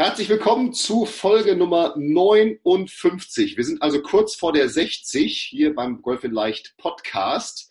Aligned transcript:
Herzlich 0.00 0.30
willkommen 0.30 0.72
zu 0.72 1.04
Folge 1.04 1.54
Nummer 1.54 1.94
59. 1.94 3.58
Wir 3.58 3.64
sind 3.64 3.82
also 3.82 4.00
kurz 4.00 4.34
vor 4.34 4.50
der 4.50 4.70
60 4.70 5.38
hier 5.38 5.74
beim 5.74 6.00
Golf 6.00 6.24
in 6.24 6.32
Leicht 6.32 6.74
Podcast 6.78 7.70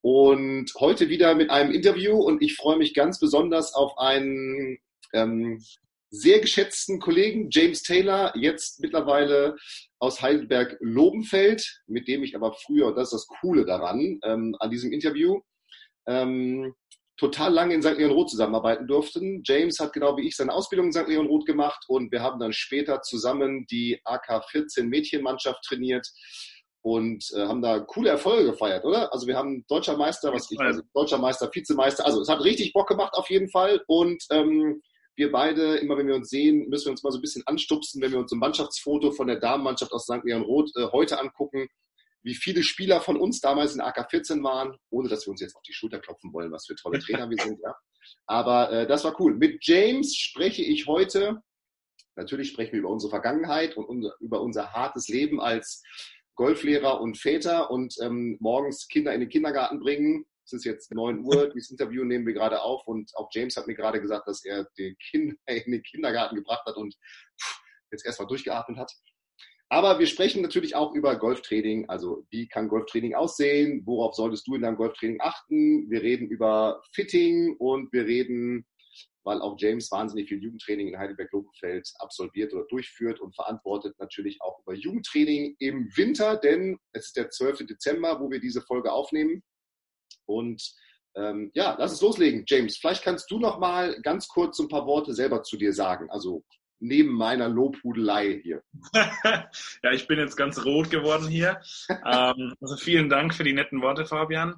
und 0.00 0.74
heute 0.80 1.08
wieder 1.08 1.36
mit 1.36 1.50
einem 1.50 1.70
Interview 1.70 2.16
und 2.16 2.42
ich 2.42 2.56
freue 2.56 2.76
mich 2.76 2.92
ganz 2.92 3.20
besonders 3.20 3.72
auf 3.72 3.96
einen 3.98 4.78
ähm, 5.12 5.62
sehr 6.10 6.40
geschätzten 6.40 6.98
Kollegen, 6.98 7.50
James 7.52 7.84
Taylor, 7.84 8.32
jetzt 8.36 8.80
mittlerweile 8.80 9.54
aus 10.00 10.22
Heidelberg-Lobenfeld, 10.22 11.82
mit 11.86 12.08
dem 12.08 12.24
ich 12.24 12.34
aber 12.34 12.52
früher, 12.52 12.88
und 12.88 12.96
das 12.96 13.12
ist 13.12 13.28
das 13.28 13.38
Coole 13.40 13.64
daran, 13.64 14.18
ähm, 14.24 14.56
an 14.58 14.70
diesem 14.72 14.92
Interview, 14.92 15.40
ähm, 16.08 16.74
total 17.20 17.52
lange 17.52 17.74
in 17.74 17.82
St. 17.82 17.98
Leon 17.98 18.12
Roth 18.12 18.30
zusammenarbeiten 18.30 18.86
durften. 18.86 19.42
James 19.44 19.78
hat 19.78 19.92
genau 19.92 20.16
wie 20.16 20.26
ich 20.26 20.36
seine 20.36 20.54
Ausbildung 20.54 20.86
in 20.86 20.92
St. 20.92 21.06
Leon 21.06 21.26
Roth 21.26 21.44
gemacht 21.44 21.84
und 21.86 22.10
wir 22.10 22.22
haben 22.22 22.40
dann 22.40 22.54
später 22.54 23.02
zusammen 23.02 23.66
die 23.70 24.00
AK-14 24.04 24.84
Mädchenmannschaft 24.84 25.62
trainiert 25.62 26.08
und 26.80 27.22
äh, 27.36 27.46
haben 27.46 27.60
da 27.60 27.80
coole 27.80 28.08
Erfolge 28.08 28.52
gefeiert, 28.52 28.86
oder? 28.86 29.12
Also 29.12 29.26
wir 29.26 29.36
haben 29.36 29.66
deutscher 29.68 29.98
Meister, 29.98 30.32
was 30.32 30.50
ich 30.50 30.58
weiß, 30.58 30.80
deutscher 30.94 31.18
Meister, 31.18 31.50
Vizemeister. 31.52 32.06
Also 32.06 32.22
es 32.22 32.28
hat 32.30 32.42
richtig 32.42 32.72
Bock 32.72 32.88
gemacht 32.88 33.12
auf 33.12 33.28
jeden 33.28 33.50
Fall 33.50 33.82
und 33.86 34.24
ähm, 34.30 34.80
wir 35.14 35.30
beide, 35.30 35.76
immer 35.76 35.98
wenn 35.98 36.06
wir 36.06 36.14
uns 36.14 36.30
sehen, 36.30 36.70
müssen 36.70 36.86
wir 36.86 36.92
uns 36.92 37.02
mal 37.02 37.10
so 37.10 37.18
ein 37.18 37.20
bisschen 37.20 37.42
anstupsen, 37.44 38.00
wenn 38.00 38.12
wir 38.12 38.18
uns 38.18 38.32
ein 38.32 38.38
Mannschaftsfoto 38.38 39.10
von 39.12 39.26
der 39.26 39.40
Damenmannschaft 39.40 39.92
aus 39.92 40.04
St. 40.04 40.24
Leon 40.24 40.40
Roth 40.40 40.70
äh, 40.76 40.86
heute 40.90 41.20
angucken, 41.20 41.68
wie 42.22 42.34
viele 42.34 42.62
Spieler 42.62 43.00
von 43.00 43.16
uns 43.16 43.40
damals 43.40 43.74
in 43.74 43.80
AK14 43.80 44.42
waren, 44.42 44.76
ohne 44.90 45.08
dass 45.08 45.26
wir 45.26 45.30
uns 45.30 45.40
jetzt 45.40 45.56
auf 45.56 45.62
die 45.62 45.72
Schulter 45.72 46.00
klopfen 46.00 46.32
wollen, 46.32 46.52
was 46.52 46.66
für 46.66 46.74
tolle 46.74 46.98
Trainer 46.98 47.28
wir 47.30 47.42
sind, 47.42 47.58
ja. 47.62 47.74
Aber 48.26 48.70
äh, 48.72 48.86
das 48.86 49.04
war 49.04 49.18
cool. 49.20 49.36
Mit 49.36 49.64
James 49.64 50.16
spreche 50.16 50.62
ich 50.62 50.86
heute, 50.86 51.40
natürlich 52.16 52.48
sprechen 52.48 52.72
wir 52.72 52.80
über 52.80 52.90
unsere 52.90 53.10
Vergangenheit 53.10 53.76
und 53.76 53.84
unser, 53.84 54.14
über 54.20 54.40
unser 54.40 54.72
hartes 54.72 55.08
Leben 55.08 55.40
als 55.40 55.82
Golflehrer 56.34 57.00
und 57.00 57.18
Väter 57.18 57.70
und 57.70 57.94
ähm, 58.02 58.36
morgens 58.40 58.88
Kinder 58.88 59.12
in 59.14 59.20
den 59.20 59.28
Kindergarten 59.28 59.80
bringen, 59.80 60.26
es 60.52 60.52
ist 60.52 60.64
jetzt 60.64 60.92
9 60.92 61.20
Uhr, 61.20 61.50
dieses 61.54 61.70
Interview 61.70 62.04
nehmen 62.04 62.26
wir 62.26 62.34
gerade 62.34 62.62
auf 62.62 62.86
und 62.86 63.10
auch 63.16 63.28
James 63.32 63.56
hat 63.56 63.66
mir 63.66 63.74
gerade 63.74 64.00
gesagt, 64.00 64.26
dass 64.26 64.44
er 64.44 64.66
den 64.78 64.96
Kinder 64.98 65.36
in 65.46 65.72
den 65.72 65.82
Kindergarten 65.82 66.36
gebracht 66.36 66.64
hat 66.66 66.76
und 66.76 66.94
jetzt 67.92 68.04
erstmal 68.04 68.28
durchgeatmet 68.28 68.78
hat. 68.78 68.92
Aber 69.72 70.00
wir 70.00 70.06
sprechen 70.06 70.42
natürlich 70.42 70.74
auch 70.74 70.94
über 70.94 71.16
Golftraining. 71.16 71.88
Also 71.88 72.26
wie 72.30 72.48
kann 72.48 72.68
Golftraining 72.68 73.14
aussehen? 73.14 73.82
Worauf 73.86 74.16
solltest 74.16 74.48
du 74.48 74.56
in 74.56 74.62
deinem 74.62 74.76
Golftraining 74.76 75.20
achten? 75.20 75.88
Wir 75.88 76.02
reden 76.02 76.26
über 76.28 76.82
Fitting 76.92 77.54
und 77.56 77.92
wir 77.92 78.04
reden, 78.04 78.66
weil 79.22 79.40
auch 79.40 79.54
James 79.58 79.92
wahnsinnig 79.92 80.28
viel 80.28 80.42
Jugendtraining 80.42 80.88
in 80.88 80.98
Heidelberg-Lobenfeld 80.98 81.88
absolviert 82.00 82.52
oder 82.52 82.64
durchführt 82.64 83.20
und 83.20 83.36
verantwortet 83.36 83.94
natürlich 84.00 84.42
auch 84.42 84.58
über 84.66 84.74
Jugendtraining 84.74 85.54
im 85.60 85.88
Winter, 85.96 86.36
denn 86.36 86.76
es 86.92 87.06
ist 87.06 87.16
der 87.16 87.30
12. 87.30 87.66
Dezember, 87.68 88.18
wo 88.18 88.28
wir 88.28 88.40
diese 88.40 88.62
Folge 88.62 88.90
aufnehmen. 88.90 89.40
Und 90.26 90.74
ähm, 91.14 91.52
ja, 91.54 91.76
lass 91.78 91.92
es 91.92 92.00
loslegen, 92.00 92.42
James. 92.48 92.76
Vielleicht 92.76 93.04
kannst 93.04 93.30
du 93.30 93.38
noch 93.38 93.60
mal 93.60 94.00
ganz 94.02 94.26
kurz 94.26 94.58
ein 94.58 94.68
paar 94.68 94.86
Worte 94.86 95.14
selber 95.14 95.44
zu 95.44 95.56
dir 95.56 95.72
sagen. 95.72 96.10
Also 96.10 96.42
neben 96.80 97.12
meiner 97.12 97.48
Lobhudelei 97.48 98.40
hier. 98.42 98.62
ja, 98.94 99.92
ich 99.92 100.06
bin 100.08 100.18
jetzt 100.18 100.36
ganz 100.36 100.64
rot 100.64 100.90
geworden 100.90 101.28
hier. 101.28 101.60
ähm, 101.88 102.54
also 102.60 102.76
vielen 102.76 103.08
Dank 103.08 103.34
für 103.34 103.44
die 103.44 103.52
netten 103.52 103.82
Worte, 103.82 104.06
Fabian. 104.06 104.56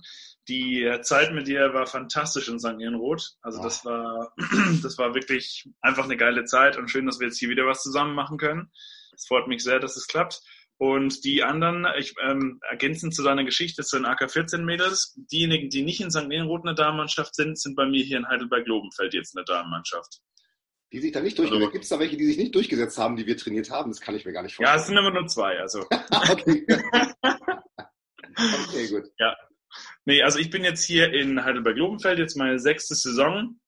Die 0.49 0.91
Zeit 1.03 1.33
mit 1.33 1.47
dir 1.47 1.73
war 1.75 1.87
fantastisch 1.87 2.49
in 2.49 2.59
St. 2.59 2.81
Ehrenroth. 2.81 3.35
Also 3.43 3.61
oh. 3.61 3.63
das 3.63 3.85
war, 3.85 4.33
das 4.83 4.99
war 4.99 5.15
wirklich 5.15 5.69
einfach 5.81 6.05
eine 6.05 6.17
geile 6.17 6.45
Zeit 6.45 6.77
und 6.77 6.89
schön, 6.89 7.07
dass 7.07 7.21
wir 7.21 7.27
jetzt 7.27 7.39
hier 7.39 7.49
wieder 7.49 7.67
was 7.67 7.83
zusammen 7.83 8.15
machen 8.15 8.39
können. 8.39 8.71
Es 9.15 9.27
freut 9.27 9.47
mich 9.47 9.63
sehr, 9.63 9.79
dass 9.79 9.97
es 9.97 10.07
klappt. 10.07 10.41
Und 10.79 11.25
die 11.25 11.45
anderen, 11.45 11.87
ich, 11.97 12.15
ähm, 12.21 12.59
ergänzend 12.69 13.15
zu 13.15 13.23
deiner 13.23 13.45
Geschichte, 13.45 13.85
zu 13.85 13.99
den 13.99 14.07
AK-14-Mädels, 14.07 15.17
diejenigen, 15.31 15.71
die 15.71 15.83
nicht 15.83 16.01
in 16.01 16.11
St. 16.11 16.29
Ehrenroth 16.29 16.67
eine 16.67 16.75
Damenmannschaft 16.75 17.37
sind, 17.37 17.57
sind 17.57 17.77
bei 17.77 17.87
mir 17.87 18.03
hier 18.03 18.19
in 18.19 18.27
Heidelberg-Lobenfeld 18.27 19.15
jetzt 19.15 19.37
eine 19.37 19.45
Damenmannschaft. 19.45 20.23
Die 20.93 21.01
sich 21.01 21.13
da 21.13 21.21
nicht 21.21 21.39
durchgesetzt 21.39 21.63
also, 21.63 21.73
Gibt 21.73 21.85
es 21.85 21.91
da 21.91 21.99
welche, 21.99 22.17
die 22.17 22.27
sich 22.27 22.37
nicht 22.37 22.55
durchgesetzt 22.55 22.99
haben, 22.99 23.17
die 23.17 23.27
wir 23.27 23.37
trainiert 23.37 23.71
haben? 23.71 23.91
Das 23.91 24.01
kann 24.01 24.15
ich 24.15 24.25
mir 24.25 24.33
gar 24.33 24.43
nicht 24.43 24.55
vorstellen. 24.55 24.77
Ja, 24.77 24.81
es 24.81 24.87
sind 24.87 24.97
immer 24.97 25.11
nur 25.11 25.27
zwei, 25.27 25.59
also. 25.59 25.81
okay. 26.31 26.67
okay, 28.37 28.89
gut. 28.89 29.05
Ja. 29.19 29.37
Nee, 30.05 30.23
also 30.23 30.39
ich 30.39 30.51
bin 30.51 30.65
jetzt 30.65 30.85
hier 30.85 31.13
in 31.13 31.43
Heidelberg-Lobenfeld, 31.43 32.19
jetzt 32.19 32.37
meine 32.37 32.59
sechste 32.59 32.95
Saison. 32.95 33.59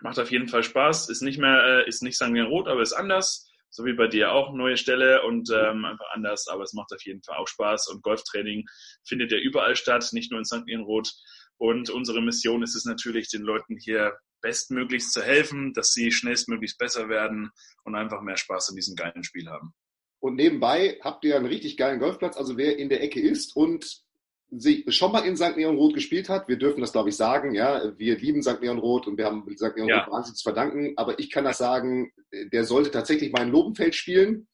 Macht 0.00 0.18
auf 0.18 0.32
jeden 0.32 0.48
Fall 0.48 0.64
Spaß. 0.64 1.08
Ist 1.10 1.22
nicht 1.22 1.38
mehr, 1.38 1.84
äh, 1.86 1.88
ist 1.88 2.02
nicht 2.02 2.16
St. 2.16 2.30
Rot, 2.30 2.66
aber 2.68 2.82
ist 2.82 2.92
anders 2.92 3.48
so 3.70 3.84
wie 3.84 3.92
bei 3.92 4.06
dir 4.06 4.32
auch, 4.32 4.52
neue 4.52 4.76
Stelle 4.76 5.22
und 5.22 5.50
ähm, 5.50 5.84
einfach 5.84 6.06
anders, 6.12 6.48
aber 6.48 6.62
es 6.62 6.72
macht 6.72 6.92
auf 6.92 7.04
jeden 7.04 7.22
Fall 7.22 7.36
auch 7.36 7.48
Spaß 7.48 7.88
und 7.88 8.02
Golftraining 8.02 8.64
findet 9.04 9.30
ja 9.30 9.38
überall 9.38 9.76
statt, 9.76 10.08
nicht 10.12 10.30
nur 10.30 10.40
in 10.40 10.44
St. 10.44 10.62
Ehrenroth. 10.66 11.12
Und 11.58 11.90
unsere 11.90 12.22
Mission 12.22 12.62
ist 12.62 12.76
es 12.76 12.84
natürlich, 12.84 13.28
den 13.28 13.42
Leuten 13.42 13.76
hier 13.76 14.16
bestmöglichst 14.40 15.12
zu 15.12 15.22
helfen, 15.22 15.72
dass 15.74 15.92
sie 15.92 16.10
schnellstmöglichst 16.12 16.78
besser 16.78 17.08
werden 17.08 17.50
und 17.84 17.94
einfach 17.94 18.22
mehr 18.22 18.36
Spaß 18.36 18.70
an 18.70 18.76
diesem 18.76 18.96
geilen 18.96 19.24
Spiel 19.24 19.48
haben. 19.48 19.74
Und 20.20 20.34
nebenbei 20.34 20.98
habt 21.02 21.24
ihr 21.24 21.36
einen 21.36 21.46
richtig 21.46 21.76
geilen 21.76 22.00
Golfplatz. 22.00 22.36
Also 22.36 22.56
wer 22.56 22.78
in 22.78 22.88
der 22.88 23.02
Ecke 23.02 23.20
ist 23.20 23.54
und 23.54 24.02
sich 24.50 24.84
schon 24.94 25.12
mal 25.12 25.26
in 25.26 25.36
St. 25.36 25.56
Leon 25.56 25.76
Roth 25.76 25.94
gespielt 25.94 26.28
hat, 26.28 26.48
wir 26.48 26.56
dürfen 26.56 26.80
das 26.80 26.92
glaube 26.92 27.10
ich 27.10 27.16
sagen, 27.16 27.54
ja, 27.54 27.92
wir 27.98 28.18
lieben 28.18 28.42
St. 28.42 28.60
Leon 28.60 28.78
Roth 28.78 29.06
und 29.06 29.18
wir 29.18 29.26
haben 29.26 29.44
St. 29.56 29.76
Leon 29.76 29.88
ja. 29.88 30.04
Roth 30.04 30.12
wahnsinnig 30.12 30.38
zu 30.38 30.42
verdanken, 30.42 30.94
aber 30.96 31.18
ich 31.18 31.30
kann 31.30 31.44
das 31.44 31.58
sagen, 31.58 32.12
der 32.32 32.64
sollte 32.64 32.90
tatsächlich 32.90 33.30
mal 33.32 33.42
in 33.42 33.52
Lobenfeld 33.52 33.94
spielen. 33.94 34.48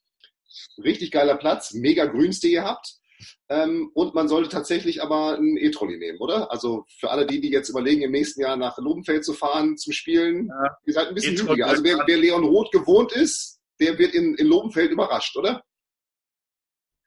Richtig 0.78 1.12
geiler 1.12 1.36
Platz, 1.36 1.72
mega 1.74 2.06
Grünste 2.06 2.48
ihr 2.48 2.64
habt. 2.64 2.96
Ähm, 3.48 3.90
und 3.94 4.14
man 4.14 4.28
sollte 4.28 4.48
tatsächlich 4.48 5.02
aber 5.02 5.36
einen 5.36 5.56
E-Trolley 5.56 5.98
nehmen, 5.98 6.18
oder? 6.18 6.50
Also 6.50 6.84
für 6.98 7.10
alle 7.10 7.26
die, 7.26 7.40
die 7.40 7.50
jetzt 7.50 7.68
überlegen, 7.68 8.02
im 8.02 8.10
nächsten 8.10 8.40
Jahr 8.40 8.56
nach 8.56 8.78
Lobenfeld 8.78 9.24
zu 9.24 9.32
fahren, 9.32 9.76
zum 9.76 9.92
Spielen, 9.92 10.48
ja. 10.48 10.76
ihr 10.86 10.92
seid 10.92 11.08
ein 11.08 11.14
bisschen 11.14 11.36
hügeliger. 11.36 11.66
Also 11.66 11.84
wer, 11.84 12.02
wer, 12.06 12.16
Leon 12.16 12.44
Roth 12.44 12.72
gewohnt 12.72 13.12
ist, 13.12 13.60
der 13.80 13.98
wird 13.98 14.14
in, 14.14 14.34
in 14.34 14.46
Lobenfeld 14.46 14.90
überrascht, 14.90 15.36
oder? 15.36 15.62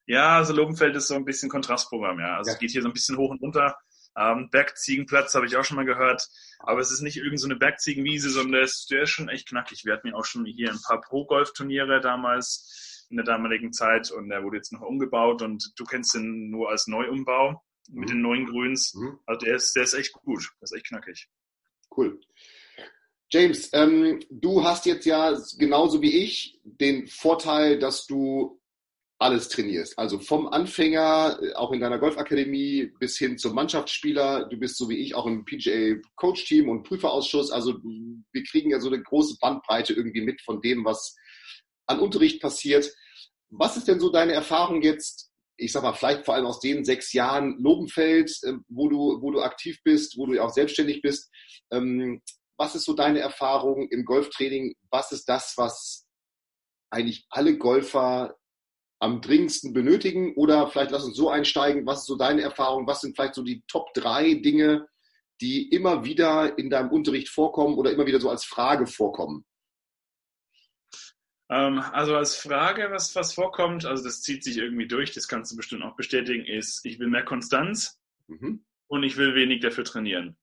Ja, 0.05 0.38
also 0.38 0.53
Lobenfeld 0.53 0.95
ist 0.95 1.07
so 1.07 1.16
ein 1.16 1.25
bisschen 1.25 1.50
Kontrastprogramm, 1.50 2.19
ja. 2.19 2.38
Also 2.38 2.49
ja. 2.49 2.53
es 2.53 2.59
geht 2.59 2.72
hier 2.72 2.81
so 2.81 2.88
ein 2.88 2.94
bisschen 2.94 3.17
hoch 3.17 3.31
und 3.31 3.41
runter. 3.41 3.75
Ähm, 4.17 4.49
Bergziegenplatz 4.49 5.35
habe 5.35 5.45
ich 5.45 5.57
auch 5.57 5.63
schon 5.63 5.75
mal 5.75 5.85
gehört. 5.85 6.28
Aber 6.59 6.79
es 6.79 6.91
ist 6.91 7.01
nicht 7.01 7.17
irgendeine 7.17 7.53
so 7.53 7.59
Bergziegenwiese, 7.59 8.29
sondern 8.29 8.53
der 8.53 8.61
ist, 8.63 8.89
der 8.89 9.03
ist 9.03 9.11
schon 9.11 9.29
echt 9.29 9.49
knackig. 9.49 9.85
Wir 9.85 9.94
hatten 9.94 10.07
ja 10.07 10.16
auch 10.16 10.25
schon 10.25 10.45
hier 10.45 10.72
ein 10.72 10.81
paar 10.81 11.01
Pro-Golf-Turniere 11.01 12.01
damals 12.01 12.97
in 13.09 13.18
der 13.18 13.25
damaligen 13.25 13.73
Zeit 13.73 14.12
und 14.12 14.29
der 14.29 14.44
wurde 14.44 14.57
jetzt 14.57 14.73
noch 14.73 14.81
umgebaut 14.81 15.41
und 15.41 15.72
du 15.78 15.84
kennst 15.85 16.16
ihn 16.16 16.50
nur 16.50 16.69
als 16.69 16.88
Neuumbau 16.88 17.63
mhm. 17.90 18.00
mit 18.00 18.09
den 18.09 18.22
neuen 18.22 18.45
Grüns. 18.45 18.94
Mhm. 18.94 19.19
Also 19.25 19.45
der 19.45 19.56
ist, 19.56 19.75
der 19.75 19.84
ist 19.84 19.94
echt 19.94 20.13
gut. 20.13 20.51
Der 20.59 20.63
ist 20.63 20.73
echt 20.73 20.88
knackig. 20.88 21.28
Cool. 21.96 22.19
James, 23.29 23.69
ähm, 23.73 24.22
du 24.29 24.63
hast 24.63 24.85
jetzt 24.85 25.06
ja 25.06 25.38
genauso 25.57 26.01
wie 26.01 26.23
ich 26.23 26.62
den 26.63 27.07
Vorteil, 27.07 27.78
dass 27.78 28.06
du 28.06 28.62
alles 29.19 29.50
trainierst. 29.50 29.97
Also 29.97 30.19
vom 30.19 30.47
Anfänger, 30.47 31.40
äh, 31.41 31.53
auch 31.53 31.72
in 31.72 31.79
deiner 31.79 31.97
Golfakademie, 32.00 32.91
bis 33.00 33.17
hin 33.17 33.38
zum 33.38 33.56
Mannschaftsspieler. 33.56 34.47
Du 34.47 34.57
bist 34.57 34.78
so 34.78 34.90
wie 34.90 34.97
ich 34.97 35.16
auch 35.16 35.25
im 35.25 35.44
PGA-Coach-Team 35.44 36.69
und 36.69 36.84
Prüferausschuss. 36.84 37.51
Also 37.51 37.79
wir 37.84 38.44
kriegen 38.44 38.69
ja 38.69 38.79
so 38.79 38.88
eine 38.88 39.01
große 39.01 39.38
Bandbreite 39.41 39.94
irgendwie 39.94 40.22
mit 40.22 40.41
von 40.41 40.62
dem, 40.62 40.85
was 40.85 41.16
an 41.88 42.00
Unterricht 42.00 42.42
passiert. 42.42 42.94
Was 43.50 43.78
ist 43.78 43.88
denn 43.88 44.00
so 44.00 44.09
deine 44.09 44.34
Erfahrung 44.34 44.81
jetzt, 44.81 45.31
ich 45.58 45.72
sag 45.72 45.84
mal, 45.84 45.94
vielleicht 45.94 46.25
vor 46.25 46.36
allem 46.36 46.46
aus 46.46 46.59
den 46.59 46.86
sechs 46.86 47.14
Jahren 47.14 47.58
Lobenfeld, 47.59 48.31
äh, 48.44 48.53
wo 48.68 48.90
du, 48.90 49.22
wo 49.22 49.31
du 49.31 49.42
aktiv 49.42 49.80
bist, 49.84 50.18
wo 50.18 50.26
du 50.26 50.42
auch 50.44 50.52
selbstständig 50.52 51.02
bist? 51.02 51.31
Ähm, 51.72 52.22
was 52.58 52.76
ist 52.76 52.86
so 52.86 52.94
deine 52.94 53.20
Erfahrung 53.20 53.88
im 53.90 54.03
Golftraining? 54.03 54.76
Was 54.90 55.11
ist 55.11 55.29
das, 55.29 55.53
was 55.58 56.08
eigentlich 56.90 57.26
alle 57.29 57.58
Golfer 57.58 58.35
am 59.00 59.22
dringendsten 59.22 59.73
benötigen? 59.73 60.34
Oder 60.35 60.67
vielleicht 60.67 60.91
lass 60.91 61.06
uns 61.06 61.16
so 61.16 61.29
einsteigen, 61.29 61.85
was 61.85 62.00
ist 62.00 62.08
so 62.08 62.17
deine 62.17 62.41
Erfahrung? 62.41 62.88
Was 62.88 63.02
sind 63.02 63.16
vielleicht 63.16 63.35
so 63.35 63.44
die 63.44 63.64
Top 63.67 63.94
drei 63.94 64.34
Dinge, 64.34 64.88
die 65.40 65.70
immer 65.70 66.03
wieder 66.03 66.58
in 66.58 66.70
deinem 66.70 66.91
Unterricht 66.91 67.29
vorkommen 67.29 67.78
oder 67.78 67.91
immer 67.91 68.08
wieder 68.08 68.20
so 68.20 68.29
als 68.29 68.44
Frage 68.44 68.88
vorkommen? 68.88 69.46
Ähm, 71.49 71.79
also 71.79 72.16
als 72.16 72.35
Frage, 72.35 72.90
was, 72.91 73.16
was 73.16 73.34
vorkommt, 73.34 73.85
also 73.85 74.03
das 74.03 74.22
zieht 74.22 74.44
sich 74.44 74.58
irgendwie 74.58 74.88
durch, 74.88 75.14
das 75.14 75.28
kannst 75.28 75.52
du 75.52 75.55
bestimmt 75.55 75.84
auch 75.84 75.96
bestätigen, 75.96 76.46
ist, 76.46 76.85
ich 76.85 76.99
will 76.99 77.08
mehr 77.08 77.23
Konstanz 77.23 77.99
mhm. 78.28 78.66
und 78.88 79.03
ich 79.03 79.17
will 79.17 79.34
wenig 79.35 79.61
dafür 79.61 79.85
trainieren. 79.85 80.38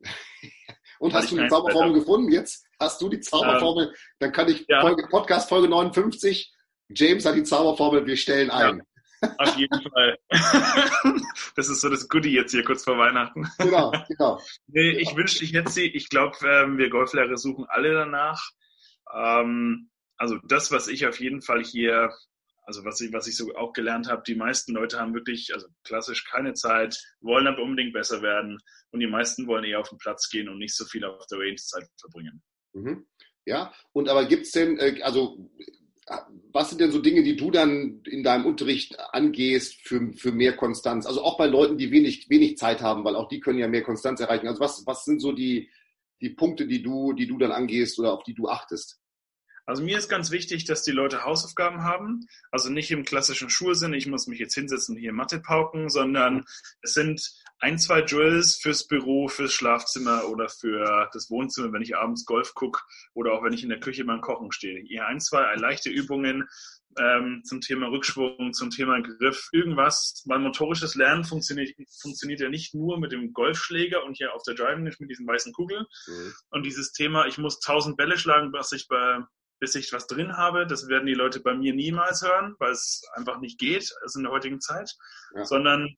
und 0.98 1.14
hast 1.14 1.30
du 1.30 1.38
die 1.38 1.48
Zauberformel 1.48 1.94
gefunden? 1.94 2.32
Jetzt 2.32 2.66
hast 2.80 3.00
du 3.00 3.08
die 3.08 3.20
Zauberformel, 3.20 3.88
ähm, 3.88 3.94
dann 4.18 4.32
kann 4.32 4.48
ich 4.48 4.64
ja. 4.68 4.80
Folge, 4.80 5.06
Podcast 5.08 5.48
Folge 5.48 5.68
59 5.68 6.52
James 6.94 7.24
hat 7.24 7.36
die 7.36 7.44
Zauberformel, 7.44 8.06
wir 8.06 8.16
stellen 8.16 8.50
ein. 8.50 8.82
Ja, 9.20 9.34
auf 9.38 9.56
jeden 9.56 9.80
Fall. 9.92 10.18
das 11.56 11.68
ist 11.68 11.80
so 11.80 11.88
das 11.88 12.08
Goodie 12.08 12.34
jetzt 12.34 12.52
hier 12.52 12.64
kurz 12.64 12.84
vor 12.84 12.98
Weihnachten. 12.98 13.48
Genau, 13.58 13.92
genau. 14.08 14.40
nee, 14.66 14.90
ich 14.90 15.14
wünschte, 15.16 15.44
ich 15.44 15.54
hätte 15.54 15.70
sie. 15.70 15.86
Ich 15.86 16.08
glaube, 16.08 16.36
ähm, 16.44 16.78
wir 16.78 16.90
Golflehrer 16.90 17.36
suchen 17.36 17.66
alle 17.68 17.94
danach. 17.94 18.50
Ähm, 19.14 19.90
also 20.22 20.38
das, 20.46 20.70
was 20.70 20.86
ich 20.86 21.04
auf 21.04 21.18
jeden 21.18 21.42
Fall 21.42 21.64
hier, 21.64 22.08
also 22.62 22.84
was 22.84 23.00
ich, 23.00 23.12
was 23.12 23.26
ich 23.26 23.36
so 23.36 23.52
auch 23.56 23.72
gelernt 23.72 24.08
habe, 24.08 24.22
die 24.24 24.36
meisten 24.36 24.72
Leute 24.72 25.00
haben 25.00 25.14
wirklich, 25.14 25.52
also 25.52 25.66
klassisch 25.82 26.24
keine 26.30 26.54
Zeit, 26.54 26.96
wollen 27.20 27.48
aber 27.48 27.60
unbedingt 27.60 27.92
besser 27.92 28.22
werden 28.22 28.60
und 28.92 29.00
die 29.00 29.08
meisten 29.08 29.48
wollen 29.48 29.64
eher 29.64 29.80
auf 29.80 29.88
den 29.88 29.98
Platz 29.98 30.30
gehen 30.30 30.48
und 30.48 30.58
nicht 30.58 30.76
so 30.76 30.84
viel 30.84 31.04
auf 31.04 31.26
der 31.26 31.40
Range 31.40 31.56
Zeit 31.56 31.88
verbringen. 31.98 32.40
Mhm. 32.72 33.04
Ja, 33.46 33.74
und 33.92 34.08
aber 34.08 34.26
gibt 34.26 34.46
es 34.46 34.52
denn, 34.52 34.78
äh, 34.78 35.02
also 35.02 35.50
was 36.52 36.68
sind 36.68 36.80
denn 36.80 36.92
so 36.92 37.00
Dinge, 37.00 37.24
die 37.24 37.34
du 37.34 37.50
dann 37.50 38.02
in 38.04 38.22
deinem 38.22 38.46
Unterricht 38.46 38.96
angehst 39.12 39.80
für, 39.82 40.12
für 40.12 40.30
mehr 40.30 40.54
Konstanz? 40.54 41.04
Also 41.04 41.22
auch 41.22 41.36
bei 41.36 41.46
Leuten, 41.46 41.78
die 41.78 41.90
wenig, 41.90 42.30
wenig 42.30 42.58
Zeit 42.58 42.80
haben, 42.80 43.04
weil 43.04 43.16
auch 43.16 43.26
die 43.26 43.40
können 43.40 43.58
ja 43.58 43.66
mehr 43.66 43.82
Konstanz 43.82 44.20
erreichen. 44.20 44.46
Also 44.46 44.60
was, 44.60 44.86
was 44.86 45.04
sind 45.04 45.18
so 45.18 45.32
die, 45.32 45.68
die 46.20 46.30
Punkte, 46.30 46.68
die 46.68 46.80
du, 46.80 47.12
die 47.12 47.26
du 47.26 47.38
dann 47.38 47.50
angehst 47.50 47.98
oder 47.98 48.12
auf 48.12 48.22
die 48.22 48.34
du 48.34 48.48
achtest? 48.48 49.01
Also 49.64 49.82
mir 49.82 49.98
ist 49.98 50.08
ganz 50.08 50.30
wichtig, 50.30 50.64
dass 50.64 50.82
die 50.82 50.90
Leute 50.90 51.24
Hausaufgaben 51.24 51.82
haben. 51.82 52.26
Also 52.50 52.70
nicht 52.70 52.90
im 52.90 53.04
klassischen 53.04 53.50
Schulsinn, 53.50 53.94
ich 53.94 54.06
muss 54.06 54.26
mich 54.26 54.38
jetzt 54.38 54.54
hinsetzen 54.54 54.96
und 54.96 55.00
hier 55.00 55.12
Mathe 55.12 55.40
pauken, 55.40 55.88
sondern 55.88 56.44
es 56.82 56.94
sind 56.94 57.32
ein, 57.58 57.78
zwei 57.78 58.02
Drills 58.02 58.56
fürs 58.56 58.86
Büro, 58.88 59.28
fürs 59.28 59.52
Schlafzimmer 59.52 60.28
oder 60.28 60.48
für 60.48 61.08
das 61.12 61.30
Wohnzimmer, 61.30 61.72
wenn 61.72 61.82
ich 61.82 61.96
abends 61.96 62.24
Golf 62.24 62.54
gucke 62.54 62.80
oder 63.14 63.32
auch 63.32 63.44
wenn 63.44 63.52
ich 63.52 63.62
in 63.62 63.68
der 63.68 63.80
Küche 63.80 64.04
beim 64.04 64.20
Kochen 64.20 64.50
stehe. 64.50 64.82
Hier 64.82 65.06
ein, 65.06 65.20
zwei 65.20 65.54
leichte 65.54 65.90
Übungen 65.90 66.48
ähm, 66.98 67.42
zum 67.44 67.60
Thema 67.60 67.88
Rückschwung, 67.88 68.52
zum 68.52 68.70
Thema 68.70 69.00
Griff, 69.00 69.48
irgendwas. 69.52 70.22
Mein 70.26 70.42
motorisches 70.42 70.94
Lernen 70.94 71.24
funktioniert, 71.24 71.74
funktioniert 72.00 72.40
ja 72.40 72.48
nicht 72.48 72.74
nur 72.74 72.98
mit 72.98 73.12
dem 73.12 73.32
Golfschläger 73.32 74.04
und 74.04 74.16
hier 74.16 74.34
auf 74.34 74.42
der 74.42 74.54
Driving 74.54 74.84
Range 74.84 74.96
mit 74.98 75.10
diesen 75.10 75.26
weißen 75.26 75.52
Kugeln. 75.52 75.86
Mhm. 76.06 76.32
Und 76.50 76.66
dieses 76.66 76.92
Thema, 76.92 77.26
ich 77.26 77.38
muss 77.38 77.60
tausend 77.60 77.96
Bälle 77.96 78.18
schlagen, 78.18 78.52
was 78.52 78.72
ich 78.72 78.88
bei 78.88 79.20
bis 79.62 79.76
ich 79.76 79.92
was 79.92 80.08
drin 80.08 80.36
habe. 80.36 80.66
Das 80.66 80.88
werden 80.88 81.06
die 81.06 81.14
Leute 81.14 81.38
bei 81.38 81.54
mir 81.54 81.72
niemals 81.72 82.20
hören, 82.20 82.56
weil 82.58 82.72
es 82.72 83.04
einfach 83.14 83.38
nicht 83.38 83.60
geht, 83.60 83.94
also 84.02 84.18
in 84.18 84.24
der 84.24 84.32
heutigen 84.32 84.60
Zeit, 84.60 84.92
ja. 85.36 85.44
sondern 85.44 85.96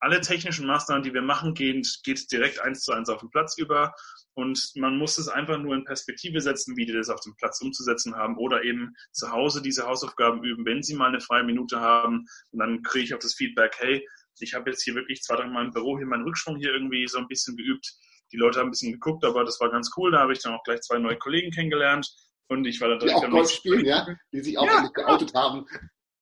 alle 0.00 0.20
technischen 0.20 0.66
Maßnahmen, 0.66 1.02
die 1.02 1.14
wir 1.14 1.22
machen, 1.22 1.54
gehen, 1.54 1.82
geht 2.04 2.30
direkt 2.30 2.60
eins 2.60 2.82
zu 2.82 2.92
eins 2.92 3.08
auf 3.08 3.20
den 3.20 3.30
Platz 3.30 3.56
über. 3.56 3.94
Und 4.34 4.70
man 4.74 4.98
muss 4.98 5.16
es 5.16 5.28
einfach 5.28 5.56
nur 5.56 5.74
in 5.74 5.84
Perspektive 5.84 6.42
setzen, 6.42 6.76
wie 6.76 6.84
die 6.84 6.92
das 6.92 7.08
auf 7.08 7.20
dem 7.20 7.34
Platz 7.36 7.58
umzusetzen 7.62 8.14
haben 8.14 8.36
oder 8.36 8.62
eben 8.64 8.94
zu 9.12 9.32
Hause 9.32 9.62
diese 9.62 9.86
Hausaufgaben 9.86 10.44
üben, 10.44 10.66
wenn 10.66 10.82
sie 10.82 10.94
mal 10.94 11.08
eine 11.08 11.22
freie 11.22 11.44
Minute 11.44 11.80
haben. 11.80 12.26
Und 12.50 12.58
dann 12.58 12.82
kriege 12.82 13.06
ich 13.06 13.14
auch 13.14 13.18
das 13.18 13.32
Feedback, 13.32 13.76
hey, 13.78 14.06
ich 14.40 14.52
habe 14.52 14.68
jetzt 14.68 14.82
hier 14.82 14.94
wirklich 14.94 15.22
zwei, 15.22 15.36
drei 15.36 15.46
Mal 15.46 15.64
im 15.64 15.72
Büro 15.72 15.96
hier 15.96 16.06
meinen 16.06 16.24
Rückschwung 16.24 16.56
hier 16.56 16.74
irgendwie 16.74 17.08
so 17.08 17.16
ein 17.16 17.28
bisschen 17.28 17.56
geübt. 17.56 17.94
Die 18.30 18.36
Leute 18.36 18.58
haben 18.58 18.68
ein 18.68 18.72
bisschen 18.72 18.92
geguckt, 18.92 19.24
aber 19.24 19.42
das 19.42 19.58
war 19.58 19.70
ganz 19.70 19.90
cool. 19.96 20.10
Da 20.10 20.18
habe 20.18 20.34
ich 20.34 20.40
dann 20.40 20.52
auch 20.52 20.64
gleich 20.64 20.82
zwei 20.82 20.98
neue 20.98 21.16
Kollegen 21.16 21.50
kennengelernt. 21.50 22.06
Und 22.48 22.64
ich 22.64 22.80
war 22.80 22.88
da 22.88 22.96
direkt 22.96 23.20
die 23.20 23.26
auch 23.26 23.30
Golf 23.30 23.50
spielen, 23.50 23.84
ja? 23.84 24.06
Die 24.32 24.40
sich 24.40 24.58
auch 24.58 24.66
ja, 24.66 24.88
geoutet 24.92 25.34
haben. 25.34 25.66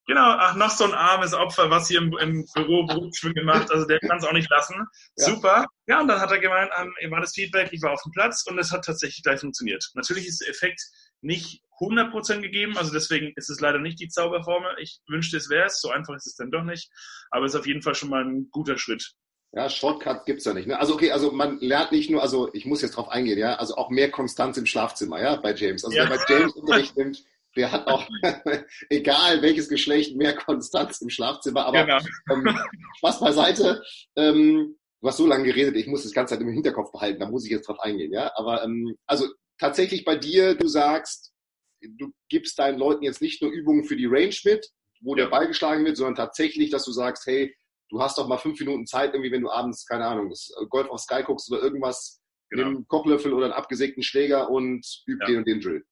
Genau, 0.06 0.37
ach, 0.38 0.55
noch 0.55 0.71
so 0.71 0.85
ein 0.85 0.93
armes 0.93 1.32
Opfer, 1.32 1.71
was 1.71 1.88
hier 1.88 1.99
im, 1.99 2.15
im 2.19 2.47
Büro 2.55 2.85
Berufsschwimmen 2.85 3.35
gemacht, 3.35 3.71
also 3.71 3.87
der 3.87 4.00
kann 4.00 4.19
es 4.19 4.25
auch 4.25 4.32
nicht 4.32 4.50
lassen. 4.50 4.87
Ja. 5.17 5.25
Super. 5.25 5.67
Ja, 5.87 6.00
und 6.00 6.09
dann 6.09 6.21
hat 6.21 6.31
er 6.31 6.41
gemeint, 6.41 6.71
ähm, 6.79 7.11
war 7.11 7.23
das 7.23 7.32
Feedback, 7.32 7.71
ich 7.73 7.81
war 7.81 7.93
auf 7.93 8.03
dem 8.03 8.12
Platz 8.12 8.44
und 8.47 8.59
es 8.59 8.71
hat 8.71 8.85
tatsächlich 8.85 9.23
gleich 9.23 9.41
funktioniert. 9.41 9.91
Natürlich 9.94 10.26
ist 10.26 10.43
der 10.43 10.50
Effekt 10.50 10.82
nicht 11.23 11.62
100% 11.81 12.43
gegeben, 12.43 12.76
also 12.76 12.93
deswegen 12.93 13.32
ist 13.37 13.49
es 13.49 13.61
leider 13.61 13.79
nicht 13.79 13.99
die 13.99 14.09
Zauberformel. 14.09 14.76
Ich 14.79 15.00
wünschte, 15.09 15.38
es 15.38 15.49
wäre 15.49 15.67
es, 15.67 15.81
so 15.81 15.91
einfach 15.91 16.15
ist 16.15 16.26
es 16.26 16.37
dann 16.37 16.50
doch 16.50 16.65
nicht, 16.65 16.91
aber 17.31 17.47
es 17.47 17.55
ist 17.55 17.61
auf 17.61 17.67
jeden 17.67 17.82
Fall 17.82 17.94
schon 17.94 18.11
mal 18.11 18.25
ein 18.25 18.49
guter 18.50 18.76
Schritt. 18.76 19.15
Ja, 19.56 19.69
Shortcut 19.71 20.27
gibt's 20.27 20.45
ja 20.45 20.53
nicht. 20.53 20.67
Ne? 20.67 20.79
Also 20.79 20.95
okay, 20.95 21.12
also 21.12 21.31
man 21.31 21.61
lernt 21.61 21.93
nicht 21.93 22.11
nur, 22.11 22.23
also 22.23 22.53
ich 22.53 22.67
muss 22.67 22.83
jetzt 22.83 22.97
drauf 22.97 23.09
eingehen, 23.09 23.39
ja, 23.39 23.55
also 23.55 23.77
auch 23.77 23.89
mehr 23.89 24.11
Konstanz 24.11 24.56
im 24.56 24.67
Schlafzimmer, 24.67 25.21
ja, 25.21 25.37
bei 25.37 25.55
James. 25.55 25.85
Also 25.85 25.97
ja. 25.97 26.09
wer 26.09 26.17
bei 26.17 26.25
James 26.29 26.53
Unterricht 26.55 26.97
nimmt, 26.97 27.25
der 27.56 27.71
hat 27.71 27.87
auch, 27.87 28.09
egal 28.91 29.43
welches 29.43 29.69
Geschlecht, 29.69 30.17
mehr 30.17 30.35
Konstanz 30.35 31.01
im 31.01 31.09
Schlafzimmer. 31.09 31.67
Aber 31.67 31.85
genau. 31.85 31.99
ähm, 32.33 32.59
Spaß 32.99 33.21
beiseite. 33.21 33.81
Ähm, 34.17 34.77
du 35.01 35.09
hast 35.09 35.19
so 35.19 35.27
lange 35.27 35.45
geredet, 35.45 35.77
ich 35.77 35.87
muss 35.87 36.03
das 36.03 36.12
ganze 36.12 36.35
Zeit 36.35 36.43
im 36.43 36.53
Hinterkopf 36.53 36.91
behalten, 36.91 37.21
da 37.21 37.31
muss 37.31 37.45
ich 37.45 37.53
jetzt 37.53 37.69
drauf 37.69 37.79
eingehen. 37.79 38.12
Ja, 38.12 38.33
Aber 38.35 38.65
ähm, 38.65 38.97
also 39.07 39.29
tatsächlich 39.59 40.05
bei 40.05 40.17
dir, 40.17 40.57
du 40.57 40.67
sagst, 40.67 41.33
du 41.81 42.11
gibst 42.29 42.59
deinen 42.59 42.79
Leuten 42.79 43.05
jetzt 43.05 43.23
nicht 43.23 43.41
nur 43.41 43.53
Übungen 43.53 43.85
für 43.85 43.97
die 43.97 44.07
Range 44.07 44.35
mit, 44.45 44.69
wo 45.00 45.15
der 45.15 45.27
Ball 45.27 45.47
geschlagen 45.47 45.85
wird, 45.85 45.97
sondern 45.97 46.17
tatsächlich, 46.17 46.71
dass 46.71 46.85
du 46.85 46.91
sagst, 46.91 47.27
hey, 47.27 47.55
du 47.91 48.01
hast 48.01 48.19
doch 48.19 48.29
mal 48.29 48.39
fünf 48.39 48.59
Minuten 48.61 48.87
Zeit, 48.87 49.15
irgendwie, 49.15 49.33
wenn 49.33 49.43
du 49.43 49.51
abends, 49.51 49.87
keine 49.87 50.07
Ahnung, 50.07 50.33
Golf 50.69 50.89
auf 50.89 51.01
Sky 51.01 51.23
guckst 51.23 51.51
oder 51.51 51.63
irgendwas, 51.63 52.23
genau. 52.51 52.65
nimm 52.65 52.77
einen 52.77 52.89
Kochlöffel 52.89 53.33
oder 53.33 53.47
einen 53.47 53.55
abgesägten 53.55 54.03
Schläger 54.03 54.51
und 54.51 54.87
üb 55.07 55.21
ja. 55.21 55.27
den 55.27 55.39
und 55.39 55.47
den 55.47 55.61
Drill. 55.61 55.85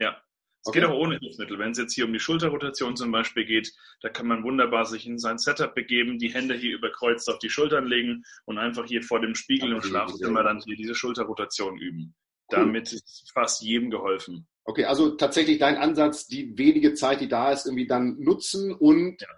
Ja, 0.00 0.16
es 0.62 0.68
okay. 0.68 0.80
geht 0.80 0.88
auch 0.88 0.96
ohne 0.96 1.18
Hilfsmittel. 1.18 1.58
Wenn 1.58 1.72
es 1.72 1.78
jetzt 1.78 1.94
hier 1.94 2.04
um 2.04 2.12
die 2.12 2.20
Schulterrotation 2.20 2.96
zum 2.96 3.10
Beispiel 3.10 3.44
geht, 3.44 3.72
da 4.00 4.08
kann 4.08 4.28
man 4.28 4.44
wunderbar 4.44 4.86
sich 4.86 5.06
in 5.06 5.18
sein 5.18 5.38
Setup 5.38 5.74
begeben, 5.74 6.18
die 6.18 6.32
Hände 6.32 6.54
hier 6.54 6.76
überkreuzt 6.76 7.28
auf 7.28 7.38
die 7.38 7.50
Schultern 7.50 7.86
legen 7.86 8.24
und 8.44 8.58
einfach 8.58 8.84
hier 8.86 9.02
vor 9.02 9.20
dem 9.20 9.34
Spiegel 9.34 9.74
okay, 9.74 9.76
im 9.76 9.82
Schlafzimmer 9.82 10.44
dann 10.44 10.60
hier 10.64 10.76
diese 10.76 10.94
Schulterrotation 10.94 11.78
üben. 11.78 12.14
Cool. 12.52 12.60
Damit 12.60 12.92
ist 12.92 13.32
fast 13.32 13.62
jedem 13.62 13.90
geholfen. 13.90 14.46
Okay, 14.64 14.84
also 14.84 15.16
tatsächlich 15.16 15.58
dein 15.58 15.76
Ansatz, 15.76 16.28
die 16.28 16.56
wenige 16.56 16.94
Zeit, 16.94 17.20
die 17.20 17.28
da 17.28 17.50
ist, 17.50 17.66
irgendwie 17.66 17.88
dann 17.88 18.20
nutzen 18.20 18.72
und 18.72 19.20
ja 19.20 19.28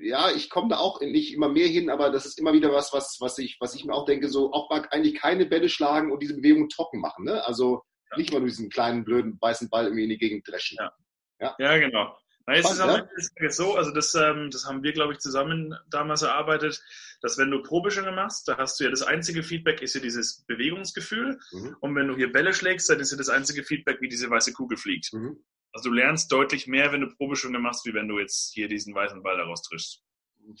ja, 0.00 0.30
ich 0.30 0.48
komme 0.48 0.68
da 0.68 0.78
auch 0.78 1.00
nicht 1.00 1.34
immer 1.34 1.48
mehr 1.48 1.66
hin, 1.66 1.90
aber 1.90 2.10
das 2.10 2.26
ist 2.26 2.38
immer 2.38 2.52
wieder 2.52 2.72
was, 2.72 2.92
was, 2.92 3.18
was 3.20 3.38
ich, 3.38 3.56
was 3.60 3.74
ich 3.74 3.84
mir 3.84 3.92
auch 3.92 4.04
denke, 4.04 4.28
so 4.28 4.52
auch 4.52 4.70
mal 4.70 4.86
eigentlich 4.90 5.16
keine 5.16 5.46
Bälle 5.46 5.68
schlagen 5.68 6.12
und 6.12 6.22
diese 6.22 6.36
Bewegung 6.36 6.68
trocken 6.68 7.00
machen. 7.00 7.24
Ne? 7.24 7.44
Also 7.44 7.82
ja. 8.10 8.18
Nicht 8.18 8.32
mal 8.32 8.40
nur 8.40 8.48
diesen 8.48 8.70
kleinen, 8.70 9.04
blöden, 9.04 9.38
weißen 9.40 9.68
Ball 9.68 9.84
irgendwie 9.84 10.04
in 10.04 10.10
die 10.10 10.18
Gegend 10.18 10.48
dreschen. 10.48 10.78
Ja, 10.80 10.92
ja. 11.40 11.56
ja 11.58 11.78
genau. 11.78 12.16
Na, 12.46 12.54
jetzt 12.54 12.70
ist 12.70 12.80
aber 12.80 13.06
ja? 13.40 13.50
so, 13.50 13.74
also 13.74 13.90
das, 13.92 14.14
ähm, 14.14 14.48
das 14.50 14.64
haben 14.64 14.82
wir, 14.82 14.92
glaube 14.92 15.12
ich, 15.12 15.18
zusammen 15.18 15.74
damals 15.90 16.22
erarbeitet, 16.22 16.80
dass 17.20 17.36
wenn 17.36 17.50
du 17.50 17.62
Probeschwünge 17.62 18.12
machst, 18.12 18.48
da 18.48 18.56
hast 18.56 18.80
du 18.80 18.84
ja 18.84 18.90
das 18.90 19.02
einzige 19.02 19.42
Feedback, 19.42 19.82
ist 19.82 19.94
ja 19.94 20.00
dieses 20.00 20.44
Bewegungsgefühl. 20.46 21.38
Mhm. 21.52 21.76
Und 21.80 21.94
wenn 21.94 22.08
du 22.08 22.16
hier 22.16 22.32
Bälle 22.32 22.54
schlägst, 22.54 22.88
dann 22.88 23.00
ist 23.00 23.10
ja 23.10 23.18
das 23.18 23.28
einzige 23.28 23.64
Feedback, 23.64 24.00
wie 24.00 24.08
diese 24.08 24.30
weiße 24.30 24.54
Kugel 24.54 24.78
fliegt. 24.78 25.12
Mhm. 25.12 25.44
Also 25.72 25.90
du 25.90 25.96
lernst 25.96 26.32
deutlich 26.32 26.66
mehr, 26.66 26.92
wenn 26.92 27.02
du 27.02 27.08
Probeschwünge 27.08 27.58
machst, 27.58 27.86
wie 27.86 27.94
wenn 27.94 28.08
du 28.08 28.18
jetzt 28.18 28.52
hier 28.52 28.68
diesen 28.68 28.94
weißen 28.94 29.22
Ball 29.22 29.36
daraus 29.36 29.62
triffst 29.62 30.02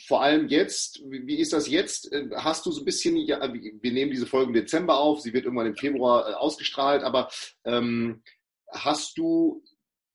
vor 0.06 0.22
allem 0.22 0.48
jetzt, 0.48 1.00
wie 1.08 1.38
ist 1.38 1.52
das 1.52 1.68
jetzt? 1.68 2.12
Äh, 2.12 2.28
hast 2.36 2.66
du 2.66 2.70
so 2.70 2.82
ein 2.82 2.84
bisschen, 2.84 3.16
ja, 3.16 3.40
wir 3.52 3.92
nehmen 3.92 4.10
diese 4.10 4.26
Folge 4.26 4.48
im 4.48 4.54
Dezember 4.54 4.98
auf, 4.98 5.20
sie 5.20 5.32
wird 5.32 5.44
irgendwann 5.44 5.66
im 5.66 5.76
Februar 5.76 6.28
äh, 6.28 6.34
ausgestrahlt, 6.34 7.02
aber 7.02 7.30
ähm, 7.64 8.22
hast 8.70 9.16
du, 9.16 9.62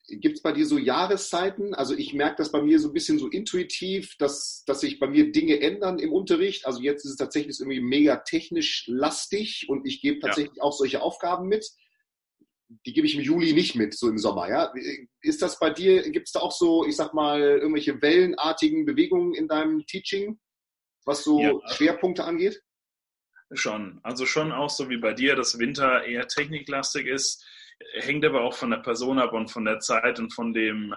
gibt 0.08 0.38
es 0.38 0.42
bei 0.42 0.52
dir 0.52 0.66
so 0.66 0.78
Jahreszeiten? 0.78 1.74
Also 1.74 1.96
ich 1.96 2.14
merke 2.14 2.36
das 2.38 2.52
bei 2.52 2.62
mir 2.62 2.80
so 2.80 2.90
ein 2.90 2.94
bisschen 2.94 3.18
so 3.18 3.30
intuitiv, 3.30 4.16
dass, 4.18 4.64
dass 4.66 4.82
sich 4.82 5.00
bei 5.00 5.08
mir 5.08 5.32
Dinge 5.32 5.60
ändern 5.60 5.98
im 5.98 6.12
Unterricht. 6.12 6.66
Also 6.68 6.82
jetzt 6.82 7.06
ist 7.06 7.12
es 7.12 7.18
tatsächlich 7.18 7.60
irgendwie 7.60 7.82
mega 7.82 8.18
technisch 8.18 8.86
lastig 8.88 9.66
und 9.70 9.88
ich 9.88 10.02
gebe 10.02 10.20
tatsächlich 10.20 10.58
ja. 10.58 10.64
auch 10.64 10.74
solche 10.74 11.02
Aufgaben 11.02 11.48
mit 11.48 11.68
die 12.86 12.94
gebe 12.94 13.08
ich 13.08 13.16
im 13.16 13.22
Juli 13.22 13.54
nicht 13.54 13.76
mit, 13.76 13.94
so 13.94 14.10
im 14.10 14.18
Sommer, 14.18 14.50
ja. 14.50 14.74
Ist 15.22 15.42
das 15.42 15.60
bei 15.60 15.70
dir, 15.70 16.10
gibt 16.12 16.28
es 16.28 16.34
da 16.34 16.40
auch 16.40 16.52
so, 16.52 16.86
ich 16.86 16.96
sag 16.96 17.14
mal, 17.14 17.40
irgendwelche 17.42 18.02
wellenartigen 18.02 18.86
Bewegungen 18.86 19.34
in 19.34 19.48
deinem 19.48 19.86
Teaching, 19.86 20.40
was 21.06 21.24
so 21.24 21.40
ja. 21.40 21.54
Schwerpunkte 21.72 22.24
angeht? 22.24 22.62
Schon. 23.52 24.00
Also 24.04 24.26
schon 24.26 24.52
auch 24.52 24.70
so 24.70 24.90
wie 24.90 24.98
bei 24.98 25.14
dir, 25.14 25.36
dass 25.36 25.60
Winter 25.60 26.04
eher 26.06 26.28
techniklastig 26.28 27.08
ist, 27.08 27.46
hängt 27.94 28.26
aber 28.26 28.42
auch 28.42 28.56
von 28.56 28.72
der 28.72 28.78
Person 28.78 29.20
ab 29.20 29.34
und 29.34 29.52
von 29.52 29.66
der 29.66 29.80
Zeit 29.80 30.20
und 30.20 30.34
von 30.34 30.54
dem 30.54 30.96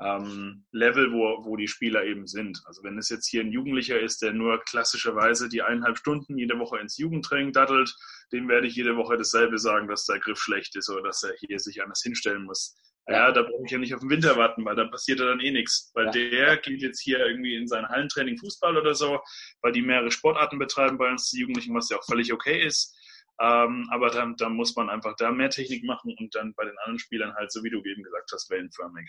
ähm, 0.00 0.66
Level, 0.72 1.12
wo, 1.12 1.44
wo 1.44 1.56
die 1.56 1.68
Spieler 1.68 2.04
eben 2.04 2.26
sind. 2.26 2.62
Also 2.66 2.82
wenn 2.82 2.98
es 2.98 3.08
jetzt 3.08 3.28
hier 3.28 3.40
ein 3.40 3.52
Jugendlicher 3.52 3.98
ist, 3.98 4.22
der 4.22 4.32
nur 4.32 4.60
klassischerweise 4.64 5.48
die 5.48 5.62
eineinhalb 5.62 5.98
Stunden 5.98 6.38
jede 6.38 6.58
Woche 6.58 6.78
ins 6.78 6.98
Jugendtraining 6.98 7.52
dattelt, 7.52 7.94
dem 8.32 8.48
werde 8.48 8.66
ich 8.66 8.76
jede 8.76 8.96
Woche 8.96 9.16
dasselbe 9.16 9.58
sagen, 9.58 9.88
dass 9.88 10.06
der 10.06 10.18
Griff 10.18 10.38
schlecht 10.38 10.76
ist 10.76 10.90
oder 10.90 11.02
dass 11.02 11.22
er 11.22 11.34
hier 11.38 11.58
sich 11.58 11.82
anders 11.82 12.02
hinstellen 12.02 12.44
muss. 12.44 12.76
Ja, 13.08 13.30
da 13.30 13.42
brauche 13.42 13.62
ich 13.64 13.70
ja 13.70 13.78
nicht 13.78 13.94
auf 13.94 14.00
den 14.00 14.10
Winter 14.10 14.36
warten, 14.36 14.64
weil 14.64 14.74
da 14.74 14.84
passiert 14.84 15.20
ja 15.20 15.26
dann 15.26 15.38
eh 15.38 15.52
nichts. 15.52 15.92
Weil 15.94 16.06
ja. 16.06 16.10
der 16.10 16.56
geht 16.56 16.82
jetzt 16.82 17.00
hier 17.00 17.24
irgendwie 17.24 17.54
in 17.54 17.68
sein 17.68 17.86
Hallentraining 17.86 18.36
Fußball 18.36 18.76
oder 18.76 18.96
so, 18.96 19.20
weil 19.62 19.70
die 19.70 19.82
mehrere 19.82 20.10
Sportarten 20.10 20.58
betreiben 20.58 20.98
bei 20.98 21.08
uns, 21.08 21.30
die 21.30 21.40
Jugendlichen, 21.40 21.74
was 21.74 21.88
ja 21.88 21.98
auch 21.98 22.04
völlig 22.04 22.32
okay 22.32 22.66
ist. 22.66 22.96
Ähm, 23.40 23.86
aber 23.92 24.10
dann, 24.10 24.34
dann 24.36 24.54
muss 24.54 24.74
man 24.74 24.90
einfach 24.90 25.14
da 25.16 25.30
mehr 25.30 25.50
Technik 25.50 25.84
machen 25.84 26.16
und 26.18 26.34
dann 26.34 26.54
bei 26.54 26.64
den 26.64 26.76
anderen 26.78 26.98
Spielern 26.98 27.34
halt, 27.34 27.52
so 27.52 27.62
wie 27.62 27.70
du 27.70 27.78
eben 27.84 28.02
gesagt 28.02 28.30
hast, 28.32 28.50
wellenförmig. 28.50 29.08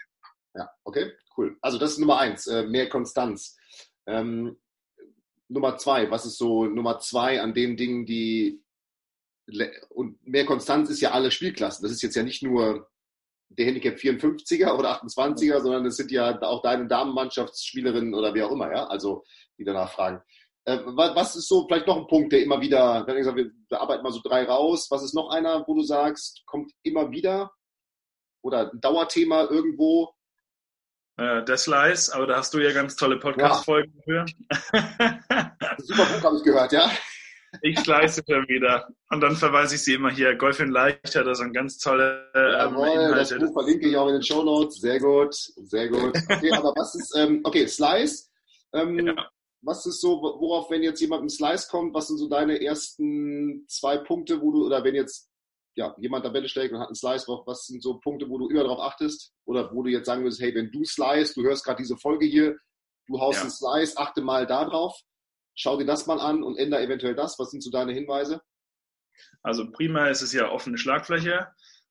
Ja, 0.54 0.70
okay, 0.84 1.14
cool. 1.38 1.58
Also 1.62 1.80
das 1.80 1.92
ist 1.92 2.00
Nummer 2.00 2.20
eins, 2.20 2.46
äh, 2.46 2.68
mehr 2.68 2.90
Konstanz. 2.90 3.58
Ähm, 4.06 4.58
Nummer 5.48 5.78
zwei, 5.78 6.12
was 6.12 6.26
ist 6.26 6.38
so 6.38 6.66
Nummer 6.66 7.00
zwei 7.00 7.42
an 7.42 7.54
den 7.54 7.78
Dingen, 7.78 8.06
die 8.06 8.62
und 9.90 10.26
mehr 10.26 10.46
Konstanz 10.46 10.90
ist 10.90 11.02
ja 11.02 11.12
alle 11.12 11.32
Spielklassen. 11.32 11.84
Das 11.84 11.92
ist 11.92 12.02
jetzt 12.02 12.16
ja 12.16 12.24
nicht 12.24 12.44
nur 12.44 12.90
der 13.50 13.66
Handicap 13.66 13.96
54er 13.96 14.78
oder 14.78 15.02
28er, 15.02 15.62
sondern 15.62 15.86
es 15.86 15.96
sind 15.96 16.12
ja 16.12 16.42
auch 16.42 16.62
deine 16.62 16.88
Damenmannschaftsspielerinnen 16.88 18.14
oder 18.14 18.34
wie 18.34 18.44
auch 18.44 18.52
immer, 18.52 18.72
ja, 18.72 18.86
also 18.88 19.24
die 19.58 19.64
danach 19.64 19.92
fragen. 19.92 20.22
Äh, 20.66 20.80
was 20.86 21.36
ist 21.38 21.48
so 21.48 21.66
vielleicht 21.66 21.88
noch 21.88 21.98
ein 21.98 22.08
Punkt, 22.08 22.34
der 22.34 22.44
immer 22.44 22.60
wieder, 22.60 23.08
wenn 23.08 23.18
ich 23.18 23.24
sage, 23.24 23.52
wir 23.70 23.82
arbeiten 23.82 24.04
mal 24.04 24.12
so 24.12 24.20
drei 24.22 24.44
raus, 24.44 24.88
was 24.92 25.04
ist 25.04 25.14
noch 25.14 25.30
einer, 25.30 25.64
wo 25.66 25.76
du 25.76 25.84
sagst, 25.84 26.44
kommt 26.46 26.72
immer 26.84 27.12
wieder? 27.12 27.52
oder 28.48 28.72
ein 28.72 28.82
Dauerthema 28.82 29.44
irgendwo? 29.44 30.14
Äh, 31.18 31.44
der 31.44 31.58
Slice, 31.58 32.14
aber 32.14 32.28
da 32.28 32.38
hast 32.38 32.54
du 32.54 32.60
ja 32.60 32.72
ganz 32.74 32.96
tolle 32.96 33.20
Podcast-Folgen 33.20 33.94
ja. 34.06 34.26
für. 34.26 34.26
Super 35.80 36.06
Buch 36.06 36.24
habe 36.24 36.38
ich 36.38 36.44
gehört, 36.44 36.72
ja. 36.72 36.90
Ich 37.62 37.80
slice 37.80 38.24
schon 38.28 38.48
wieder. 38.48 38.88
Und 39.10 39.22
dann 39.22 39.36
verweise 39.36 39.76
ich 39.76 39.84
sie 39.84 39.94
immer 39.94 40.12
hier. 40.12 40.36
Golf 40.36 40.60
in 40.60 40.72
Leicht 40.72 41.16
hat 41.16 41.26
da 41.26 41.36
so 41.36 41.44
ein 41.44 41.54
ganz 41.54 41.78
tolle 41.78 42.30
ähm, 42.34 42.74
Jawohl, 42.74 42.88
Inhalte. 42.88 43.40
Das 43.40 43.50
Buch 43.50 43.62
verlinke 43.62 43.88
ich 43.88 43.98
auch 43.98 44.08
in 44.08 44.14
den 44.14 44.24
Show 44.24 44.44
Notes. 44.44 44.80
Sehr 44.80 45.00
gut, 45.00 45.34
sehr 45.34 45.90
gut. 45.90 46.18
Okay, 46.30 46.52
aber 46.52 46.74
was 46.76 46.96
ist, 46.96 47.16
ähm, 47.18 47.42
okay, 47.44 47.68
Slice. 47.68 48.30
Ähm, 48.74 49.08
ja. 49.08 49.30
Was 49.62 49.86
ist 49.86 50.02
so, 50.02 50.22
worauf, 50.22 50.70
wenn 50.70 50.84
jetzt 50.84 51.02
jemand 51.02 51.24
im 51.24 51.30
Slice 51.30 51.68
kommt, 51.70 51.94
was 51.94 52.08
sind 52.08 52.18
so 52.18 52.30
deine 52.30 52.62
ersten 52.62 53.66
zwei 53.68 53.98
Punkte, 53.98 54.40
wo 54.42 54.52
du, 54.52 54.66
oder 54.66 54.84
wenn 54.84 54.96
jetzt 54.96 55.30
ja, 55.76 55.96
jemand 56.00 56.26
Tabelle 56.26 56.48
schlägt 56.48 56.74
und 56.74 56.80
hat 56.80 56.88
einen 56.88 56.96
Slice, 56.96 57.28
was 57.46 57.66
sind 57.66 57.82
so 57.84 58.00
Punkte, 58.00 58.30
wo 58.30 58.38
du 58.38 58.50
immer 58.50 58.64
darauf 58.64 58.80
achtest? 58.80 59.34
Oder 59.46 59.74
wo 59.74 59.84
du 59.84 59.90
jetzt 59.90 60.06
sagen 60.06 60.24
würdest, 60.24 60.42
hey, 60.42 60.54
wenn 60.56 60.72
du 60.72 60.84
slice, 60.84 61.34
du 61.34 61.44
hörst 61.44 61.64
gerade 61.64 61.82
diese 61.82 61.98
Folge 61.98 62.26
hier, 62.26 62.56
du 63.08 63.20
haust 63.20 63.38
ja. 63.38 63.42
einen 63.44 63.52
Slice, 63.52 63.98
achte 63.98 64.22
mal 64.22 64.46
da 64.46 64.66
drauf 64.66 65.00
schau 65.58 65.78
dir 65.78 65.86
das 65.86 66.08
mal 66.08 66.20
an 66.20 66.44
und 66.44 66.58
ändere 66.58 66.84
eventuell 66.84 67.16
das. 67.16 67.38
Was 67.40 67.52
sind 67.52 67.62
so 67.62 67.70
deine 67.70 67.92
Hinweise? 67.92 68.42
Also 69.42 69.70
prima 69.72 70.08
ist 70.08 70.22
es 70.22 70.32
ja 70.32 70.50
offene 70.50 70.78
Schlagfläche 70.78 71.48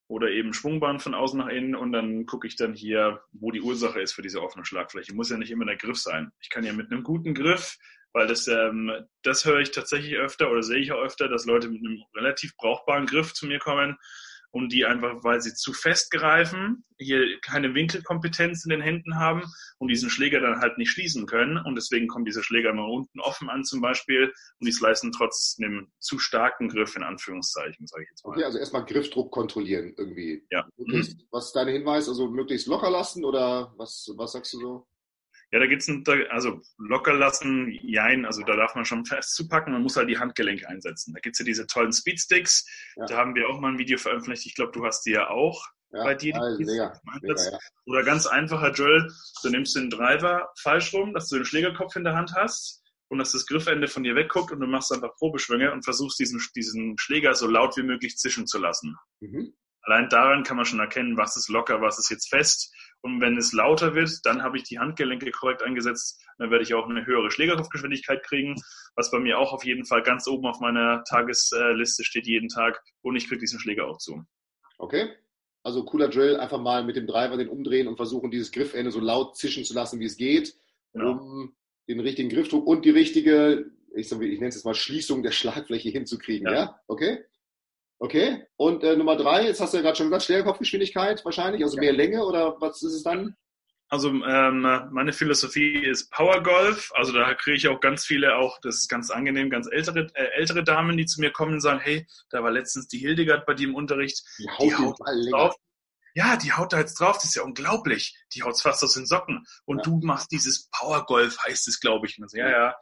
oder 0.07 0.29
eben 0.29 0.53
Schwungbahn 0.53 0.99
von 0.99 1.13
außen 1.13 1.37
nach 1.37 1.49
innen 1.49 1.75
und 1.75 1.91
dann 1.91 2.25
gucke 2.25 2.47
ich 2.47 2.55
dann 2.55 2.73
hier, 2.73 3.21
wo 3.33 3.51
die 3.51 3.61
Ursache 3.61 3.99
ist 3.99 4.13
für 4.13 4.21
diese 4.21 4.41
offene 4.41 4.65
Schlagfläche. 4.65 5.13
Muss 5.13 5.29
ja 5.29 5.37
nicht 5.37 5.51
immer 5.51 5.65
der 5.65 5.75
Griff 5.75 5.97
sein. 5.97 6.31
Ich 6.39 6.49
kann 6.49 6.63
ja 6.63 6.71
mit 6.71 6.91
einem 6.91 7.03
guten 7.03 7.33
Griff, 7.33 7.77
weil 8.13 8.27
das, 8.27 8.47
ähm, 8.47 8.91
das 9.23 9.43
höre 9.43 9.59
ich 9.59 9.71
tatsächlich 9.71 10.15
öfter 10.15 10.49
oder 10.49 10.63
sehe 10.63 10.79
ich 10.79 10.93
auch 10.93 11.01
öfter, 11.01 11.27
dass 11.27 11.45
Leute 11.45 11.67
mit 11.67 11.85
einem 11.85 12.01
relativ 12.15 12.55
brauchbaren 12.55 13.05
Griff 13.05 13.33
zu 13.33 13.45
mir 13.47 13.59
kommen 13.59 13.97
und 14.51 14.71
die 14.71 14.85
einfach, 14.85 15.23
weil 15.23 15.41
sie 15.41 15.53
zu 15.53 15.73
fest 15.73 16.11
greifen, 16.11 16.83
hier 16.97 17.39
keine 17.41 17.73
Winkelkompetenz 17.73 18.65
in 18.65 18.71
den 18.71 18.81
Händen 18.81 19.15
haben 19.15 19.43
und 19.77 19.89
diesen 19.89 20.09
Schläger 20.09 20.39
dann 20.39 20.59
halt 20.59 20.77
nicht 20.77 20.89
schließen 20.89 21.25
können. 21.25 21.57
Und 21.57 21.75
deswegen 21.75 22.07
kommen 22.07 22.25
diese 22.25 22.43
Schläger 22.43 22.73
nur 22.73 22.89
unten 22.89 23.19
offen 23.19 23.49
an 23.49 23.63
zum 23.63 23.81
Beispiel 23.81 24.33
und 24.59 24.67
die 24.67 24.71
slicen 24.71 25.11
trotz 25.11 25.57
einem 25.61 25.91
zu 25.99 26.17
starken 26.17 26.69
Griff 26.69 26.95
in 26.95 27.03
Anführungszeichen, 27.03 27.85
sage 27.87 28.03
ich 28.03 28.09
jetzt 28.09 28.25
mal. 28.25 28.31
Okay, 28.31 28.43
also 28.43 28.57
erstmal 28.57 28.85
Griffdruck 28.85 29.31
kontrollieren 29.31 29.93
irgendwie. 29.97 30.45
Ja. 30.49 30.67
Möglichst, 30.77 31.17
mhm. 31.17 31.27
Was 31.31 31.47
ist 31.47 31.55
dein 31.55 31.67
Hinweis? 31.67 32.07
Also 32.09 32.29
möglichst 32.29 32.67
locker 32.67 32.89
lassen 32.89 33.25
oder 33.25 33.73
was, 33.77 34.11
was 34.15 34.31
sagst 34.31 34.53
du 34.53 34.59
so? 34.59 34.87
Ja, 35.51 35.59
da 35.59 35.65
gibt's 35.65 35.87
ein, 35.87 36.03
also 36.29 36.61
locker 36.77 37.13
lassen, 37.13 37.71
jein, 37.81 38.25
also 38.25 38.41
da 38.43 38.55
darf 38.57 38.75
man 38.75 38.83
schon 38.83 39.05
fest 39.05 39.33
zupacken, 39.33 39.71
man 39.71 39.81
muss 39.81 39.95
halt 39.95 40.09
die 40.09 40.19
Handgelenke 40.19 40.67
einsetzen. 40.67 41.13
Da 41.13 41.21
gibt's 41.21 41.39
ja 41.39 41.45
diese 41.45 41.67
tollen 41.67 41.93
Speedsticks, 41.93 42.65
ja. 42.97 43.05
da 43.05 43.17
haben 43.17 43.33
wir 43.33 43.47
auch 43.47 43.59
mal 43.59 43.71
ein 43.71 43.77
Video 43.77 43.97
veröffentlicht, 43.97 44.45
ich 44.45 44.55
glaube, 44.55 44.73
du 44.73 44.85
hast 44.85 45.03
die 45.05 45.11
ja 45.11 45.29
auch 45.29 45.65
ja, 45.91 46.03
bei 46.03 46.15
dir. 46.15 46.33
Die 46.59 46.65
mega, 46.65 46.99
mega, 47.21 47.51
ja. 47.51 47.57
Oder 47.85 48.03
ganz 48.03 48.27
einfacher 48.27 48.71
Drill, 48.71 49.09
du 49.43 49.49
nimmst 49.49 49.75
den 49.75 49.89
Driver 49.89 50.49
falsch 50.59 50.93
rum, 50.93 51.13
dass 51.13 51.29
du 51.29 51.37
den 51.37 51.45
Schlägerkopf 51.45 51.95
in 51.95 52.03
der 52.03 52.15
Hand 52.15 52.33
hast 52.35 52.83
und 53.07 53.19
dass 53.19 53.31
das 53.31 53.45
Griffende 53.45 53.87
von 53.87 54.03
dir 54.03 54.15
wegguckt 54.15 54.51
und 54.51 54.59
du 54.59 54.67
machst 54.67 54.91
einfach 54.91 55.15
Probeschwünge 55.15 55.71
und 55.71 55.83
versuchst 55.83 56.19
diesen, 56.19 56.41
diesen 56.55 56.97
Schläger 56.97 57.35
so 57.35 57.47
laut 57.47 57.77
wie 57.77 57.83
möglich 57.83 58.17
zischen 58.17 58.47
zu 58.47 58.59
lassen. 58.59 58.97
Mhm. 59.21 59.53
Allein 59.83 60.09
daran 60.09 60.43
kann 60.43 60.57
man 60.57 60.65
schon 60.65 60.81
erkennen, 60.81 61.15
was 61.15 61.37
ist 61.37 61.47
locker, 61.47 61.81
was 61.81 61.97
ist 61.97 62.09
jetzt 62.09 62.27
fest 62.27 62.73
und 63.01 63.21
wenn 63.21 63.37
es 63.37 63.53
lauter 63.53 63.95
wird, 63.95 64.19
dann 64.23 64.43
habe 64.43 64.57
ich 64.57 64.63
die 64.63 64.79
Handgelenke 64.79 65.31
korrekt 65.31 65.63
eingesetzt. 65.63 66.21
Dann 66.37 66.51
werde 66.51 66.63
ich 66.63 66.73
auch 66.73 66.89
eine 66.89 67.05
höhere 67.05 67.31
Schlägerkopfgeschwindigkeit 67.31 68.23
kriegen, 68.23 68.55
was 68.95 69.11
bei 69.11 69.19
mir 69.19 69.39
auch 69.39 69.53
auf 69.53 69.63
jeden 69.63 69.85
Fall 69.85 70.03
ganz 70.03 70.27
oben 70.27 70.45
auf 70.45 70.59
meiner 70.59 71.03
Tagesliste 71.03 72.03
steht 72.03 72.27
jeden 72.27 72.49
Tag. 72.49 72.81
Und 73.01 73.15
ich 73.15 73.27
kriege 73.27 73.39
diesen 73.39 73.59
Schläger 73.59 73.87
auch 73.87 73.97
zu. 73.97 74.23
Okay. 74.77 75.09
Also 75.63 75.83
cooler 75.83 76.09
Drill, 76.09 76.37
einfach 76.37 76.59
mal 76.59 76.83
mit 76.83 76.95
dem 76.95 77.07
Driver 77.07 77.37
den 77.37 77.49
umdrehen 77.49 77.87
und 77.87 77.97
versuchen, 77.97 78.31
dieses 78.31 78.51
Griffende 78.51 78.91
so 78.91 78.99
laut 78.99 79.37
zischen 79.37 79.63
zu 79.63 79.73
lassen, 79.73 79.99
wie 79.99 80.05
es 80.05 80.17
geht, 80.17 80.55
genau. 80.93 81.11
um 81.11 81.55
den 81.87 81.99
richtigen 81.99 82.29
Griffdruck 82.29 82.65
und 82.65 82.85
die 82.85 82.89
richtige, 82.89 83.69
ich, 83.95 84.11
ich 84.11 84.17
nenne 84.17 84.47
es 84.47 84.55
jetzt 84.55 84.65
mal 84.65 84.73
Schließung 84.73 85.23
der 85.23 85.31
Schlagfläche 85.31 85.89
hinzukriegen. 85.89 86.47
Ja, 86.47 86.53
ja? 86.53 86.79
okay. 86.87 87.19
Okay. 87.99 88.43
Und 88.57 88.83
äh, 88.83 88.95
Nummer 88.95 89.15
drei, 89.15 89.45
jetzt 89.45 89.59
hast 89.59 89.73
du 89.73 89.77
ja 89.77 89.83
gerade 89.83 89.97
schon 89.97 90.07
gesagt, 90.07 90.23
Schlägerkopfgeschwindigkeit 90.23 91.25
wahrscheinlich, 91.25 91.63
also 91.63 91.77
ja. 91.77 91.81
mehr 91.81 91.93
Länge 91.93 92.23
oder 92.23 92.55
was 92.59 92.81
ist 92.83 92.93
es 92.93 93.03
dann? 93.03 93.35
Also 93.89 94.09
ähm, 94.09 94.61
meine 94.91 95.13
Philosophie 95.13 95.77
ist 95.77 96.11
Power 96.11 96.43
Golf. 96.43 96.91
Also 96.95 97.13
da 97.13 97.33
kriege 97.33 97.55
ich 97.55 97.67
auch 97.69 97.79
ganz 97.79 98.05
viele, 98.05 98.35
auch 98.35 98.59
das 98.61 98.75
ist 98.75 98.89
ganz 98.89 99.09
angenehm, 99.09 99.49
ganz 99.49 99.67
ältere 99.71 100.07
äh, 100.13 100.25
ältere 100.35 100.63
Damen, 100.63 100.97
die 100.97 101.05
zu 101.05 101.21
mir 101.21 101.31
kommen 101.31 101.53
und 101.53 101.61
sagen, 101.61 101.79
hey, 101.79 102.05
da 102.29 102.43
war 102.43 102.51
letztens 102.51 102.87
die 102.89 102.97
Hildegard 102.97 103.45
bei 103.45 103.53
dir 103.53 103.69
im 103.69 103.75
Unterricht, 103.75 104.23
die 104.39 104.49
haut, 104.49 104.61
die 104.61 104.75
haut 104.75 104.99
drauf. 105.31 105.55
Ja, 106.15 106.35
die 106.35 106.51
haut 106.51 106.73
da 106.73 106.79
jetzt 106.79 106.99
drauf, 106.99 107.15
das 107.15 107.25
ist 107.25 107.35
ja 107.35 107.43
unglaublich. 107.43 108.17
Die 108.33 108.41
haut 108.41 108.59
fast 108.59 108.83
aus 108.83 108.95
den 108.95 109.05
Socken. 109.05 109.45
Und 109.65 109.77
ja. 109.77 109.83
du 109.83 109.99
machst 110.03 110.31
dieses 110.31 110.67
Power 110.71 111.05
Golf, 111.05 111.37
heißt 111.45 111.67
es, 111.67 111.79
glaube 111.79 112.07
ich. 112.07 112.19
Und 112.19 112.29
so, 112.29 112.37
ja, 112.37 112.49
ja. 112.49 112.75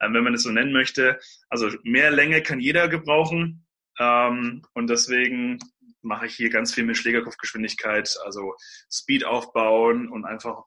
Ähm, 0.00 0.12
wenn 0.12 0.22
man 0.22 0.34
es 0.34 0.42
so 0.42 0.50
nennen 0.50 0.72
möchte. 0.72 1.18
Also 1.48 1.70
mehr 1.84 2.10
Länge 2.10 2.42
kann 2.42 2.60
jeder 2.60 2.88
gebrauchen. 2.88 3.66
Ähm, 3.98 4.62
und 4.74 4.88
deswegen 4.88 5.58
mache 6.00 6.26
ich 6.26 6.34
hier 6.34 6.50
ganz 6.50 6.74
viel 6.74 6.84
mit 6.84 6.96
Schlägerkopfgeschwindigkeit, 6.96 8.16
also 8.24 8.54
Speed 8.90 9.24
aufbauen 9.24 10.08
und 10.08 10.24
einfach, 10.24 10.64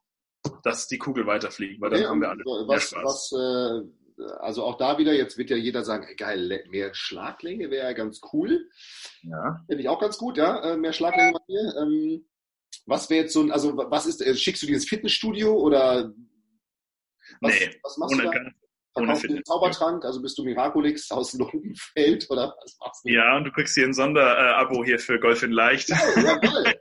dass 0.64 0.88
die 0.88 0.98
Kugel 0.98 1.28
weiterfliegt, 1.28 1.82
weil 1.82 1.90
dann 1.90 2.00
okay, 2.00 2.10
haben 2.10 2.22
wir 2.22 2.30
alle 2.30 2.44
was, 2.46 2.68
mehr 2.68 3.02
Spaß. 3.02 3.04
Was, 3.04 3.32
äh, 3.34 4.26
also 4.40 4.64
auch 4.64 4.78
da 4.78 4.98
wieder, 4.98 5.14
jetzt 5.14 5.38
wird 5.38 5.50
ja 5.50 5.58
jeder 5.58 5.84
sagen, 5.84 6.08
geil, 6.16 6.64
mehr 6.70 6.94
Schlaglänge 6.94 7.70
wäre 7.70 7.88
ja 7.88 7.94
ganz 7.94 8.22
cool. 8.32 8.70
Ja. 9.24 9.62
Finde 9.68 9.82
ich 9.82 9.90
auch 9.90 10.00
ganz 10.00 10.18
gut, 10.18 10.38
ja, 10.38 10.74
äh, 10.74 10.78
mehr 10.78 10.94
Schlaglänge 10.94 11.34
bei 11.34 11.40
mir. 11.48 11.76
Ähm, 11.82 12.26
was 12.86 13.10
wäre 13.10 13.24
jetzt 13.24 13.34
so 13.34 13.42
ein, 13.42 13.52
also 13.52 13.76
was 13.76 14.06
ist, 14.06 14.22
äh, 14.22 14.36
schickst 14.36 14.62
du 14.64 14.68
dieses 14.68 14.88
Fitnessstudio 14.88 15.54
oder 15.54 16.14
was, 17.42 17.60
nee, 17.60 17.80
was 17.84 17.98
machst 17.98 18.14
ohne, 18.14 18.24
du 18.24 18.32
da? 18.32 18.40
Verkaufst 18.96 19.24
du 19.26 19.28
den 19.28 19.44
Zaubertrank, 19.44 20.06
also 20.06 20.22
bist 20.22 20.38
du 20.38 20.44
Miraculix 20.44 21.12
aus 21.12 21.34
Lungenfeld 21.38 22.28
oder 22.30 22.56
was 22.62 22.78
machst 22.80 23.06
du? 23.06 23.10
Ja, 23.10 23.36
und 23.36 23.44
du 23.44 23.52
kriegst 23.52 23.76
hier 23.76 23.86
ein 23.86 23.94
Sonderabo 23.94 24.86
hier 24.86 25.00
für 25.00 25.20
Golf 25.20 25.44
in 25.44 25.52
Leicht. 25.52 25.90
Ja, 25.90 25.98
ja 26.16 26.36
geil. 26.38 26.80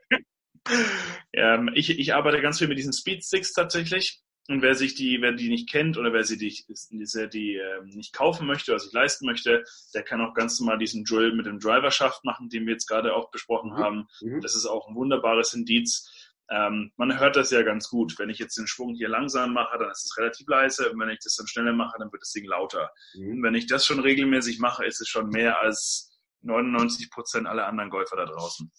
ähm, 1.32 1.70
ich, 1.74 1.98
ich 1.98 2.14
arbeite 2.14 2.40
ganz 2.40 2.58
viel 2.58 2.68
mit 2.68 2.78
diesen 2.78 2.92
Speedsticks 2.92 3.52
tatsächlich. 3.52 4.20
Und 4.46 4.60
wer 4.60 4.74
sich 4.74 4.94
die, 4.94 5.22
wer 5.22 5.32
die 5.32 5.48
nicht 5.48 5.70
kennt 5.70 5.96
oder 5.96 6.12
wer 6.12 6.22
sie 6.22 6.36
die, 6.36 6.54
die, 6.90 7.28
die 7.30 7.56
äh, 7.56 7.82
nicht 7.84 8.12
kaufen 8.12 8.46
möchte 8.46 8.72
oder 8.72 8.78
sich 8.78 8.92
leisten 8.92 9.24
möchte, 9.24 9.64
der 9.94 10.02
kann 10.02 10.20
auch 10.20 10.34
ganz 10.34 10.60
normal 10.60 10.76
diesen 10.76 11.04
Drill 11.04 11.34
mit 11.34 11.46
dem 11.46 11.58
Driver-Schaft 11.58 12.24
machen, 12.24 12.50
den 12.50 12.66
wir 12.66 12.74
jetzt 12.74 12.86
gerade 12.86 13.14
auch 13.14 13.30
besprochen 13.30 13.70
mhm. 13.70 13.78
haben. 13.78 14.08
Mhm. 14.20 14.42
Das 14.42 14.54
ist 14.54 14.66
auch 14.66 14.86
ein 14.86 14.96
wunderbares 14.96 15.54
Indiz 15.54 16.10
ähm, 16.50 16.92
man 16.96 17.18
hört 17.18 17.36
das 17.36 17.50
ja 17.50 17.62
ganz 17.62 17.88
gut. 17.88 18.18
Wenn 18.18 18.30
ich 18.30 18.38
jetzt 18.38 18.56
den 18.56 18.66
Schwung 18.66 18.94
hier 18.94 19.08
langsam 19.08 19.54
mache, 19.54 19.78
dann 19.78 19.90
ist 19.90 20.04
es 20.04 20.16
relativ 20.18 20.46
leise. 20.46 20.90
Und 20.90 21.00
wenn 21.00 21.08
ich 21.08 21.20
das 21.22 21.36
dann 21.36 21.46
schneller 21.46 21.72
mache, 21.72 21.96
dann 21.98 22.12
wird 22.12 22.22
das 22.22 22.32
Ding 22.32 22.44
lauter. 22.44 22.90
Mhm. 23.14 23.30
Und 23.32 23.42
wenn 23.42 23.54
ich 23.54 23.66
das 23.66 23.86
schon 23.86 24.00
regelmäßig 24.00 24.58
mache, 24.58 24.84
ist 24.84 25.00
es 25.00 25.08
schon 25.08 25.28
mehr 25.30 25.60
als 25.60 26.18
99 26.42 27.10
Prozent 27.10 27.46
aller 27.46 27.66
anderen 27.66 27.90
Golfer 27.90 28.16
da 28.16 28.26
draußen. 28.26 28.70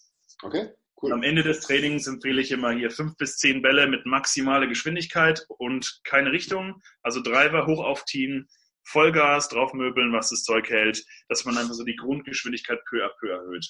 Okay. 0.42 0.70
Cool. 1.02 1.12
Am 1.12 1.22
Ende 1.22 1.42
des 1.42 1.60
Trainings 1.60 2.06
empfehle 2.06 2.40
ich 2.40 2.50
immer 2.50 2.70
hier 2.70 2.90
fünf 2.90 3.16
bis 3.16 3.36
zehn 3.36 3.60
Bälle 3.60 3.86
mit 3.86 4.06
maximaler 4.06 4.66
Geschwindigkeit 4.66 5.44
und 5.58 6.00
keine 6.04 6.32
Richtung. 6.32 6.80
Also 7.02 7.20
Driver 7.20 7.66
hoch 7.66 7.84
aufziehen, 7.84 8.48
Vollgas 8.82 9.48
draufmöbeln, 9.48 10.12
was 10.12 10.30
das 10.30 10.42
Zeug 10.42 10.70
hält, 10.70 11.04
dass 11.28 11.44
man 11.44 11.58
einfach 11.58 11.74
so 11.74 11.84
die 11.84 11.96
Grundgeschwindigkeit 11.96 12.78
peu 12.88 13.04
à 13.04 13.10
peu 13.18 13.28
erhöht. 13.28 13.66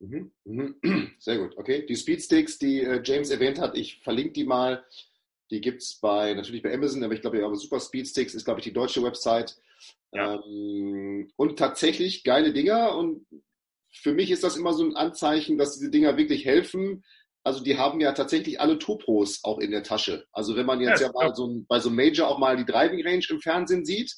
Mhm, 0.00 0.32
mhm. 0.44 0.76
Sehr 1.18 1.38
gut, 1.38 1.56
okay. 1.56 1.86
Die 1.86 1.96
Speedsticks, 1.96 2.58
die 2.58 2.82
äh, 2.82 3.00
James 3.04 3.30
erwähnt 3.30 3.60
hat, 3.60 3.76
ich 3.76 4.00
verlinke 4.02 4.32
die 4.32 4.44
mal. 4.44 4.84
Die 5.50 5.60
gibt 5.60 5.82
es 5.82 5.98
bei, 6.00 6.34
natürlich 6.34 6.62
bei 6.62 6.74
Amazon, 6.74 7.04
aber 7.04 7.14
ich 7.14 7.20
glaube, 7.20 7.38
ja, 7.38 7.54
Super 7.54 7.80
Speedsticks 7.80 8.34
ist, 8.34 8.44
glaube 8.44 8.60
ich, 8.60 8.64
die 8.64 8.72
deutsche 8.72 9.02
Website. 9.02 9.56
Ja. 10.12 10.34
Ähm, 10.34 11.30
und 11.36 11.58
tatsächlich 11.58 12.24
geile 12.24 12.52
Dinger. 12.52 12.96
Und 12.96 13.26
für 13.92 14.12
mich 14.12 14.30
ist 14.30 14.42
das 14.42 14.56
immer 14.56 14.72
so 14.72 14.84
ein 14.84 14.96
Anzeichen, 14.96 15.56
dass 15.56 15.78
diese 15.78 15.90
Dinger 15.90 16.16
wirklich 16.16 16.44
helfen. 16.44 17.04
Also 17.44 17.62
die 17.62 17.78
haben 17.78 18.00
ja 18.00 18.12
tatsächlich 18.12 18.60
alle 18.60 18.78
Topos 18.78 19.44
auch 19.44 19.60
in 19.60 19.70
der 19.70 19.84
Tasche. 19.84 20.26
Also 20.32 20.56
wenn 20.56 20.66
man 20.66 20.80
jetzt 20.80 21.00
ja, 21.00 21.06
ja 21.06 21.12
mal 21.12 21.34
so 21.34 21.46
ein, 21.46 21.64
bei 21.66 21.78
so 21.78 21.90
einem 21.90 21.96
Major 21.96 22.28
auch 22.28 22.38
mal 22.38 22.56
die 22.56 22.64
Driving 22.64 23.06
Range 23.06 23.24
im 23.30 23.40
Fernsehen 23.40 23.84
sieht, 23.84 24.12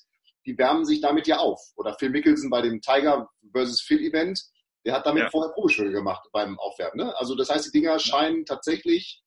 die 0.46 0.56
wärmen 0.56 0.86
sich 0.86 1.02
damit 1.02 1.26
ja 1.26 1.36
auf. 1.36 1.60
Oder 1.76 1.94
Phil 1.98 2.08
Mickelson 2.08 2.48
bei 2.48 2.62
dem 2.62 2.80
Tiger 2.80 3.28
versus 3.52 3.82
Phil 3.82 4.00
Event 4.00 4.42
der 4.84 4.94
hat 4.94 5.06
damit 5.06 5.24
ja. 5.24 5.30
vorher 5.30 5.52
Probeschwünge 5.52 5.92
gemacht 5.92 6.28
beim 6.32 6.58
Aufwärmen. 6.58 7.06
Ne? 7.06 7.18
Also 7.18 7.34
das 7.34 7.50
heißt, 7.50 7.66
die 7.66 7.78
Dinger 7.78 7.98
scheinen 7.98 8.44
tatsächlich 8.44 9.22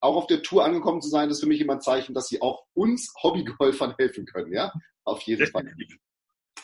auch 0.00 0.16
auf 0.16 0.26
der 0.26 0.42
Tour 0.42 0.64
angekommen 0.64 1.00
zu 1.00 1.08
sein. 1.08 1.28
Das 1.28 1.38
ist 1.38 1.42
für 1.42 1.48
mich 1.48 1.60
immer 1.60 1.74
ein 1.74 1.80
Zeichen, 1.80 2.14
dass 2.14 2.28
sie 2.28 2.40
auch 2.42 2.64
uns 2.74 3.12
Hobbygolfern 3.22 3.94
helfen 3.98 4.26
können. 4.26 4.52
Ja, 4.52 4.72
auf 5.04 5.22
jeden 5.22 5.46
Fall. 5.46 5.72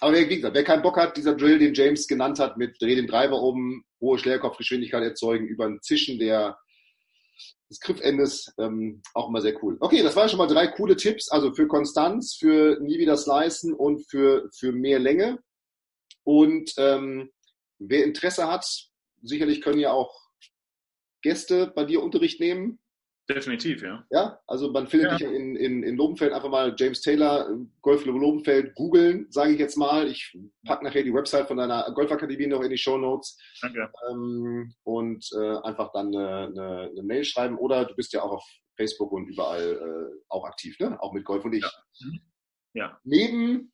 Aber 0.00 0.16
wie 0.16 0.36
gesagt, 0.36 0.54
wer 0.54 0.64
keinen 0.64 0.82
Bock 0.82 0.96
hat, 0.96 1.16
dieser 1.16 1.34
Drill, 1.34 1.58
den 1.58 1.74
James 1.74 2.08
genannt 2.08 2.40
hat, 2.40 2.56
mit 2.56 2.80
dreh 2.80 2.96
den 2.96 3.06
Driver 3.06 3.40
um, 3.40 3.84
hohe 4.00 4.18
Schlägerkopfgeschwindigkeit 4.18 5.02
erzeugen, 5.02 5.46
über 5.46 5.66
ein 5.66 5.80
Zischen 5.80 6.18
der, 6.18 6.58
des 7.70 7.78
Griffelendes, 7.78 8.52
ähm, 8.58 9.00
auch 9.14 9.28
immer 9.28 9.40
sehr 9.40 9.62
cool. 9.62 9.76
Okay, 9.78 10.02
das 10.02 10.16
waren 10.16 10.28
schon 10.28 10.38
mal 10.38 10.48
drei 10.48 10.66
coole 10.66 10.96
Tipps, 10.96 11.30
also 11.30 11.54
für 11.54 11.68
Konstanz, 11.68 12.34
für 12.34 12.80
nie 12.80 12.98
wieder 12.98 13.16
Slicen 13.16 13.74
und 13.74 14.04
für, 14.10 14.48
für 14.58 14.72
mehr 14.72 14.98
Länge. 14.98 15.38
Und 16.24 16.72
ähm, 16.78 17.30
wer 17.88 18.04
Interesse 18.04 18.46
hat, 18.50 18.64
sicherlich 19.22 19.60
können 19.60 19.78
ja 19.78 19.92
auch 19.92 20.14
Gäste 21.22 21.72
bei 21.74 21.84
dir 21.84 22.02
Unterricht 22.02 22.40
nehmen? 22.40 22.78
Definitiv, 23.28 23.82
ja. 23.82 24.04
Ja, 24.10 24.40
also 24.48 24.72
man 24.72 24.88
findet 24.88 25.12
Ja. 25.12 25.16
dich 25.18 25.26
in, 25.28 25.54
in, 25.54 25.84
in 25.84 25.96
Lobenfeld 25.96 26.32
einfach 26.32 26.50
mal 26.50 26.74
James 26.76 27.00
Taylor, 27.00 27.48
Golf 27.80 28.04
Lobenfeld 28.04 28.74
googeln, 28.74 29.26
sage 29.30 29.52
ich 29.52 29.60
jetzt 29.60 29.76
mal. 29.76 30.08
Ich 30.08 30.36
packe 30.66 30.84
nachher 30.84 31.04
die 31.04 31.14
Website 31.14 31.46
von 31.46 31.56
deiner 31.56 31.88
Golfakademie 31.94 32.48
noch 32.48 32.62
in 32.62 32.70
die 32.70 32.76
Show 32.76 32.98
Notes 32.98 33.38
Danke. 33.62 33.90
ähm, 34.10 34.74
und 34.82 35.24
äh, 35.40 35.56
einfach 35.62 35.92
dann 35.92 36.08
eine, 36.08 36.46
eine, 36.46 36.90
eine 36.90 37.02
Mail 37.04 37.24
schreiben. 37.24 37.56
Oder 37.58 37.84
du 37.84 37.94
bist 37.94 38.12
ja 38.12 38.22
auch 38.22 38.32
auf 38.32 38.44
Facebook 38.76 39.12
und 39.12 39.28
überall 39.28 39.72
äh, 39.72 40.20
auch 40.28 40.44
aktiv, 40.44 40.76
ne? 40.80 41.00
Auch 41.00 41.12
mit 41.12 41.24
Golf 41.24 41.44
und 41.44 41.52
ich. 41.52 41.62
Ja. 41.62 41.70
Mhm. 42.00 42.20
Ja. 42.74 43.00
Neben, 43.04 43.72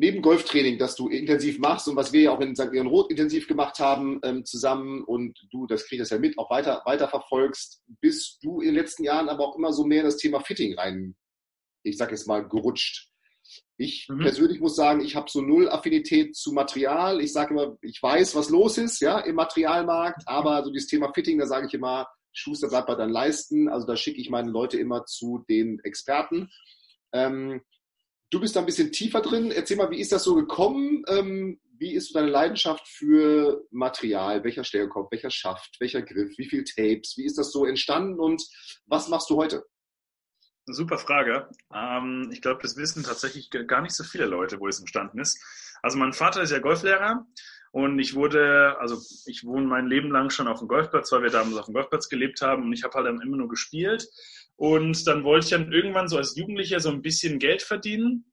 neben 0.00 0.22
Golftraining, 0.22 0.78
das 0.78 0.96
du 0.96 1.08
intensiv 1.08 1.58
machst 1.58 1.86
und 1.86 1.94
was 1.94 2.12
wir 2.12 2.22
ja 2.22 2.30
auch 2.32 2.40
in 2.40 2.56
St. 2.56 2.72
Leon 2.72 2.86
Roth 2.86 3.10
intensiv 3.10 3.46
gemacht 3.46 3.78
haben 3.78 4.18
ähm, 4.24 4.46
zusammen 4.46 5.04
und 5.04 5.38
du, 5.50 5.66
das 5.66 5.84
kriegst 5.86 6.00
das 6.00 6.10
ja 6.10 6.18
mit, 6.18 6.38
auch 6.38 6.50
weiter, 6.50 6.82
weiter 6.86 7.06
verfolgst, 7.06 7.82
bist 8.00 8.38
du 8.42 8.60
in 8.60 8.68
den 8.68 8.76
letzten 8.76 9.04
Jahren 9.04 9.28
aber 9.28 9.46
auch 9.46 9.56
immer 9.56 9.72
so 9.74 9.84
mehr 9.84 10.00
in 10.00 10.06
das 10.06 10.16
Thema 10.16 10.40
Fitting 10.40 10.74
rein, 10.78 11.14
ich 11.82 11.98
sag 11.98 12.10
jetzt 12.12 12.26
mal, 12.26 12.48
gerutscht. 12.48 13.08
Ich 13.76 14.06
Mhm. 14.08 14.20
persönlich 14.20 14.60
muss 14.60 14.74
sagen, 14.74 15.00
ich 15.02 15.16
habe 15.16 15.30
so 15.30 15.42
null 15.42 15.68
Affinität 15.68 16.34
zu 16.34 16.52
Material. 16.52 17.20
Ich 17.20 17.32
sage 17.32 17.52
immer, 17.52 17.76
ich 17.82 18.02
weiß, 18.02 18.34
was 18.34 18.48
los 18.48 18.78
ist, 18.78 19.00
ja, 19.00 19.18
im 19.20 19.34
Materialmarkt, 19.34 20.22
aber 20.26 20.64
so 20.64 20.70
dieses 20.70 20.88
Thema 20.88 21.12
Fitting, 21.12 21.38
da 21.38 21.46
sage 21.46 21.66
ich 21.66 21.74
immer, 21.74 22.06
Schuster 22.32 22.68
bleibt 22.68 22.86
bei 22.86 22.94
deinen 22.94 23.12
Leisten. 23.12 23.68
Also 23.68 23.86
da 23.86 23.96
schicke 23.96 24.20
ich 24.20 24.30
meine 24.30 24.50
Leute 24.50 24.78
immer 24.78 25.04
zu 25.04 25.44
den 25.48 25.78
Experten. 25.80 26.48
Ähm, 27.12 27.60
du 28.30 28.40
bist 28.40 28.56
da 28.56 28.60
ein 28.60 28.66
bisschen 28.66 28.92
tiefer 28.92 29.20
drin. 29.20 29.50
Erzähl 29.50 29.76
mal, 29.76 29.90
wie 29.90 30.00
ist 30.00 30.12
das 30.12 30.24
so 30.24 30.34
gekommen? 30.34 31.04
Ähm, 31.08 31.60
wie 31.78 31.94
ist 31.94 32.14
deine 32.14 32.28
Leidenschaft 32.28 32.86
für 32.86 33.66
Material? 33.70 34.44
Welcher 34.44 34.64
Stärkekopf, 34.64 35.10
welcher 35.10 35.30
Schaft, 35.30 35.76
welcher 35.80 36.02
Griff, 36.02 36.36
wie 36.36 36.48
viel 36.48 36.64
Tapes? 36.64 37.16
Wie 37.16 37.24
ist 37.24 37.38
das 37.38 37.52
so 37.52 37.64
entstanden 37.64 38.20
und 38.20 38.42
was 38.86 39.08
machst 39.08 39.30
du 39.30 39.36
heute? 39.36 39.64
Super 40.66 40.98
Frage. 40.98 41.48
Ähm, 41.74 42.30
ich 42.32 42.42
glaube, 42.42 42.60
das 42.62 42.76
wissen 42.76 43.02
tatsächlich 43.02 43.50
gar 43.50 43.80
nicht 43.80 43.94
so 43.94 44.04
viele 44.04 44.26
Leute, 44.26 44.60
wo 44.60 44.68
es 44.68 44.78
entstanden 44.78 45.18
ist. 45.18 45.42
Also 45.82 45.98
mein 45.98 46.12
Vater 46.12 46.42
ist 46.42 46.52
ja 46.52 46.58
Golflehrer 46.58 47.26
und 47.72 47.98
ich 48.00 48.14
wurde, 48.14 48.76
also 48.80 48.98
ich 49.26 49.44
wohne 49.44 49.66
mein 49.66 49.86
Leben 49.86 50.10
lang 50.10 50.30
schon 50.30 50.48
auf 50.48 50.58
dem 50.58 50.68
Golfplatz, 50.68 51.12
weil 51.12 51.22
wir 51.22 51.30
damals 51.30 51.56
auf 51.56 51.66
dem 51.66 51.74
Golfplatz 51.74 52.08
gelebt 52.08 52.40
haben 52.40 52.64
und 52.64 52.72
ich 52.72 52.82
habe 52.82 52.94
halt 52.94 53.06
dann 53.06 53.20
immer 53.20 53.36
nur 53.36 53.48
gespielt. 53.48 54.08
Und 54.56 55.06
dann 55.06 55.24
wollte 55.24 55.44
ich 55.44 55.50
dann 55.50 55.72
irgendwann 55.72 56.08
so 56.08 56.16
als 56.16 56.36
Jugendlicher 56.36 56.80
so 56.80 56.90
ein 56.90 57.00
bisschen 57.00 57.38
Geld 57.38 57.62
verdienen 57.62 58.30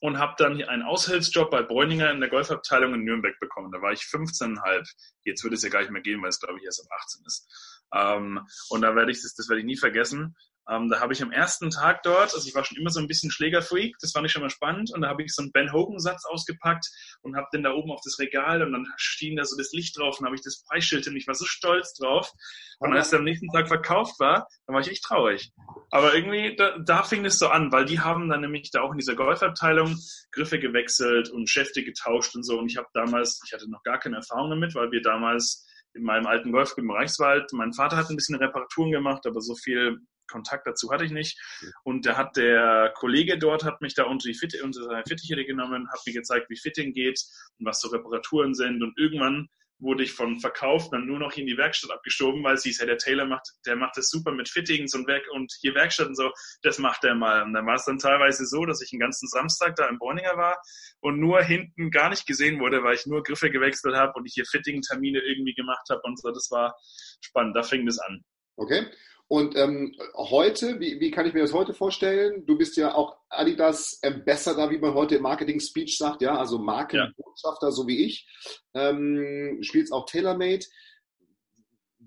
und 0.00 0.18
habe 0.18 0.34
dann 0.36 0.62
einen 0.62 0.82
Aushilfsjob 0.82 1.50
bei 1.50 1.62
Bräuninger 1.62 2.10
in 2.10 2.20
der 2.20 2.28
Golfabteilung 2.28 2.94
in 2.94 3.04
Nürnberg 3.04 3.38
bekommen. 3.40 3.72
Da 3.72 3.80
war 3.80 3.92
ich 3.92 4.00
15,5. 4.00 4.86
Jetzt 5.24 5.42
würde 5.42 5.56
es 5.56 5.62
ja 5.62 5.70
gar 5.70 5.80
nicht 5.80 5.90
mehr 5.90 6.02
gehen, 6.02 6.20
weil 6.20 6.28
es 6.28 6.40
glaube 6.40 6.58
ich 6.58 6.64
erst 6.64 6.84
ab 6.84 6.98
18 7.00 7.24
ist. 7.26 7.82
Ähm, 7.94 8.46
und 8.68 8.82
da 8.82 8.94
werde 8.94 9.10
ich 9.10 9.22
das, 9.22 9.34
das 9.34 9.48
werde 9.48 9.60
ich 9.60 9.66
nie 9.66 9.76
vergessen. 9.76 10.36
Ähm, 10.68 10.88
da 10.88 11.00
habe 11.00 11.12
ich 11.12 11.22
am 11.22 11.30
ersten 11.30 11.70
Tag 11.70 12.02
dort, 12.02 12.34
also 12.34 12.46
ich 12.46 12.54
war 12.54 12.64
schon 12.64 12.76
immer 12.76 12.90
so 12.90 12.98
ein 12.98 13.06
bisschen 13.06 13.30
Schlägerfreak, 13.30 13.94
das 14.00 14.12
fand 14.12 14.26
ich 14.26 14.32
schon 14.32 14.42
mal 14.42 14.50
spannend. 14.50 14.90
Und 14.92 15.02
da 15.02 15.08
habe 15.08 15.22
ich 15.22 15.32
so 15.32 15.42
einen 15.42 15.52
Ben 15.52 15.72
Hogan-Satz 15.72 16.24
ausgepackt 16.24 16.86
und 17.22 17.36
habe 17.36 17.46
den 17.52 17.62
da 17.62 17.72
oben 17.72 17.92
auf 17.92 18.00
das 18.04 18.18
Regal 18.18 18.62
und 18.62 18.72
dann 18.72 18.86
schien 18.96 19.36
da 19.36 19.44
so 19.44 19.56
das 19.56 19.72
Licht 19.72 19.96
drauf 19.96 20.18
und 20.18 20.26
habe 20.26 20.34
ich 20.34 20.42
das 20.42 20.64
Preisschild 20.64 21.06
und 21.06 21.16
ich 21.16 21.26
war 21.26 21.34
so 21.34 21.44
stolz 21.44 21.94
drauf. 21.94 22.32
Und 22.78 22.94
als 22.94 23.10
der 23.10 23.20
am 23.20 23.24
nächsten 23.24 23.48
Tag 23.48 23.68
verkauft 23.68 24.18
war, 24.18 24.48
dann 24.66 24.74
war 24.74 24.80
ich 24.80 24.90
echt 24.90 25.04
traurig. 25.04 25.52
Aber 25.90 26.14
irgendwie, 26.14 26.56
da, 26.56 26.76
da 26.78 27.02
fing 27.04 27.24
es 27.24 27.38
so 27.38 27.48
an, 27.48 27.70
weil 27.70 27.84
die 27.84 28.00
haben 28.00 28.28
dann 28.28 28.40
nämlich 28.40 28.70
da 28.70 28.82
auch 28.82 28.90
in 28.90 28.98
dieser 28.98 29.14
Golfabteilung 29.14 29.96
Griffe 30.32 30.58
gewechselt 30.58 31.30
und 31.30 31.48
Schäfte 31.48 31.84
getauscht 31.84 32.34
und 32.34 32.42
so. 32.42 32.58
Und 32.58 32.70
ich 32.70 32.76
habe 32.76 32.88
damals, 32.92 33.40
ich 33.46 33.52
hatte 33.52 33.70
noch 33.70 33.82
gar 33.84 33.98
keine 33.98 34.16
Erfahrung 34.16 34.50
damit, 34.50 34.74
weil 34.74 34.90
wir 34.90 35.00
damals 35.00 35.64
in 35.94 36.02
meinem 36.02 36.26
alten 36.26 36.52
Golfclub 36.52 36.84
im 36.84 36.90
Reichswald, 36.90 37.50
mein 37.52 37.72
Vater 37.72 37.96
hat 37.96 38.10
ein 38.10 38.16
bisschen 38.16 38.36
Reparaturen 38.36 38.90
gemacht, 38.90 39.26
aber 39.26 39.40
so 39.40 39.54
viel 39.54 40.00
Kontakt 40.28 40.66
dazu 40.66 40.90
hatte 40.90 41.04
ich 41.04 41.12
nicht. 41.12 41.38
Und 41.84 42.06
da 42.06 42.16
hat 42.16 42.36
der 42.36 42.92
Kollege 42.94 43.38
dort, 43.38 43.64
hat 43.64 43.80
mich 43.80 43.94
da 43.94 44.04
unter 44.04 44.28
die 44.28 44.34
Fitte, 44.34 44.62
unter 44.62 44.82
seine 44.82 45.04
Fittiche 45.06 45.44
genommen, 45.44 45.88
hat 45.90 46.00
mir 46.06 46.12
gezeigt, 46.12 46.50
wie 46.50 46.56
Fitting 46.56 46.92
geht 46.92 47.20
und 47.58 47.66
was 47.66 47.80
so 47.80 47.88
Reparaturen 47.88 48.54
sind. 48.54 48.82
Und 48.82 48.98
irgendwann 48.98 49.48
wurde 49.78 50.02
ich 50.02 50.12
von 50.12 50.40
verkauft 50.40 50.92
dann 50.92 51.06
nur 51.06 51.18
noch 51.18 51.36
in 51.36 51.46
die 51.46 51.56
Werkstatt 51.56 51.90
abgeschoben, 51.90 52.42
weil 52.42 52.56
sie 52.56 52.70
hieß, 52.70 52.80
hey, 52.80 52.86
der 52.86 52.98
Taylor 52.98 53.26
macht, 53.26 53.46
der 53.66 53.76
macht 53.76 53.96
das 53.96 54.08
super 54.08 54.32
mit 54.32 54.48
Fittings 54.48 54.94
und 54.94 55.06
Werk 55.06 55.24
und 55.32 55.52
hier 55.60 55.74
Werkstatt 55.74 56.08
und 56.08 56.16
so, 56.16 56.32
das 56.62 56.78
macht 56.78 57.04
er 57.04 57.14
mal. 57.14 57.42
Und 57.42 57.52
dann 57.52 57.66
war 57.66 57.74
es 57.74 57.84
dann 57.84 57.98
teilweise 57.98 58.46
so, 58.46 58.64
dass 58.64 58.80
ich 58.80 58.92
einen 58.92 59.00
ganzen 59.00 59.28
Samstag 59.28 59.76
da 59.76 59.86
im 59.88 59.98
Borninger 59.98 60.36
war 60.36 60.60
und 61.00 61.20
nur 61.20 61.42
hinten 61.42 61.90
gar 61.90 62.08
nicht 62.08 62.26
gesehen 62.26 62.58
wurde, 62.60 62.82
weil 62.82 62.94
ich 62.94 63.06
nur 63.06 63.22
Griffe 63.22 63.50
gewechselt 63.50 63.94
habe 63.94 64.14
und 64.14 64.26
ich 64.26 64.32
hier 64.34 64.46
Fitting-Termine 64.46 65.20
irgendwie 65.20 65.54
gemacht 65.54 65.86
habe 65.90 66.00
und 66.04 66.18
so. 66.20 66.30
Das 66.30 66.50
war 66.50 66.74
spannend, 67.20 67.54
da 67.56 67.62
fing 67.62 67.84
das 67.84 67.98
an. 67.98 68.24
Okay. 68.56 68.86
Und 69.28 69.56
ähm, 69.56 69.92
heute, 70.14 70.78
wie, 70.78 71.00
wie 71.00 71.10
kann 71.10 71.26
ich 71.26 71.34
mir 71.34 71.40
das 71.42 71.52
heute 71.52 71.74
vorstellen? 71.74 72.46
Du 72.46 72.56
bist 72.56 72.76
ja 72.76 72.94
auch 72.94 73.16
Adidas 73.28 73.98
Ambassador, 74.04 74.70
wie 74.70 74.78
man 74.78 74.94
heute 74.94 75.16
im 75.16 75.22
Marketing-Speech 75.22 75.98
sagt, 75.98 76.22
ja, 76.22 76.38
also 76.38 76.58
Markenbotschafter, 76.58 77.72
so 77.72 77.88
wie 77.88 78.04
ich. 78.04 78.28
Ähm, 78.74 79.58
spielst 79.62 79.92
auch 79.92 80.06
TaylorMade. 80.06 80.64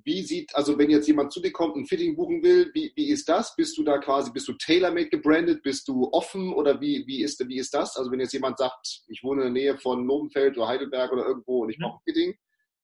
Wie 0.05 0.23
sieht, 0.23 0.55
also 0.55 0.77
wenn 0.77 0.89
jetzt 0.89 1.07
jemand 1.07 1.33
zu 1.33 1.41
dir 1.41 1.51
kommt 1.51 1.75
und 1.75 1.81
ein 1.81 1.85
Fitting 1.87 2.15
buchen 2.15 2.41
will, 2.41 2.71
wie, 2.73 2.93
wie 2.95 3.09
ist 3.09 3.27
das? 3.27 3.53
Bist 3.57 3.77
du 3.77 3.83
da 3.83 3.97
quasi, 3.97 4.31
bist 4.31 4.47
du 4.47 4.53
TaylorMade 4.53 5.09
gebrandet? 5.09 5.61
Bist 5.61 5.89
du 5.89 6.07
offen 6.13 6.53
oder 6.53 6.79
wie, 6.79 7.05
wie, 7.05 7.21
ist, 7.21 7.45
wie 7.49 7.57
ist 7.57 7.73
das? 7.73 7.97
Also 7.97 8.09
wenn 8.11 8.21
jetzt 8.21 8.31
jemand 8.33 8.57
sagt, 8.57 9.01
ich 9.09 9.21
wohne 9.23 9.41
in 9.45 9.53
der 9.53 9.61
Nähe 9.61 9.77
von 9.77 10.05
Lobenfeld 10.05 10.57
oder 10.57 10.69
Heidelberg 10.69 11.11
oder 11.11 11.25
irgendwo 11.25 11.63
und 11.63 11.69
ich 11.69 11.77
Mhm. 11.79 11.83
brauche 11.83 11.97
ein 11.97 12.03
Fitting, 12.05 12.37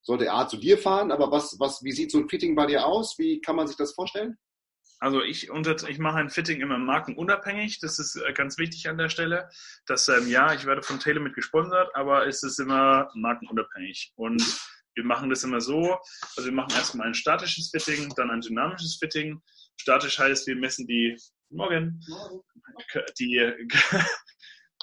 sollte 0.05 0.25
er 0.25 0.35
A 0.35 0.47
zu 0.47 0.57
dir 0.57 0.77
fahren, 0.77 1.11
aber 1.11 1.31
was, 1.31 1.59
was, 1.59 1.83
wie 1.83 1.91
sieht 1.91 2.11
so 2.11 2.19
ein 2.19 2.29
Fitting 2.29 2.55
bei 2.55 2.67
dir 2.67 2.85
aus? 2.85 3.17
Wie 3.17 3.41
kann 3.41 3.55
man 3.55 3.67
sich 3.67 3.75
das 3.75 3.93
vorstellen? 3.93 4.37
Also 4.99 5.21
ich, 5.21 5.49
unter, 5.49 5.75
ich 5.89 5.97
mache 5.97 6.19
ein 6.19 6.29
Fitting 6.29 6.61
immer 6.61 6.77
markenunabhängig. 6.77 7.79
Das 7.79 7.99
ist 7.99 8.15
äh, 8.15 8.31
ganz 8.33 8.57
wichtig 8.57 8.87
an 8.87 8.97
der 8.97 9.09
Stelle. 9.09 9.49
Dass 9.87 10.07
ähm, 10.07 10.29
ja, 10.29 10.53
ich 10.53 10.65
werde 10.65 10.83
von 10.83 10.99
Taylor 10.99 11.21
mit 11.21 11.33
gesponsert, 11.33 11.89
aber 11.95 12.27
es 12.27 12.43
ist 12.43 12.59
immer 12.59 13.09
markenunabhängig. 13.15 14.13
Und 14.15 14.41
wir 14.93 15.03
machen 15.03 15.29
das 15.29 15.43
immer 15.43 15.59
so. 15.59 15.97
Also 16.37 16.49
wir 16.49 16.55
machen 16.55 16.75
erstmal 16.75 17.07
ein 17.07 17.13
statisches 17.13 17.71
Fitting, 17.71 18.13
dann 18.15 18.29
ein 18.29 18.41
dynamisches 18.41 18.97
Fitting. 18.97 19.41
Statisch 19.77 20.17
heißt, 20.19 20.47
wir 20.47 20.55
messen 20.55 20.87
die 20.87 21.17
morgen 21.49 21.99
die 23.19 23.37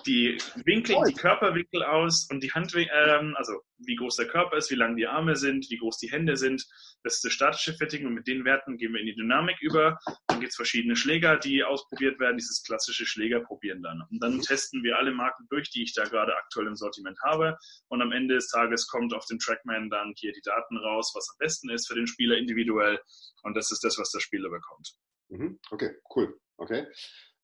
die 0.07 0.39
Winkel, 0.65 0.97
die 1.09 1.15
Körperwinkel 1.15 1.83
aus 1.83 2.29
und 2.31 2.43
die 2.43 2.53
Handwinkel, 2.53 2.93
ähm, 2.95 3.35
also 3.37 3.61
wie 3.79 3.97
groß 3.97 4.17
der 4.17 4.29
Körper 4.29 4.57
ist, 4.57 4.71
wie 4.71 4.77
lang 4.77 4.97
die 4.97 5.07
Arme 5.07 5.37
sind, 5.37 5.69
wie 5.71 5.77
groß 5.77 5.99
die 5.99 6.11
Hände 6.11 6.37
sind. 6.37 6.65
Das 7.03 7.17
ist 7.17 7.25
das 7.25 7.33
statische 7.33 7.75
Fitting 7.75 8.07
und 8.07 8.15
mit 8.15 8.27
den 8.27 8.45
Werten 8.45 8.77
gehen 8.77 8.93
wir 8.93 9.01
in 9.01 9.07
die 9.07 9.15
Dynamik 9.15 9.57
über. 9.61 9.99
Dann 10.29 10.41
gibt 10.41 10.51
es 10.51 10.57
verschiedene 10.57 10.97
Schläger, 10.97 11.37
die 11.37 11.65
ausprobiert 11.65 12.21
werden, 12.21 12.37
dieses 12.37 12.63
klassische 12.63 13.07
Schläger 13.07 13.41
probieren 13.41 13.83
dann. 13.83 14.03
Und 14.11 14.23
dann 14.23 14.41
testen 14.41 14.83
wir 14.83 14.99
alle 14.99 15.13
Marken 15.13 15.47
durch, 15.51 15.71
die 15.71 15.83
ich 15.83 15.95
da 15.95 16.05
gerade 16.05 16.37
aktuell 16.37 16.67
im 16.67 16.77
Sortiment 16.77 17.19
habe. 17.25 17.57
Und 17.89 18.03
am 18.03 18.13
Ende 18.13 18.35
des 18.35 18.49
Tages 18.49 18.87
kommt 18.87 19.15
auf 19.15 19.27
dem 19.27 19.39
Trackman 19.39 19.91
dann 19.91 20.13
hier 20.17 20.33
die 20.33 20.43
Daten 20.43 20.77
raus, 20.77 21.13
was 21.15 21.29
am 21.31 21.37
besten 21.39 21.71
ist 21.71 21.89
für 21.89 21.95
den 21.95 22.07
Spieler 22.07 22.37
individuell. 22.37 23.01
Und 23.43 23.57
das 23.57 23.73
ist 23.73 23.83
das, 23.85 23.99
was 23.99 24.11
der 24.11 24.21
Spieler 24.21 24.51
bekommt. 24.51 24.95
Mhm. 25.29 25.59
Okay, 25.71 25.91
cool. 26.15 26.39
Okay. 26.57 26.87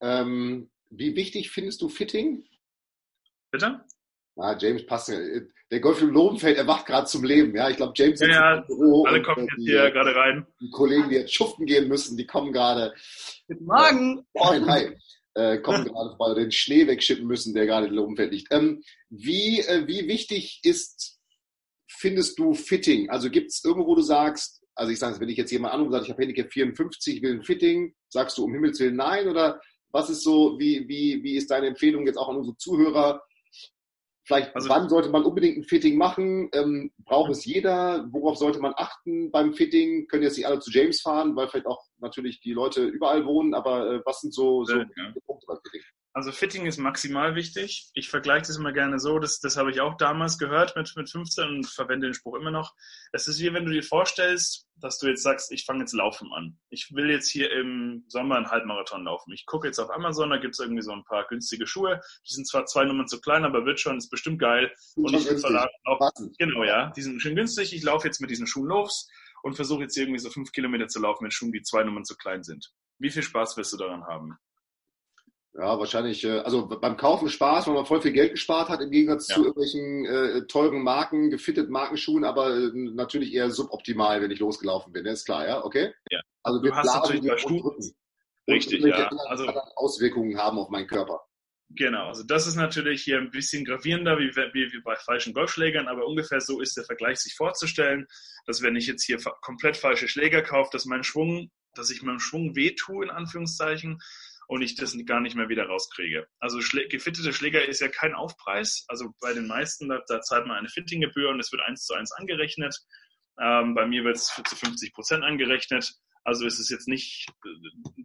Ähm, 0.01 0.71
wie 0.90 1.14
wichtig 1.16 1.51
findest 1.51 1.83
du 1.83 1.88
Fitting? 1.88 2.44
Bitte? 3.51 3.85
Ah, 4.37 4.57
James 4.59 4.87
passt 4.87 5.09
ja. 5.09 5.18
Der 5.70 5.81
Golf 5.81 6.01
im 6.01 6.11
Lobenfeld 6.11 6.57
erwacht 6.57 6.87
gerade 6.87 7.07
zum 7.07 7.24
Leben. 7.24 7.55
Ja, 7.55 7.68
ich 7.68 7.77
glaube, 7.77 7.92
James 7.94 8.20
Ja, 8.20 8.29
ja, 8.29 8.55
im 8.59 8.66
Büro. 8.66 9.05
Alle 9.05 9.20
kommen 9.20 9.40
äh, 9.40 9.42
jetzt 9.42 9.59
die, 9.59 9.64
hier 9.64 9.90
gerade 9.90 10.14
rein. 10.14 10.46
die 10.61 10.70
Kollegen, 10.70 11.09
die 11.11 11.16
jetzt 11.16 11.35
schuften 11.35 11.66
gehen 11.66 11.88
müssen, 11.88 12.16
die 12.16 12.27
kommen 12.27 12.53
gerade. 12.53 12.94
Guten 13.48 13.64
Morgen! 13.64 14.27
Moin, 14.35 14.66
hi. 14.66 14.96
Äh, 15.35 15.59
kommen 15.59 15.85
gerade 15.85 16.16
vorbei, 16.16 16.40
den 16.40 16.53
Schnee 16.53 16.87
wegschippen 16.87 17.27
müssen, 17.27 17.55
der 17.55 17.66
gerade 17.66 17.88
in 17.88 17.94
Lobenfeld 17.94 18.33
liegt. 18.33 18.53
Ähm, 18.53 18.83
wie, 19.11 19.61
äh, 19.61 19.87
wie 19.87 20.09
wichtig 20.09 20.61
ist, 20.62 21.18
findest 21.90 22.38
du 22.38 22.55
Fitting? 22.55 23.11
Also 23.11 23.29
gibt 23.29 23.51
es 23.51 23.62
irgendwo, 23.62 23.88
wo 23.88 23.94
du 23.94 24.03
sagst, 24.03 24.64
also 24.74 24.92
ich 24.92 24.98
sage, 24.98 25.20
wenn 25.20 25.29
ich 25.29 25.37
jetzt 25.37 25.51
jemand 25.51 25.74
anrufe 25.74 25.88
und 25.88 25.92
sage, 25.92 26.05
ich 26.05 26.11
habe 26.11 26.22
Handicap 26.22 26.53
54, 26.53 27.20
will 27.20 27.33
ein 27.35 27.42
Fitting, 27.42 27.94
sagst 28.09 28.38
du 28.38 28.44
um 28.44 28.53
Himmels 28.55 28.81
Willen 28.81 28.96
nein? 28.96 29.29
Oder 29.29 29.61
was 29.90 30.11
ist 30.11 30.22
so, 30.22 30.59
wie, 30.59 30.87
wie, 30.88 31.22
wie 31.22 31.37
ist 31.37 31.51
deine 31.51 31.68
Empfehlung 31.68 32.07
jetzt 32.07 32.16
auch 32.16 32.29
an 32.29 32.37
unsere 32.37 32.57
Zuhörer? 32.57 33.22
Vielleicht, 34.24 34.55
Also- 34.55 34.68
wann 34.68 34.88
sollte 34.90 35.09
man 35.09 35.24
unbedingt 35.24 35.57
ein 35.57 35.64
Fitting 35.64 35.96
machen? 35.96 36.51
Ähm, 36.53 36.92
braucht 37.05 37.31
es 37.31 37.46
jeder? 37.46 38.07
Worauf 38.12 38.37
sollte 38.37 38.61
man 38.61 38.74
achten 38.77 39.31
beim 39.31 39.55
Fitting? 39.55 40.07
Können 40.07 40.22
jetzt 40.22 40.37
nicht 40.37 40.46
alle 40.46 40.61
zu 40.61 40.70
James 40.70 41.01
fahren, 41.01 41.35
weil 41.35 41.48
vielleicht 41.48 41.66
auch 41.66 41.83
natürlich 41.98 42.40
die 42.40 42.53
Leute 42.53 42.85
überall 42.85 43.24
wohnen, 43.24 43.55
aber 43.55 43.90
äh, 43.94 44.01
was 44.05 44.20
sind 44.20 44.35
so, 44.35 44.64
so 44.64 44.77
Ja. 44.77 44.85
Punkte 45.24 45.46
beim 45.46 45.59
Fitting? 45.64 45.81
Also 46.18 46.33
Fitting 46.33 46.66
ist 46.66 46.78
maximal 46.78 47.37
wichtig. 47.37 47.92
Ich 47.94 48.09
vergleiche 48.09 48.48
das 48.48 48.57
immer 48.57 48.72
gerne 48.72 48.98
so, 48.98 49.20
das, 49.20 49.38
das 49.38 49.57
habe 49.57 49.70
ich 49.70 49.81
auch 49.81 49.96
damals 49.96 50.37
gehört 50.37 50.74
mit, 50.74 50.92
mit 50.96 51.09
15 51.09 51.46
und 51.46 51.66
verwende 51.68 52.09
den 52.09 52.14
Spruch 52.14 52.35
immer 52.35 52.50
noch. 52.50 52.74
Es 53.12 53.28
ist 53.28 53.38
wie 53.38 53.54
wenn 53.54 53.64
du 53.64 53.70
dir 53.70 53.85
vorstellst, 53.85 54.66
dass 54.74 54.98
du 54.98 55.07
jetzt 55.07 55.22
sagst, 55.22 55.52
ich 55.52 55.64
fange 55.64 55.78
jetzt 55.83 55.92
Laufen 55.92 56.33
an. 56.33 56.59
Ich 56.70 56.92
will 56.92 57.09
jetzt 57.09 57.31
hier 57.31 57.52
im 57.52 58.02
Sommer 58.09 58.35
einen 58.35 58.50
Halbmarathon 58.50 59.04
laufen. 59.04 59.33
Ich 59.33 59.46
gucke 59.46 59.68
jetzt 59.68 59.78
auf 59.78 59.90
Amazon, 59.90 60.31
da 60.31 60.38
gibt 60.38 60.54
es 60.54 60.59
irgendwie 60.59 60.83
so 60.83 60.90
ein 60.90 61.04
paar 61.04 61.24
günstige 61.28 61.68
Schuhe. 61.68 62.00
Die 62.28 62.35
sind 62.35 62.48
zwar 62.48 62.66
zwei 62.66 62.85
Nummern 62.85 63.07
zu 63.07 63.20
klein, 63.20 63.44
aber 63.44 63.64
wird 63.64 63.78
schon, 63.78 63.96
ist 63.96 64.11
bestimmt 64.11 64.40
geil. 64.40 64.72
Und 64.96 65.14
ich 65.14 65.31
auch 65.85 65.98
Passend. 66.00 66.37
Genau, 66.37 66.64
ja. 66.64 66.90
Die 66.96 67.02
sind 67.02 67.22
schön 67.22 67.37
günstig. 67.37 67.72
Ich 67.72 67.85
laufe 67.85 68.09
jetzt 68.09 68.20
mit 68.20 68.31
diesen 68.31 68.48
Schuhen 68.48 68.66
los 68.66 69.09
und 69.44 69.54
versuche 69.54 69.83
jetzt 69.83 69.96
irgendwie 69.96 70.18
so 70.18 70.31
fünf 70.31 70.50
Kilometer 70.50 70.88
zu 70.88 70.98
laufen 71.00 71.22
mit 71.22 71.33
Schuhen, 71.33 71.52
die 71.52 71.62
zwei 71.62 71.85
Nummern 71.85 72.04
zu 72.04 72.16
klein 72.16 72.42
sind. 72.42 72.72
Wie 72.98 73.11
viel 73.11 73.22
Spaß 73.22 73.57
wirst 73.57 73.72
du 73.72 73.76
daran 73.76 74.04
haben? 74.04 74.37
Ja, 75.54 75.78
wahrscheinlich, 75.78 76.24
äh, 76.24 76.38
also 76.40 76.68
beim 76.68 76.96
Kaufen 76.96 77.28
Spaß, 77.28 77.66
weil 77.66 77.74
man 77.74 77.87
voll 77.87 78.00
viel 78.00 78.12
Geld 78.12 78.32
gespart 78.32 78.68
hat, 78.68 78.80
im 78.80 78.90
Gegensatz 78.90 79.28
ja. 79.28 79.37
zu 79.37 79.44
irgendwelchen 79.46 80.04
äh, 80.04 80.46
teuren 80.46 80.82
Marken, 80.82 81.30
gefitteten 81.30 81.72
Markenschuhen, 81.72 82.24
aber 82.24 82.54
äh, 82.54 82.70
natürlich 82.74 83.34
eher 83.34 83.50
suboptimal, 83.50 84.20
wenn 84.22 84.30
ich 84.30 84.38
losgelaufen 84.38 84.92
bin. 84.92 85.04
Das 85.04 85.20
ist 85.20 85.24
klar, 85.24 85.46
ja, 85.48 85.64
okay? 85.64 85.92
Ja. 86.11 86.20
Also 86.42 86.62
wir 86.62 86.70
du 86.70 86.76
hast 86.76 86.94
natürlich 86.94 87.26
bei 87.26 87.37
Schuhen. 87.38 87.94
Richtig, 88.46 88.82
ja. 88.82 89.08
Also 89.26 89.46
Auswirkungen 89.76 90.38
haben 90.38 90.58
auf 90.58 90.70
meinen 90.70 90.87
Körper. 90.87 91.20
Genau, 91.70 92.08
also 92.08 92.22
das 92.22 92.46
ist 92.46 92.54
natürlich 92.54 93.02
hier 93.02 93.18
ein 93.18 93.30
bisschen 93.30 93.64
gravierender 93.64 94.18
wie, 94.18 94.34
wie, 94.34 94.72
wie 94.72 94.80
bei 94.82 94.96
falschen 94.96 95.34
Golfschlägern, 95.34 95.87
aber 95.87 96.06
ungefähr 96.06 96.40
so 96.40 96.61
ist 96.61 96.78
der 96.78 96.84
Vergleich 96.84 97.18
sich 97.18 97.34
vorzustellen, 97.34 98.06
dass 98.46 98.62
wenn 98.62 98.74
ich 98.74 98.87
jetzt 98.87 99.04
hier 99.04 99.18
komplett 99.42 99.76
falsche 99.76 100.08
Schläger 100.08 100.40
kaufe, 100.40 100.70
dass 100.72 100.87
mein 100.87 101.04
Schwung, 101.04 101.50
dass 101.74 101.90
ich 101.90 102.02
meinem 102.02 102.20
Schwung 102.20 102.56
wehtue, 102.56 103.04
in 103.04 103.11
Anführungszeichen, 103.11 103.98
und 104.48 104.62
ich 104.62 104.74
das 104.74 104.96
gar 105.06 105.20
nicht 105.20 105.37
mehr 105.37 105.50
wieder 105.50 105.66
rauskriege. 105.66 106.26
Also 106.40 106.62
Schlä 106.62 106.88
gefittete 106.88 107.32
Schläger 107.32 107.66
ist 107.66 107.80
ja 107.80 107.88
kein 107.88 108.14
Aufpreis. 108.14 108.84
Also 108.88 109.14
bei 109.20 109.34
den 109.34 109.46
meisten, 109.46 109.88
da, 109.88 110.00
da 110.08 110.22
zahlt 110.22 110.46
man 110.46 110.56
eine 110.56 110.70
Fittinggebühr 110.70 111.28
und 111.28 111.38
es 111.38 111.52
wird 111.52 111.62
eins 111.62 111.84
zu 111.84 111.94
eins 111.94 112.12
angerechnet. 112.12 112.74
Ähm, 113.38 113.74
bei 113.74 113.87
mir 113.87 114.04
wird 114.04 114.16
es 114.16 114.26
zu 114.26 114.56
50 114.56 114.94
Prozent 114.94 115.22
angerechnet. 115.22 115.92
Also 116.24 116.46
ist 116.46 116.58
es 116.58 116.70
jetzt 116.70 116.88
nicht, 116.88 117.26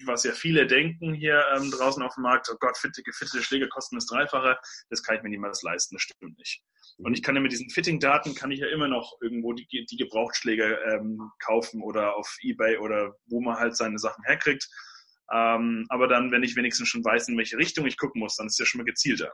was 0.06 0.26
ja 0.26 0.34
viele 0.34 0.68
denken 0.68 1.14
hier 1.14 1.46
ähm, 1.56 1.72
draußen 1.72 2.04
auf 2.04 2.16
dem 2.16 2.24
Markt, 2.24 2.50
oh 2.52 2.58
Gott, 2.60 2.78
fitte, 2.78 3.04
gefittete 3.04 3.42
Schläge 3.42 3.68
kosten 3.68 3.96
das 3.96 4.06
Dreifache, 4.06 4.58
das 4.90 5.02
kann 5.02 5.18
ich 5.18 5.24
mir 5.24 5.30
niemals 5.30 5.62
leisten, 5.62 5.96
das 5.96 6.04
stimmt 6.04 6.38
nicht. 6.38 6.62
Und 6.98 7.14
ich 7.16 7.24
kann 7.24 7.36
ja 7.36 7.42
mit 7.42 7.52
diesen 7.52 7.70
Fitting-Daten, 7.70 8.36
kann 8.36 8.52
ich 8.52 8.60
ja 8.60 8.68
immer 8.68 8.88
noch 8.88 9.18
irgendwo 9.22 9.54
die, 9.54 9.68
die 9.68 9.98
Gebrauchtschläge 9.98 10.80
ähm, 10.92 11.32
kaufen 11.40 11.82
oder 11.82 12.16
auf 12.16 12.38
Ebay 12.42 12.78
oder 12.78 13.16
wo 13.26 13.42
man 13.42 13.58
halt 13.58 13.76
seine 13.76 13.98
Sachen 13.98 14.24
herkriegt. 14.24 14.70
Ähm, 15.32 15.86
aber 15.90 16.08
dann, 16.08 16.32
wenn 16.32 16.44
ich 16.44 16.56
wenigstens 16.56 16.88
schon 16.88 17.04
weiß, 17.04 17.30
in 17.30 17.38
welche 17.38 17.58
Richtung 17.58 17.86
ich 17.86 17.98
gucken 17.98 18.20
muss, 18.20 18.36
dann 18.36 18.48
ist 18.48 18.54
es 18.54 18.60
ja 18.60 18.66
schon 18.66 18.80
mal 18.80 18.86
gezielter. 18.86 19.32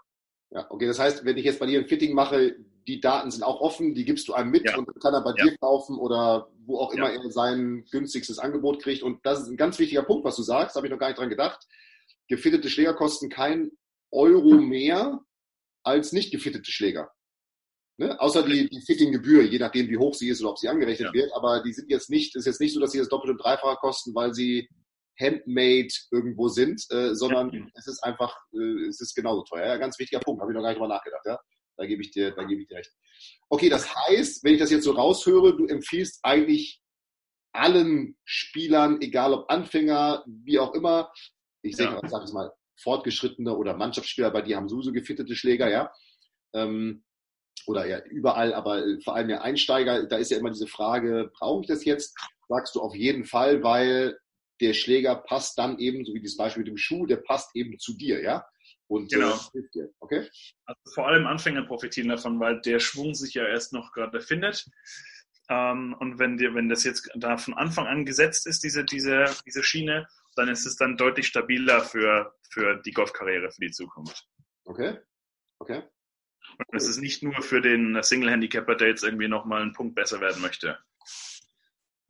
Ja, 0.52 0.66
okay, 0.70 0.88
das 0.88 1.00
heißt, 1.00 1.26
wenn 1.26 1.38
ich 1.38 1.46
jetzt 1.46 1.60
bei 1.60 1.68
dir 1.68 1.80
ein 1.80 1.88
Fitting 1.88 2.14
mache, 2.14 2.56
die 2.88 3.00
Daten 3.00 3.30
sind 3.30 3.44
auch 3.44 3.62
offen, 3.62 3.94
die 3.94 4.04
gibst 4.04 4.28
du 4.28 4.34
einem 4.34 4.50
mit 4.50 4.66
ja. 4.66 4.78
und 4.78 4.88
kann 5.00 5.14
er 5.14 5.22
bei 5.22 5.34
ja. 5.38 5.46
dir 5.46 5.58
kaufen 5.58 5.96
oder 5.96 6.50
wo 6.66 6.80
auch 6.80 6.92
immer 6.92 7.14
ja. 7.14 7.22
er 7.22 7.32
sein 7.32 7.86
günstigstes 7.92 8.40
Angebot 8.40 8.82
kriegt. 8.82 9.04
Und 9.04 9.24
das 9.26 9.42
ist 9.42 9.48
ein 9.48 9.58
ganz 9.58 9.78
wichtiger 9.78 10.02
Punkt, 10.02 10.26
was 10.26 10.36
du 10.36 10.42
sagst, 10.42 10.76
habe 10.76 10.88
ich 10.88 10.92
noch 10.92 11.00
gar 11.00 11.08
nicht 11.08 11.20
dran 11.20 11.30
gedacht. 11.30 11.68
Gefittete 12.28 12.70
Schläger 12.70 12.96
kosten 12.96 13.30
kein 13.30 13.72
Euro 14.12 14.56
mehr 14.56 15.20
als 15.84 16.14
nicht 16.14 16.32
gefittete 16.32 16.72
Schläger. 16.72 17.12
Ne? 17.98 18.20
Außer 18.20 18.44
die, 18.44 18.70
die 18.70 18.82
Fittinggebühr, 18.82 19.44
je 19.44 19.60
nachdem, 19.60 19.90
wie 19.90 19.98
hoch 19.98 20.16
sie 20.16 20.30
ist 20.30 20.42
oder 20.42 20.52
ob 20.52 20.58
sie 20.58 20.70
angerechnet 20.70 21.14
wird. 21.14 21.32
Aber 21.34 21.62
die 21.62 21.74
sind 21.74 21.92
jetzt 21.92 22.10
nicht, 22.10 22.36
ist 22.36 22.46
jetzt 22.46 22.62
nicht 22.62 22.74
so, 22.74 22.80
dass 22.80 22.92
sie 22.92 23.00
das 23.00 23.10
doppelte 23.10 23.34
und 23.34 23.44
dreifache 23.44 23.76
kosten, 23.76 24.16
weil 24.16 24.34
sie 24.34 24.68
handmade 25.20 25.94
irgendwo 26.12 26.48
sind, 26.48 26.82
äh, 26.92 27.14
sondern 27.14 27.52
ja. 27.52 27.66
es 27.76 27.88
ist 27.88 28.04
einfach, 28.04 28.36
äh, 28.54 28.88
es 28.88 29.02
ist 29.02 29.16
genauso 29.16 29.44
teuer. 29.44 29.68
Ja, 29.68 29.78
ganz 29.78 30.00
wichtiger 30.00 30.22
Punkt, 30.22 30.42
habe 30.42 30.52
ich 30.52 30.56
noch 30.56 30.62
gar 30.62 30.70
nicht 30.70 30.78
drüber 30.78 30.94
nachgedacht. 30.94 31.26
Ja? 31.26 31.40
Da 31.78 31.86
gebe 31.86 32.02
ich 32.02 32.12
dir, 32.12 32.32
da 32.32 32.44
gebe 32.44 32.62
ich 32.62 32.68
dir 32.68 32.78
recht. 32.78 32.92
Okay, 33.50 33.70
das 33.70 33.94
heißt, 33.94 34.44
wenn 34.44 34.54
ich 34.54 34.60
das 34.60 34.72
jetzt 34.72 34.84
so 34.84 34.92
raushöre, 34.92 35.56
du 35.56 35.66
empfiehlst 35.66 36.20
eigentlich 36.24 36.82
allen 37.52 38.18
Spielern, 38.26 39.02
egal 39.02 39.34
ob 39.34 39.50
Anfänger, 39.50 40.24
wie 40.28 40.60
auch 40.60 40.74
immer, 40.74 41.12
ich 41.62 41.78
ja. 41.78 42.00
sage 42.08 42.24
es 42.24 42.34
mal, 42.34 42.52
Fortgeschrittene 42.82 43.56
oder 43.56 43.76
Mannschaftsspieler, 43.76 44.32
bei 44.32 44.42
dir 44.42 44.56
haben 44.56 44.70
sowieso 44.70 44.92
gefittete 44.92 45.36
Schläger, 45.36 45.70
ja. 45.70 45.92
Ähm, 46.54 47.04
oder 47.66 47.86
ja, 47.86 48.04
überall, 48.06 48.54
aber 48.54 48.84
vor 49.04 49.16
allem 49.16 49.28
der 49.28 49.44
Einsteiger, 49.44 50.06
da 50.08 50.18
ist 50.18 50.32
ja 50.32 50.38
immer 50.38 50.52
diese 50.52 50.68
Frage, 50.68 51.30
brauche 51.38 51.62
ich 51.62 51.68
das 51.68 51.84
jetzt? 51.84 52.18
Sagst 52.48 52.76
du 52.76 52.82
auf 52.82 52.96
jeden 52.96 53.26
Fall, 53.26 53.64
weil 53.64 54.18
der 54.62 54.74
Schläger 54.74 55.16
passt 55.16 55.58
dann 55.58 55.80
eben, 55.80 56.06
so 56.06 56.14
wie 56.14 56.22
das 56.22 56.38
Beispiel 56.38 56.62
mit 56.62 56.68
dem 56.68 56.78
Schuh, 56.78 57.06
der 57.06 57.18
passt 57.18 57.56
eben 57.56 57.80
zu 57.80 57.98
dir, 57.98 58.22
ja? 58.22 58.46
Und 58.88 59.12
genau. 59.12 59.40
Dir. 59.74 59.90
Okay? 60.00 60.28
Also 60.66 60.82
vor 60.94 61.08
allem 61.08 61.28
Anfänger 61.28 61.64
profitieren 61.64 62.10
davon, 62.10 62.40
weil 62.40 62.60
der 62.62 62.80
Schwung 62.80 63.14
sich 63.14 63.36
ja 63.36 63.46
erst 63.46 63.72
noch 63.72 63.92
gerade 63.94 64.20
findet. 64.20 64.66
Ähm, 65.50 65.96
und 66.00 66.18
wenn 66.18 66.38
dir, 66.38 66.56
wenn 66.56 66.70
das 66.70 66.84
jetzt 66.84 67.10
da 67.16 67.38
von 67.38 67.54
Anfang 67.54 67.86
an 67.88 68.06
gesetzt 68.06 68.48
ist, 68.48 68.64
diese, 68.64 68.84
diese, 68.84 69.26
diese 69.46 69.64
Schiene, 69.64 70.08
dann 70.36 70.50
ist 70.50 70.66
es 70.66 70.76
dann 70.76 70.98
deutlich 70.98 71.28
stabiler 71.28 71.82
für, 71.82 72.34
für 72.50 72.82
die 72.84 72.92
Golfkarriere 72.92 73.52
für 73.52 73.62
die 73.62 73.72
Zukunft. 73.72 74.28
Okay. 74.66 74.98
Okay. 75.60 75.84
Und 76.58 76.76
es 76.76 76.88
ist 76.88 76.98
nicht 76.98 77.22
nur 77.22 77.42
für 77.42 77.62
den 77.62 78.02
Single-Handicapper, 78.02 78.76
der 78.76 78.90
jetzt 78.90 79.04
irgendwie 79.04 79.28
nochmal 79.28 79.62
einen 79.62 79.74
Punkt 79.74 79.96
besser 79.96 80.20
werden 80.20 80.42
möchte 80.42 80.80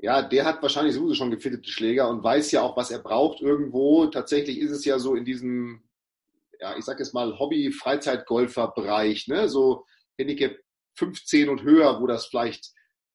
ja, 0.01 0.21
der 0.21 0.45
hat 0.45 0.61
wahrscheinlich 0.61 0.95
sowieso 0.95 1.13
schon 1.13 1.31
gefittete 1.31 1.69
Schläger 1.69 2.09
und 2.09 2.23
weiß 2.23 2.51
ja 2.51 2.61
auch, 2.61 2.77
was 2.77 2.89
er 2.89 2.99
braucht 2.99 3.41
irgendwo. 3.41 4.05
Tatsächlich 4.07 4.59
ist 4.59 4.71
es 4.71 4.85
ja 4.85 4.97
so 4.97 5.15
in 5.15 5.25
diesem, 5.25 5.83
ja, 6.59 6.77
ich 6.77 6.85
sag 6.85 6.99
jetzt 6.99 7.13
mal 7.13 7.37
Hobby-Freizeitgolfer-Bereich, 7.37 9.27
ne, 9.27 9.49
so 9.49 9.85
Handicap 10.17 10.57
15 10.95 11.49
und 11.49 11.63
höher, 11.63 12.01
wo 12.01 12.07
das 12.07 12.27
vielleicht 12.27 12.71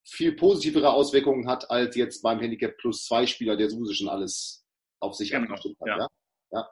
viel 0.06 0.32
positivere 0.32 0.92
Auswirkungen 0.92 1.48
hat 1.48 1.70
als 1.70 1.96
jetzt 1.96 2.22
beim 2.22 2.38
Handicap 2.38 2.76
Plus 2.76 3.06
2 3.06 3.26
Spieler, 3.26 3.56
der 3.56 3.70
sowieso 3.70 3.94
schon 3.94 4.08
alles 4.10 4.64
auf 5.00 5.14
sich 5.14 5.30
genau, 5.30 5.44
abgestimmt 5.44 5.80
hat. 5.80 5.88
Ja. 5.88 5.96
ja? 5.98 6.08
ja. 6.52 6.68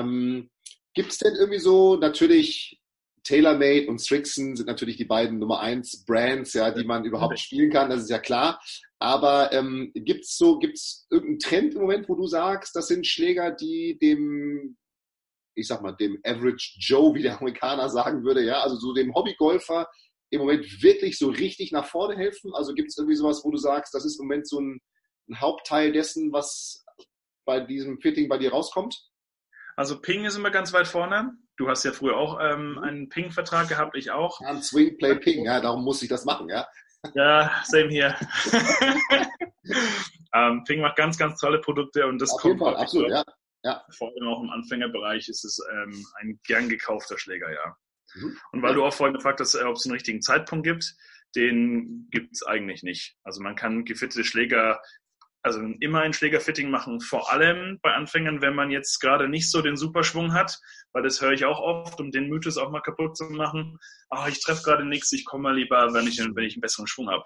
Ähm, 0.00 0.50
Gibt 0.94 1.12
es 1.12 1.18
denn 1.18 1.34
irgendwie 1.34 1.58
so 1.58 1.96
natürlich 1.96 2.80
TaylorMade 3.22 3.88
und 3.88 3.98
Strixon 3.98 4.56
sind 4.56 4.66
natürlich 4.66 4.96
die 4.96 5.04
beiden 5.04 5.38
Nummer 5.38 5.60
eins 5.60 6.04
Brands, 6.06 6.54
ja, 6.54 6.70
die 6.70 6.84
man 6.84 7.04
überhaupt 7.04 7.38
spielen 7.38 7.70
kann, 7.70 7.90
das 7.90 8.04
ist 8.04 8.10
ja 8.10 8.18
klar. 8.18 8.60
Aber 8.98 9.52
ähm, 9.52 9.92
gibt 9.94 10.24
es 10.24 10.36
so, 10.36 10.58
gibt's 10.58 11.06
irgendeinen 11.10 11.38
Trend 11.38 11.74
im 11.74 11.82
Moment, 11.82 12.08
wo 12.08 12.14
du 12.14 12.26
sagst, 12.26 12.74
das 12.74 12.88
sind 12.88 13.06
Schläger, 13.06 13.50
die 13.50 13.98
dem, 14.00 14.76
ich 15.54 15.66
sag 15.66 15.82
mal, 15.82 15.92
dem 15.92 16.18
Average 16.24 16.76
Joe, 16.80 17.14
wie 17.14 17.22
der 17.22 17.38
Amerikaner 17.38 17.90
sagen 17.90 18.24
würde, 18.24 18.42
ja, 18.42 18.60
also 18.60 18.76
so 18.76 18.94
dem 18.94 19.14
Hobbygolfer 19.14 19.86
im 20.30 20.40
Moment 20.40 20.82
wirklich 20.82 21.18
so 21.18 21.28
richtig 21.28 21.72
nach 21.72 21.86
vorne 21.86 22.16
helfen? 22.16 22.54
Also 22.54 22.74
gibt 22.74 22.88
es 22.88 22.96
irgendwie 22.96 23.16
sowas, 23.16 23.42
wo 23.44 23.50
du 23.50 23.58
sagst, 23.58 23.94
das 23.94 24.04
ist 24.04 24.18
im 24.18 24.26
Moment 24.26 24.48
so 24.48 24.60
ein, 24.60 24.80
ein 25.28 25.40
Hauptteil 25.40 25.92
dessen, 25.92 26.32
was 26.32 26.84
bei 27.44 27.60
diesem 27.60 28.00
Fitting 28.00 28.28
bei 28.28 28.38
dir 28.38 28.50
rauskommt? 28.50 28.98
Also 29.76 30.00
Ping 30.00 30.24
ist 30.24 30.36
immer 30.36 30.50
ganz 30.50 30.72
weit 30.72 30.88
vorne. 30.88 31.32
Du 31.58 31.68
hast 31.68 31.84
ja 31.84 31.92
früher 31.92 32.16
auch 32.16 32.38
ähm, 32.40 32.72
mhm. 32.72 32.78
einen 32.78 33.08
Ping-Vertrag 33.08 33.68
gehabt, 33.68 33.96
ich 33.96 34.10
auch. 34.10 34.40
Ja, 34.40 34.48
ein 34.48 34.62
Swing 34.62 34.96
Play 34.96 35.16
Ping, 35.16 35.44
ja, 35.44 35.60
darum 35.60 35.84
muss 35.84 36.02
ich 36.02 36.08
das 36.08 36.24
machen, 36.24 36.48
ja. 36.48 36.66
Ja, 37.14 37.62
same 37.64 37.88
hier. 37.88 38.16
ähm, 40.34 40.64
Ping 40.64 40.80
macht 40.80 40.96
ganz, 40.96 41.16
ganz 41.18 41.38
tolle 41.40 41.60
Produkte 41.60 42.06
und 42.06 42.20
das 42.20 42.30
Auf 42.32 42.40
kommt 42.40 42.54
jeden 42.54 42.64
Fall, 42.64 42.76
absolut, 42.76 43.10
ja. 43.10 43.24
ja. 43.62 43.84
Vor 43.96 44.08
allem 44.08 44.28
auch 44.28 44.42
im 44.42 44.50
Anfängerbereich 44.50 45.28
ist 45.28 45.44
es 45.44 45.58
ähm, 45.72 46.04
ein 46.20 46.40
gern 46.44 46.68
gekaufter 46.68 47.18
Schläger, 47.18 47.52
ja. 47.52 47.76
Mhm. 48.14 48.36
Und 48.52 48.62
weil 48.62 48.74
du 48.74 48.84
auch 48.84 48.94
vorhin 48.94 49.14
gefragt 49.14 49.40
hast, 49.40 49.54
äh, 49.54 49.64
ob 49.64 49.76
es 49.76 49.86
einen 49.86 49.94
richtigen 49.94 50.22
Zeitpunkt 50.22 50.66
gibt, 50.66 50.94
den 51.34 52.08
gibt 52.10 52.34
es 52.34 52.42
eigentlich 52.42 52.82
nicht. 52.82 53.16
Also 53.22 53.42
man 53.42 53.56
kann 53.56 53.84
gefittete 53.84 54.24
Schläger 54.24 54.80
also 55.46 55.60
immer 55.78 56.00
ein 56.00 56.12
Schlägerfitting 56.12 56.70
machen, 56.70 57.00
vor 57.00 57.30
allem 57.32 57.78
bei 57.80 57.94
Anfängern, 57.94 58.42
wenn 58.42 58.56
man 58.56 58.72
jetzt 58.72 58.98
gerade 58.98 59.28
nicht 59.28 59.48
so 59.48 59.62
den 59.62 59.76
Superschwung 59.76 60.32
hat, 60.32 60.58
weil 60.92 61.04
das 61.04 61.22
höre 61.22 61.32
ich 61.32 61.44
auch 61.44 61.60
oft, 61.60 62.00
um 62.00 62.10
den 62.10 62.28
Mythos 62.28 62.58
auch 62.58 62.72
mal 62.72 62.80
kaputt 62.80 63.16
zu 63.16 63.24
machen. 63.26 63.78
Ah, 64.10 64.26
ich 64.28 64.42
treffe 64.42 64.64
gerade 64.64 64.84
nichts, 64.84 65.12
ich 65.12 65.24
komme 65.24 65.44
mal 65.44 65.54
lieber, 65.56 65.94
wenn 65.94 66.08
ich, 66.08 66.18
wenn 66.18 66.44
ich 66.44 66.54
einen 66.54 66.62
besseren 66.62 66.88
Schwung 66.88 67.10
habe. 67.10 67.24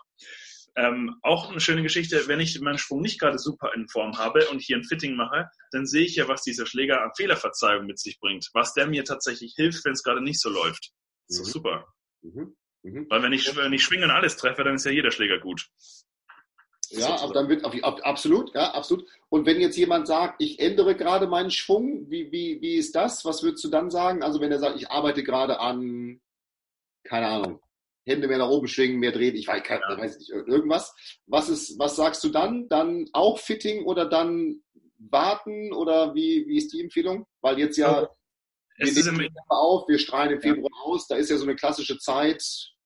Ähm, 0.76 1.16
auch 1.22 1.50
eine 1.50 1.60
schöne 1.60 1.82
Geschichte, 1.82 2.28
wenn 2.28 2.40
ich 2.40 2.60
meinen 2.60 2.76
Schwung 2.76 3.00
nicht 3.00 3.18
gerade 3.18 3.38
super 3.38 3.72
in 3.74 3.88
Form 3.88 4.18
habe 4.18 4.46
und 4.50 4.60
hier 4.60 4.76
ein 4.76 4.84
Fitting 4.84 5.16
mache, 5.16 5.48
dann 5.72 5.86
sehe 5.86 6.04
ich 6.04 6.16
ja, 6.16 6.28
was 6.28 6.42
dieser 6.42 6.66
Schläger 6.66 7.02
an 7.02 7.12
Fehlerverzeihung 7.16 7.86
mit 7.86 7.98
sich 7.98 8.20
bringt, 8.20 8.50
was 8.52 8.74
der 8.74 8.86
mir 8.86 9.04
tatsächlich 9.04 9.54
hilft, 9.56 9.82
wenn 9.86 9.94
es 9.94 10.02
gerade 10.02 10.22
nicht 10.22 10.40
so 10.40 10.50
läuft. 10.50 10.92
Das 11.26 11.38
ist 11.38 11.48
mhm. 11.48 11.52
super. 11.52 11.86
Mhm. 12.20 12.54
Mhm. 12.82 13.06
Weil 13.08 13.22
wenn 13.22 13.32
ich, 13.32 13.56
wenn 13.56 13.72
ich 13.72 13.82
schwinge 13.82 14.04
und 14.04 14.10
alles 14.10 14.36
treffe, 14.36 14.62
dann 14.62 14.74
ist 14.74 14.84
ja 14.84 14.92
jeder 14.92 15.10
Schläger 15.10 15.38
gut. 15.38 15.66
Ja, 16.90 17.20
aber 17.20 17.32
dann 17.32 17.48
wird 17.48 17.64
absolut, 17.64 18.54
ja, 18.54 18.72
absolut. 18.72 19.06
Und 19.28 19.46
wenn 19.46 19.60
jetzt 19.60 19.76
jemand 19.76 20.08
sagt, 20.08 20.42
ich 20.42 20.58
ändere 20.58 20.96
gerade 20.96 21.28
meinen 21.28 21.50
Schwung, 21.50 22.10
wie, 22.10 22.32
wie, 22.32 22.60
wie 22.60 22.74
ist 22.74 22.96
das? 22.96 23.24
Was 23.24 23.42
würdest 23.42 23.62
du 23.64 23.68
dann 23.68 23.90
sagen? 23.90 24.22
Also 24.22 24.40
wenn 24.40 24.50
er 24.50 24.58
sagt, 24.58 24.76
ich 24.76 24.90
arbeite 24.90 25.22
gerade 25.22 25.60
an, 25.60 26.20
keine 27.04 27.28
Ahnung, 27.28 27.60
Hände 28.06 28.28
mehr 28.28 28.38
nach 28.38 28.48
oben 28.48 28.66
schwingen, 28.66 28.98
mehr 28.98 29.12
drehen, 29.12 29.36
ich 29.36 29.46
weiß, 29.46 29.62
keine, 29.62 29.82
ja. 29.88 29.98
weiß 29.98 30.18
nicht, 30.18 30.30
irgendwas. 30.30 30.94
Was 31.26 31.48
ist, 31.48 31.78
was 31.78 31.96
sagst 31.96 32.24
du 32.24 32.28
dann? 32.28 32.68
Dann 32.68 33.06
auch 33.12 33.38
Fitting 33.38 33.84
oder 33.84 34.06
dann 34.06 34.62
warten 34.98 35.72
oder 35.72 36.14
wie, 36.14 36.46
wie 36.48 36.56
ist 36.56 36.72
die 36.72 36.80
Empfehlung? 36.80 37.26
Weil 37.40 37.58
jetzt 37.58 37.76
ja, 37.76 38.08
also, 38.78 39.06
wir 39.06 39.12
nehmen 39.12 39.36
auf, 39.48 39.88
wir 39.88 39.98
strahlen 39.98 40.32
im 40.32 40.40
Februar 40.40 40.70
ja. 40.72 40.82
aus, 40.84 41.06
da 41.06 41.16
ist 41.16 41.30
ja 41.30 41.36
so 41.36 41.44
eine 41.44 41.54
klassische 41.54 41.98
Zeit, 41.98 42.42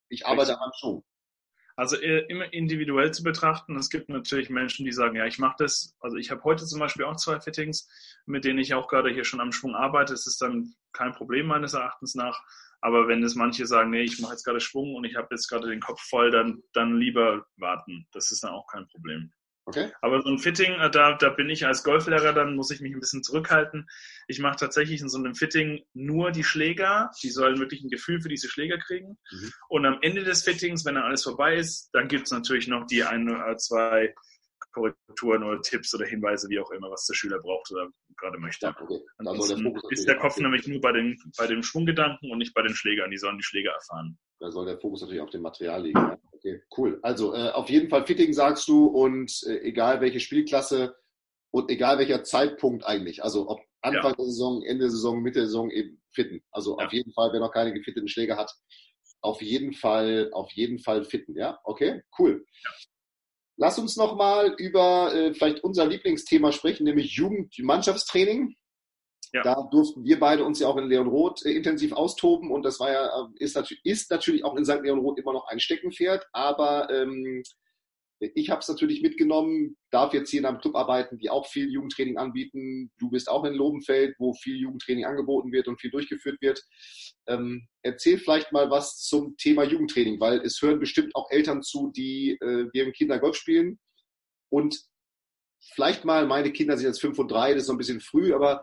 ich 0.09 0.27
arbeite 0.27 0.61
am 0.61 0.71
Schwung. 0.79 1.05
Also 1.77 1.97
äh, 1.97 2.25
immer 2.29 2.53
individuell 2.53 3.13
zu 3.13 3.23
betrachten. 3.25 3.77
Es 3.77 3.91
gibt 3.91 4.09
natürlich 4.09 4.49
Menschen, 4.49 4.85
die 4.85 4.93
sagen, 4.93 5.17
ja, 5.17 5.27
ich 5.27 5.39
mache 5.39 5.57
das. 5.59 5.97
Also 6.01 6.17
ich 6.17 6.31
habe 6.31 6.45
heute 6.45 6.65
zum 6.67 6.79
Beispiel 6.79 7.05
auch 7.05 7.17
zwei 7.17 7.41
Fittings, 7.41 7.89
mit 8.27 8.45
denen 8.45 8.61
ich 8.61 8.75
auch 8.75 8.87
gerade 8.87 9.11
hier 9.11 9.25
schon 9.25 9.41
am 9.41 9.53
Schwung 9.53 9.75
arbeite. 9.75 10.15
Es 10.15 10.27
ist 10.27 10.41
dann 10.41 10.75
kein 10.93 11.13
Problem 11.13 11.47
meines 11.47 11.75
Erachtens 11.75 12.15
nach. 12.15 12.41
Aber 12.81 13.09
wenn 13.09 13.25
es 13.25 13.35
manche 13.35 13.67
sagen, 13.67 13.91
nee, 13.91 14.03
ich 14.03 14.21
mache 14.21 14.33
jetzt 14.33 14.45
gerade 14.45 14.61
Schwung 14.61 14.95
und 14.95 15.05
ich 15.05 15.17
habe 15.17 15.29
jetzt 15.31 15.49
gerade 15.49 15.69
den 15.69 15.81
Kopf 15.81 16.01
voll, 16.03 16.31
dann, 16.31 16.63
dann 16.75 16.97
lieber 16.99 17.47
warten. 17.57 18.07
Das 18.13 18.31
ist 18.31 18.45
dann 18.45 18.53
auch 18.53 18.67
kein 18.67 18.87
Problem. 18.89 19.33
Okay. 19.67 19.91
Aber 20.03 20.21
so 20.23 20.29
ein 20.29 20.39
Fitting, 20.39 20.73
äh, 20.75 20.91
da, 20.91 21.17
da 21.17 21.31
bin 21.31 21.49
ich 21.49 21.67
als 21.67 21.85
Golflehrer, 21.85 22.33
dann 22.33 22.55
muss 22.55 22.71
ich 22.71 22.81
mich 22.81 22.93
ein 22.93 23.01
bisschen 23.01 23.23
zurückhalten. 23.23 23.89
Ich 24.29 24.39
mache 24.39 24.57
tatsächlich 24.57 25.01
in 25.01 25.09
so 25.09 25.19
einem 25.19 25.35
Fitting 25.35 25.85
nur 25.95 26.33
die 26.33 26.45
Schläger. 26.45 27.11
Die 27.23 27.31
sollen 27.31 27.59
wirklich 27.59 27.83
ein 27.83 27.89
Gefühl 27.89 28.21
für 28.21 28.29
diese 28.29 28.49
Schläger 28.49 28.79
kriegen. 28.79 29.19
Mhm. 29.31 29.53
Und 29.69 29.87
am 29.87 29.99
Ende 30.03 30.23
des 30.25 30.45
Fittings, 30.45 30.85
wenn 30.85 30.97
dann 30.97 31.05
alles 31.05 31.23
vorbei 31.23 31.57
ist, 31.57 31.89
dann 31.93 32.09
gibt 32.09 32.27
es 32.27 32.33
natürlich 32.33 32.69
noch 32.69 32.87
die 32.87 33.05
ein 33.05 33.29
oder 33.29 33.57
zwei 33.57 34.15
Korrekturen 34.73 35.45
oder 35.45 35.61
Tipps 35.63 35.95
oder 35.95 36.05
Hinweise, 36.05 36.49
wie 36.49 36.59
auch 36.59 36.71
immer, 36.73 36.91
was 36.91 37.07
der 37.07 37.15
Schüler 37.15 37.39
braucht 37.39 37.71
oder 37.71 37.89
gerade 38.17 38.39
möchte. 38.39 38.67
Ja, 38.67 38.77
okay. 38.79 39.01
Ansonsten 39.19 39.63
der 39.63 39.83
ist 39.91 40.09
der 40.09 40.19
Kopf 40.19 40.37
nämlich 40.37 40.67
nur 40.67 40.81
bei 40.81 40.93
den, 40.93 41.17
bei 41.39 41.47
den 41.47 41.63
Schwunggedanken 41.63 42.31
und 42.31 42.39
nicht 42.39 42.55
bei 42.55 42.63
den 42.63 42.75
Schlägern. 42.75 43.11
Die 43.11 43.17
sollen 43.17 43.39
die 43.39 43.45
Schläger 43.45 43.73
erfahren. 43.73 44.19
Da 44.41 44.51
soll 44.51 44.67
der 44.67 44.79
Fokus 44.79 45.01
natürlich 45.01 45.23
auf 45.23 45.31
dem 45.31 45.43
Material 45.43 45.83
liegen. 45.83 45.99
Ja. 45.99 46.19
Okay, 46.45 46.61
cool. 46.77 46.99
Also 47.03 47.35
äh, 47.35 47.51
auf 47.51 47.71
jeden 47.71 47.89
Fall 47.89 48.05
Fitting 48.07 48.35
sagst 48.35 48.69
du 48.69 48.87
und 48.87 49.33
äh, 49.47 49.61
egal 49.61 50.03
welche 50.03 50.21
Spielklasse 50.21 50.95
und 51.51 51.71
egal 51.71 51.99
welcher 51.99 52.23
Zeitpunkt 52.23 52.85
eigentlich. 52.85 53.25
Also 53.25 53.49
ob 53.49 53.61
Anfang 53.81 54.11
ja. 54.11 54.17
der 54.17 54.25
Saison, 54.27 54.63
Ende 54.63 54.85
der 54.85 54.91
Saison, 54.91 55.23
Mitte 55.23 55.39
der 55.39 55.47
Saison 55.47 55.71
eben 55.71 56.03
fitten. 56.13 56.43
Also 56.51 56.79
ja. 56.79 56.85
auf 56.87 56.93
jeden 56.93 57.13
Fall, 57.15 57.33
wer 57.33 57.41
noch 57.41 57.53
keine 57.53 57.73
gefitteten 57.73 58.09
Schläger 58.09 58.37
hat, 58.37 58.53
auf 59.23 59.41
jeden 59.41 59.73
Fall, 59.73 60.31
auf 60.33 60.53
jeden 60.53 60.79
Fall 60.81 61.05
fitten. 61.05 61.35
Ja, 61.35 61.59
okay, 61.65 62.03
cool. 62.19 62.45
Ja. 62.63 62.71
Lass 63.57 63.79
uns 63.79 63.97
nochmal 63.97 64.55
über 64.59 65.15
äh, 65.15 65.33
vielleicht 65.33 65.65
unser 65.65 65.87
Lieblingsthema 65.87 66.53
sprechen, 66.53 66.85
nämlich 66.85 67.13
Jugendmannschaftstraining. 67.13 68.55
Ja. 69.35 69.43
Da 69.43 69.69
durften 69.69 70.05
wir 70.05 70.21
beide 70.21 70.45
uns 70.45 70.61
ja 70.61 70.69
auch 70.69 70.77
in 70.77 70.89
Leon 70.89 71.09
Roth 71.09 71.45
äh, 71.45 71.51
intensiv 71.51 71.93
austoben 71.93 72.53
und 72.53 72.63
das 72.63 72.79
war 72.79 72.93
ja, 72.93 73.05
äh, 73.05 73.45
ist, 73.45 73.57
natürlich, 73.57 73.85
ist 73.85 74.11
natürlich 74.13 74.45
auch 74.45 74.55
in 74.55 74.65
St. 74.65 74.83
Leon 74.83 75.01
Roth 75.01 75.19
immer 75.19 75.33
noch 75.33 75.49
ein 75.49 75.59
Steckenpferd, 75.59 76.25
aber 76.33 76.89
ähm, 76.89 77.43
ich 78.21 78.49
habe 78.49 78.61
es 78.61 78.69
natürlich 78.69 79.03
mitgenommen, 79.03 79.77
darf 79.91 80.15
jetzt 80.15 80.31
hier 80.31 80.39
in 80.39 80.47
einem 80.47 80.61
Club 80.61 80.77
arbeiten, 80.77 81.19
die 81.19 81.31
auch 81.31 81.47
viel 81.49 81.69
Jugendtraining 81.69 82.17
anbieten. 82.17 82.93
Du 82.99 83.11
bist 83.11 83.29
auch 83.29 83.45
in 83.45 83.55
Lobenfeld, 83.55 84.15
wo 84.21 84.35
viel 84.35 84.57
Jugendtraining 84.57 85.05
angeboten 85.05 85.51
wird 85.51 85.67
und 85.67 85.81
viel 85.81 85.91
durchgeführt 85.91 86.41
wird. 86.41 86.63
Ähm, 87.27 87.67
erzähl 87.83 88.19
vielleicht 88.19 88.53
mal 88.53 88.71
was 88.71 88.99
zum 89.01 89.37
Thema 89.37 89.65
Jugendtraining, 89.65 90.21
weil 90.21 90.41
es 90.43 90.63
hören 90.63 90.79
bestimmt 90.79 91.15
auch 91.17 91.29
Eltern 91.31 91.63
zu, 91.63 91.91
die 91.95 92.39
äh, 92.41 92.69
ihren 92.73 92.93
Kinder 92.93 93.19
Golf 93.19 93.37
spielen. 93.37 93.81
Und 94.49 94.81
vielleicht 95.75 96.05
mal, 96.05 96.25
meine 96.27 96.53
Kinder 96.53 96.77
sind 96.77 96.87
jetzt 96.87 97.01
fünf 97.01 97.19
und 97.19 97.33
drei, 97.33 97.53
das 97.53 97.63
ist 97.63 97.67
so 97.67 97.73
ein 97.73 97.79
bisschen 97.79 98.01
früh, 98.01 98.33
aber 98.33 98.63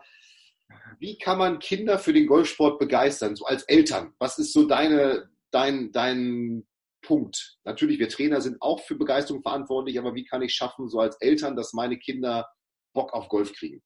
wie 0.98 1.18
kann 1.18 1.38
man 1.38 1.58
Kinder 1.58 1.98
für 1.98 2.12
den 2.12 2.26
Golfsport 2.26 2.78
begeistern, 2.78 3.36
so 3.36 3.44
als 3.44 3.64
Eltern? 3.64 4.14
Was 4.18 4.38
ist 4.38 4.52
so 4.52 4.66
deine, 4.66 5.30
dein, 5.50 5.92
dein 5.92 6.66
Punkt. 7.02 7.58
Natürlich, 7.64 7.98
wir 7.98 8.08
Trainer 8.08 8.40
sind 8.40 8.62
auch 8.62 8.80
für 8.80 8.94
Begeisterung 8.94 9.42
verantwortlich, 9.42 9.98
aber 9.98 10.14
wie 10.14 10.24
kann 10.24 10.42
ich 10.42 10.54
schaffen, 10.54 10.88
so 10.88 11.00
als 11.00 11.16
Eltern, 11.16 11.56
dass 11.56 11.72
meine 11.72 11.98
Kinder 11.98 12.48
Bock 12.94 13.12
auf 13.12 13.28
Golf 13.28 13.52
kriegen? 13.52 13.82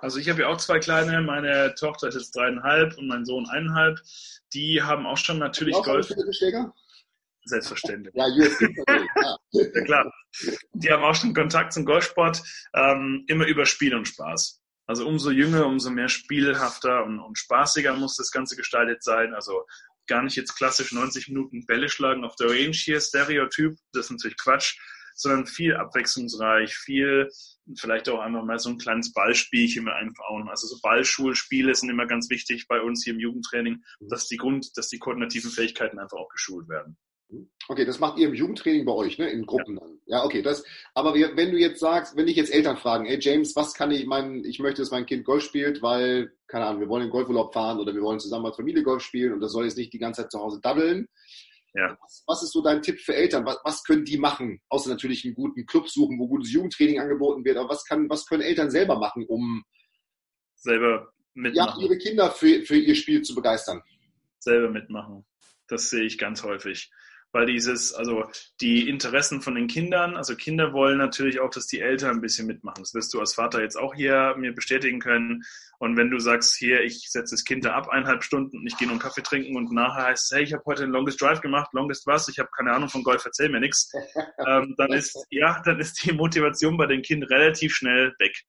Also 0.00 0.18
ich 0.18 0.28
habe 0.28 0.42
ja 0.42 0.48
auch 0.48 0.56
zwei 0.58 0.78
kleine, 0.78 1.20
meine 1.20 1.74
Tochter 1.74 2.08
ist 2.08 2.14
jetzt 2.14 2.36
dreieinhalb 2.36 2.96
und 2.96 3.08
mein 3.08 3.24
Sohn 3.24 3.46
eineinhalb. 3.48 3.98
Die 4.52 4.82
haben 4.82 5.06
auch 5.06 5.16
schon 5.16 5.38
natürlich 5.38 5.74
auch 5.74 5.84
Golf. 5.84 6.10
Selbstverständlich. 7.46 8.14
Ja, 8.14 8.26
ja. 8.26 8.48
ja, 9.50 9.84
klar. 9.84 10.10
Die 10.72 10.90
haben 10.90 11.04
auch 11.04 11.14
schon 11.14 11.34
Kontakt 11.34 11.74
zum 11.74 11.84
Golfsport, 11.84 12.42
ähm, 12.74 13.24
immer 13.26 13.46
über 13.46 13.66
Spiel 13.66 13.94
und 13.94 14.08
Spaß. 14.08 14.62
Also 14.86 15.06
umso 15.06 15.30
jünger, 15.30 15.66
umso 15.66 15.90
mehr 15.90 16.08
spielhafter 16.08 17.04
und, 17.04 17.18
und 17.18 17.38
spaßiger 17.38 17.94
muss 17.94 18.16
das 18.16 18.30
Ganze 18.30 18.56
gestaltet 18.56 19.02
sein. 19.02 19.34
Also 19.34 19.64
gar 20.06 20.22
nicht 20.22 20.36
jetzt 20.36 20.56
klassisch 20.56 20.92
90 20.92 21.28
Minuten 21.28 21.66
Bälle 21.66 21.88
schlagen 21.88 22.24
auf 22.24 22.36
der 22.36 22.50
Range 22.50 22.72
hier, 22.72 23.00
Stereotyp, 23.00 23.76
das 23.92 24.06
ist 24.06 24.10
natürlich 24.10 24.36
Quatsch, 24.36 24.76
sondern 25.14 25.46
viel 25.46 25.74
abwechslungsreich, 25.76 26.76
viel, 26.76 27.30
vielleicht 27.78 28.08
auch 28.08 28.20
einfach 28.20 28.44
mal 28.44 28.58
so 28.58 28.68
ein 28.68 28.78
kleines 28.78 29.12
Ballspielchen 29.12 29.84
mit 29.84 29.94
einbauen. 29.94 30.48
Also 30.48 30.66
so 30.66 30.78
Ballschulspiele 30.82 31.74
sind 31.74 31.88
immer 31.88 32.06
ganz 32.06 32.28
wichtig 32.28 32.66
bei 32.68 32.80
uns 32.80 33.04
hier 33.04 33.14
im 33.14 33.20
Jugendtraining, 33.20 33.82
dass 34.00 34.26
die 34.26 34.36
Grund, 34.36 34.76
dass 34.76 34.88
die 34.88 34.98
koordinativen 34.98 35.50
Fähigkeiten 35.50 35.98
einfach 35.98 36.18
auch 36.18 36.28
geschult 36.28 36.68
werden. 36.68 36.98
Okay, 37.68 37.84
das 37.84 37.98
macht 37.98 38.18
ihr 38.18 38.28
im 38.28 38.34
Jugendtraining 38.34 38.84
bei 38.84 38.92
euch, 38.92 39.18
ne? 39.18 39.30
In 39.30 39.46
Gruppen 39.46 39.76
ja. 39.76 39.80
dann. 39.80 39.98
Ja, 40.06 40.24
okay. 40.24 40.42
Das, 40.42 40.64
aber 40.94 41.14
wenn 41.14 41.50
du 41.50 41.58
jetzt 41.58 41.80
sagst, 41.80 42.16
wenn 42.16 42.28
ich 42.28 42.36
jetzt 42.36 42.52
Eltern 42.52 42.76
fragen, 42.76 43.06
ey 43.06 43.18
James, 43.20 43.56
was 43.56 43.74
kann 43.74 43.90
ich, 43.90 44.06
mein, 44.06 44.44
ich 44.44 44.58
möchte, 44.58 44.82
dass 44.82 44.90
mein 44.90 45.06
Kind 45.06 45.24
Golf 45.24 45.42
spielt, 45.42 45.82
weil, 45.82 46.32
keine 46.46 46.66
Ahnung, 46.66 46.80
wir 46.80 46.88
wollen 46.88 47.04
in 47.04 47.10
Golfurlaub 47.10 47.54
fahren 47.54 47.80
oder 47.80 47.94
wir 47.94 48.02
wollen 48.02 48.20
zusammen 48.20 48.46
als 48.46 48.56
Familie 48.56 48.82
Golf 48.82 49.02
spielen 49.02 49.32
und 49.32 49.40
das 49.40 49.52
soll 49.52 49.64
jetzt 49.64 49.78
nicht 49.78 49.92
die 49.92 49.98
ganze 49.98 50.22
Zeit 50.22 50.32
zu 50.32 50.40
Hause 50.40 50.60
daddeln. 50.62 51.08
Ja. 51.74 51.96
Was, 52.00 52.22
was 52.26 52.42
ist 52.42 52.52
so 52.52 52.62
dein 52.62 52.82
Tipp 52.82 53.00
für 53.00 53.14
Eltern? 53.14 53.44
Was, 53.46 53.58
was 53.64 53.82
können 53.82 54.04
die 54.04 54.18
machen? 54.18 54.60
Außer 54.68 54.90
natürlich 54.90 55.24
einen 55.24 55.34
guten 55.34 55.66
Club 55.66 55.88
suchen, 55.88 56.18
wo 56.18 56.28
gutes 56.28 56.52
Jugendtraining 56.52 57.00
angeboten 57.00 57.44
wird. 57.44 57.56
Aber 57.56 57.70
was 57.70 57.84
kann, 57.84 58.08
was 58.08 58.26
können 58.26 58.42
Eltern 58.42 58.70
selber 58.70 58.98
machen, 58.98 59.26
um 59.26 59.64
selber 60.54 61.12
mitmachen? 61.32 61.80
Ja, 61.80 61.84
ihre 61.84 61.98
Kinder 61.98 62.30
für, 62.30 62.62
für 62.62 62.76
ihr 62.76 62.94
Spiel 62.94 63.22
zu 63.22 63.34
begeistern. 63.34 63.82
Selber 64.38 64.70
mitmachen. 64.70 65.24
Das 65.66 65.90
sehe 65.90 66.04
ich 66.04 66.18
ganz 66.18 66.44
häufig 66.44 66.92
weil 67.34 67.46
dieses, 67.46 67.92
also 67.92 68.24
die 68.60 68.88
Interessen 68.88 69.42
von 69.42 69.56
den 69.56 69.66
Kindern, 69.66 70.16
also 70.16 70.36
Kinder 70.36 70.72
wollen 70.72 70.98
natürlich 70.98 71.40
auch, 71.40 71.50
dass 71.50 71.66
die 71.66 71.80
Eltern 71.80 72.12
ein 72.12 72.20
bisschen 72.20 72.46
mitmachen. 72.46 72.82
Das 72.82 72.94
wirst 72.94 73.12
du 73.12 73.20
als 73.20 73.34
Vater 73.34 73.60
jetzt 73.60 73.76
auch 73.76 73.92
hier 73.92 74.36
mir 74.38 74.54
bestätigen 74.54 75.00
können. 75.00 75.42
Und 75.78 75.96
wenn 75.96 76.10
du 76.10 76.20
sagst, 76.20 76.56
hier, 76.56 76.82
ich 76.82 77.10
setze 77.10 77.34
das 77.34 77.44
Kind 77.44 77.64
da 77.64 77.72
ab 77.72 77.88
eineinhalb 77.88 78.22
Stunden 78.22 78.58
und 78.58 78.66
ich 78.66 78.76
gehe 78.78 78.86
nur 78.86 78.94
einen 78.94 79.02
Kaffee 79.02 79.22
trinken 79.22 79.56
und 79.56 79.72
nachher 79.72 80.04
heißt 80.04 80.30
es, 80.30 80.36
hey, 80.36 80.44
ich 80.44 80.52
habe 80.52 80.62
heute 80.64 80.84
einen 80.84 80.92
Longest 80.92 81.20
Drive 81.20 81.40
gemacht, 81.40 81.70
Longest 81.72 82.06
was, 82.06 82.28
ich 82.28 82.38
habe 82.38 82.48
keine 82.56 82.72
Ahnung 82.72 82.88
von 82.88 83.02
Golf, 83.02 83.24
erzähl 83.24 83.48
mir 83.48 83.60
nichts, 83.60 83.92
ähm, 84.46 84.74
dann 84.78 84.92
ist, 84.92 85.18
ja, 85.30 85.60
dann 85.64 85.80
ist 85.80 86.04
die 86.04 86.12
Motivation 86.12 86.76
bei 86.76 86.86
den 86.86 87.02
Kindern 87.02 87.28
relativ 87.28 87.74
schnell 87.74 88.14
weg. 88.20 88.44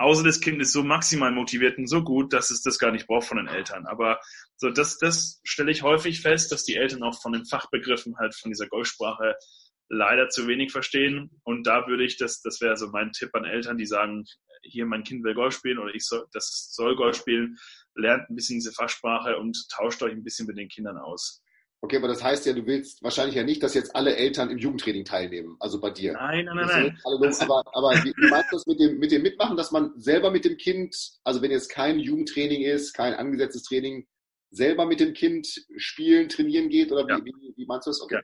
Außer 0.00 0.24
das 0.24 0.40
Kind 0.40 0.62
ist 0.62 0.72
so 0.72 0.82
maximal 0.82 1.30
motiviert 1.30 1.76
und 1.76 1.86
so 1.86 2.02
gut, 2.02 2.32
dass 2.32 2.50
es 2.50 2.62
das 2.62 2.78
gar 2.78 2.90
nicht 2.90 3.06
braucht 3.06 3.28
von 3.28 3.36
den 3.36 3.48
Eltern. 3.48 3.84
Aber 3.84 4.18
so 4.56 4.70
das, 4.70 4.96
das 4.96 5.42
stelle 5.44 5.70
ich 5.70 5.82
häufig 5.82 6.22
fest, 6.22 6.50
dass 6.52 6.64
die 6.64 6.76
Eltern 6.76 7.02
auch 7.02 7.20
von 7.20 7.32
den 7.32 7.44
Fachbegriffen 7.44 8.16
halt 8.16 8.34
von 8.34 8.50
dieser 8.50 8.66
Golfsprache 8.66 9.36
leider 9.90 10.30
zu 10.30 10.46
wenig 10.46 10.72
verstehen. 10.72 11.30
Und 11.44 11.66
da 11.66 11.86
würde 11.86 12.06
ich, 12.06 12.16
das, 12.16 12.40
das 12.40 12.62
wäre 12.62 12.78
so 12.78 12.88
mein 12.88 13.12
Tipp 13.12 13.28
an 13.34 13.44
Eltern, 13.44 13.76
die 13.76 13.84
sagen, 13.84 14.24
hier 14.62 14.86
mein 14.86 15.04
Kind 15.04 15.22
will 15.22 15.34
Golf 15.34 15.54
spielen 15.54 15.78
oder 15.78 15.94
ich 15.94 16.06
soll, 16.06 16.24
das 16.32 16.70
soll 16.72 16.96
Golf 16.96 17.18
spielen, 17.18 17.58
lernt 17.94 18.30
ein 18.30 18.36
bisschen 18.36 18.56
diese 18.56 18.72
Fachsprache 18.72 19.36
und 19.36 19.68
tauscht 19.70 20.02
euch 20.02 20.12
ein 20.12 20.24
bisschen 20.24 20.46
mit 20.46 20.56
den 20.56 20.68
Kindern 20.68 20.96
aus. 20.96 21.42
Okay, 21.82 21.96
aber 21.96 22.08
das 22.08 22.22
heißt 22.22 22.44
ja, 22.44 22.52
du 22.52 22.66
willst 22.66 23.02
wahrscheinlich 23.02 23.36
ja 23.36 23.42
nicht, 23.42 23.62
dass 23.62 23.72
jetzt 23.72 23.96
alle 23.96 24.14
Eltern 24.14 24.50
im 24.50 24.58
Jugendtraining 24.58 25.06
teilnehmen, 25.06 25.56
also 25.60 25.80
bei 25.80 25.90
dir. 25.90 26.12
Nein, 26.12 26.44
nein, 26.44 26.56
nein, 26.56 26.68
nein. 26.68 26.98
aber, 27.40 27.64
aber 27.72 28.04
wie 28.04 28.12
meinst 28.28 28.52
du 28.52 28.56
das 28.56 28.66
mit 28.66 28.78
dem, 28.78 28.98
mit 28.98 29.10
dem 29.10 29.22
Mitmachen, 29.22 29.56
dass 29.56 29.70
man 29.70 29.92
selber 29.96 30.30
mit 30.30 30.44
dem 30.44 30.58
Kind, 30.58 30.94
also 31.24 31.40
wenn 31.40 31.50
jetzt 31.50 31.70
kein 31.70 31.98
Jugendtraining 31.98 32.62
ist, 32.62 32.92
kein 32.92 33.14
angesetztes 33.14 33.62
Training, 33.62 34.06
selber 34.50 34.84
mit 34.84 35.00
dem 35.00 35.14
Kind 35.14 35.46
spielen, 35.76 36.28
trainieren 36.28 36.68
geht? 36.68 36.92
Oder 36.92 37.06
wie, 37.06 37.12
ja. 37.12 37.24
wie, 37.24 37.54
wie 37.56 37.66
meinst 37.66 37.86
du 37.86 37.90
das? 37.90 38.02
Okay. 38.02 38.16
Ja. 38.16 38.20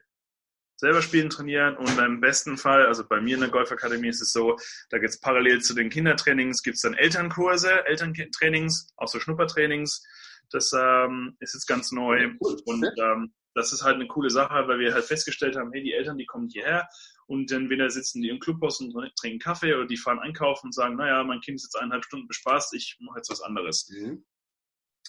Selber 0.79 1.01
spielen, 1.01 1.31
trainieren 1.31 1.75
und 1.75 1.97
im 1.97 2.21
besten 2.21 2.55
Fall, 2.55 2.85
also 2.85 3.03
bei 3.07 3.19
mir 3.19 3.33
in 3.33 3.41
der 3.41 3.49
Golfakademie 3.49 4.09
ist 4.09 4.21
es 4.21 4.31
so, 4.31 4.55
da 4.91 4.99
gibt 4.99 5.09
es 5.09 5.19
parallel 5.19 5.59
zu 5.61 5.73
den 5.73 5.89
Kindertrainings, 5.89 6.61
gibt 6.61 6.75
es 6.75 6.81
dann 6.83 6.93
Elternkurse, 6.93 7.83
Elterntrainings, 7.87 8.93
auch 8.97 9.07
so 9.07 9.19
Schnuppertrainings. 9.19 10.05
Das 10.51 10.71
ähm, 10.73 11.35
ist 11.39 11.55
jetzt 11.55 11.65
ganz 11.65 11.91
neu. 11.91 12.29
Cool. 12.39 12.61
Und 12.65 12.85
ähm, 12.99 13.33
das 13.57 13.73
ist 13.73 13.83
halt 13.83 13.95
eine 13.95 14.07
coole 14.07 14.29
Sache, 14.29 14.67
weil 14.67 14.79
wir 14.79 14.93
halt 14.93 15.05
festgestellt 15.05 15.57
haben, 15.57 15.71
hey, 15.73 15.83
die 15.83 15.93
Eltern, 15.93 16.17
die 16.17 16.25
kommen 16.25 16.47
hierher 16.47 16.87
und 17.27 17.51
entweder 17.51 17.89
sitzen 17.89 18.21
die 18.21 18.29
im 18.29 18.39
Clubhaus 18.39 18.79
und 18.79 18.93
trinken 19.19 19.39
Kaffee 19.39 19.73
oder 19.73 19.85
die 19.85 19.97
fahren 19.97 20.19
einkaufen 20.19 20.67
und 20.67 20.73
sagen, 20.73 20.95
naja, 20.95 21.23
mein 21.23 21.41
Kind 21.41 21.55
ist 21.55 21.65
jetzt 21.65 21.75
eineinhalb 21.75 22.05
Stunden 22.05 22.27
bespaßt, 22.27 22.73
ich 22.73 22.97
mache 22.99 23.17
jetzt 23.17 23.29
was 23.29 23.41
anderes. 23.41 23.89
Mhm. 23.89 24.25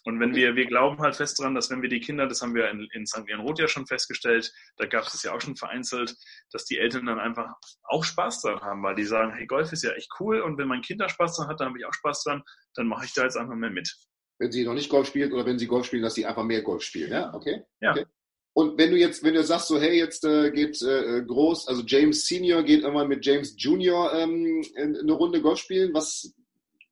Und 0.05 0.21
wenn 0.21 0.35
wir, 0.35 0.55
wir 0.55 0.67
glauben 0.67 1.01
halt 1.01 1.17
fest 1.17 1.39
daran, 1.39 1.55
dass 1.55 1.71
wenn 1.71 1.83
wir 1.83 1.89
die 1.89 2.01
Kinder, 2.01 2.27
das 2.27 2.41
haben 2.41 2.55
wir 2.55 2.71
in, 2.71 2.89
in 2.93 3.07
St. 3.07 3.25
Leon-Roth 3.27 3.59
ja 3.59 3.69
schon 3.69 3.87
festgestellt, 3.87 4.53
da 4.77 4.87
gab 4.87 5.05
es 5.05 5.15
es 5.15 5.23
ja 5.23 5.33
auch 5.35 5.41
schon 5.41 5.57
vereinzelt, 5.57 6.15
dass 6.53 6.65
die 6.65 6.79
Eltern 6.79 7.07
dann 7.07 7.19
einfach 7.19 7.53
auch 7.83 8.05
Spaß 8.05 8.43
daran 8.43 8.61
haben, 8.63 8.83
weil 8.83 8.95
die 8.95 9.05
sagen, 9.05 9.33
hey, 9.35 9.47
Golf 9.47 9.73
ist 9.73 9.83
ja 9.83 9.93
echt 9.93 10.11
cool 10.21 10.41
und 10.41 10.57
wenn 10.57 10.69
mein 10.69 10.83
Kind 10.83 11.01
da 11.01 11.09
Spaß 11.09 11.37
dran 11.37 11.49
hat, 11.49 11.61
dann 11.61 11.69
habe 11.69 11.79
ich 11.79 11.85
auch 11.85 11.95
Spaß 11.95 12.23
dran, 12.25 12.43
dann 12.75 12.87
mache 12.87 13.05
ich 13.05 13.13
da 13.13 13.25
jetzt 13.25 13.37
einfach 13.37 13.57
mehr 13.57 13.71
mit. 13.71 13.97
Wenn 14.39 14.53
sie 14.53 14.65
noch 14.65 14.75
nicht 14.75 14.89
Golf 14.89 15.09
spielt 15.09 15.33
oder 15.33 15.45
wenn 15.47 15.59
sie 15.59 15.67
Golf 15.67 15.87
spielen, 15.87 16.03
dass 16.03 16.15
sie 16.15 16.27
einfach 16.27 16.45
mehr 16.45 16.63
Golf 16.63 16.83
spielen, 16.83 17.11
ja? 17.11 17.35
Okay? 17.35 17.65
Ja. 17.81 17.91
Okay. 17.91 18.07
Und 18.59 18.77
wenn 18.77 18.90
du 18.90 18.97
jetzt, 18.97 19.23
wenn 19.23 19.35
du 19.35 19.44
sagst 19.44 19.68
so, 19.68 19.79
hey, 19.79 19.97
jetzt 19.97 20.25
äh, 20.25 20.51
geht 20.51 20.83
äh, 20.83 21.23
groß, 21.23 21.68
also 21.68 21.85
James 21.87 22.27
Senior 22.27 22.64
geht 22.64 22.81
irgendwann 22.81 23.07
mit 23.07 23.25
James 23.25 23.55
Junior 23.57 24.12
ähm, 24.12 24.66
eine 24.77 25.12
Runde 25.12 25.40
Golf 25.40 25.61
spielen, 25.61 25.94
was, 25.94 26.35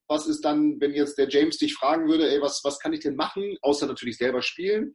was 0.07 0.29
ist 0.29 0.45
dann, 0.45 0.81
wenn 0.81 0.95
jetzt 0.95 1.19
der 1.19 1.29
James 1.29 1.59
dich 1.59 1.75
fragen 1.75 2.09
würde, 2.09 2.31
ey, 2.31 2.41
was, 2.41 2.61
was 2.63 2.79
kann 2.79 2.93
ich 2.93 3.01
denn 3.01 3.17
machen, 3.17 3.59
außer 3.63 3.89
natürlich 3.89 4.17
selber 4.17 4.43
spielen? 4.43 4.95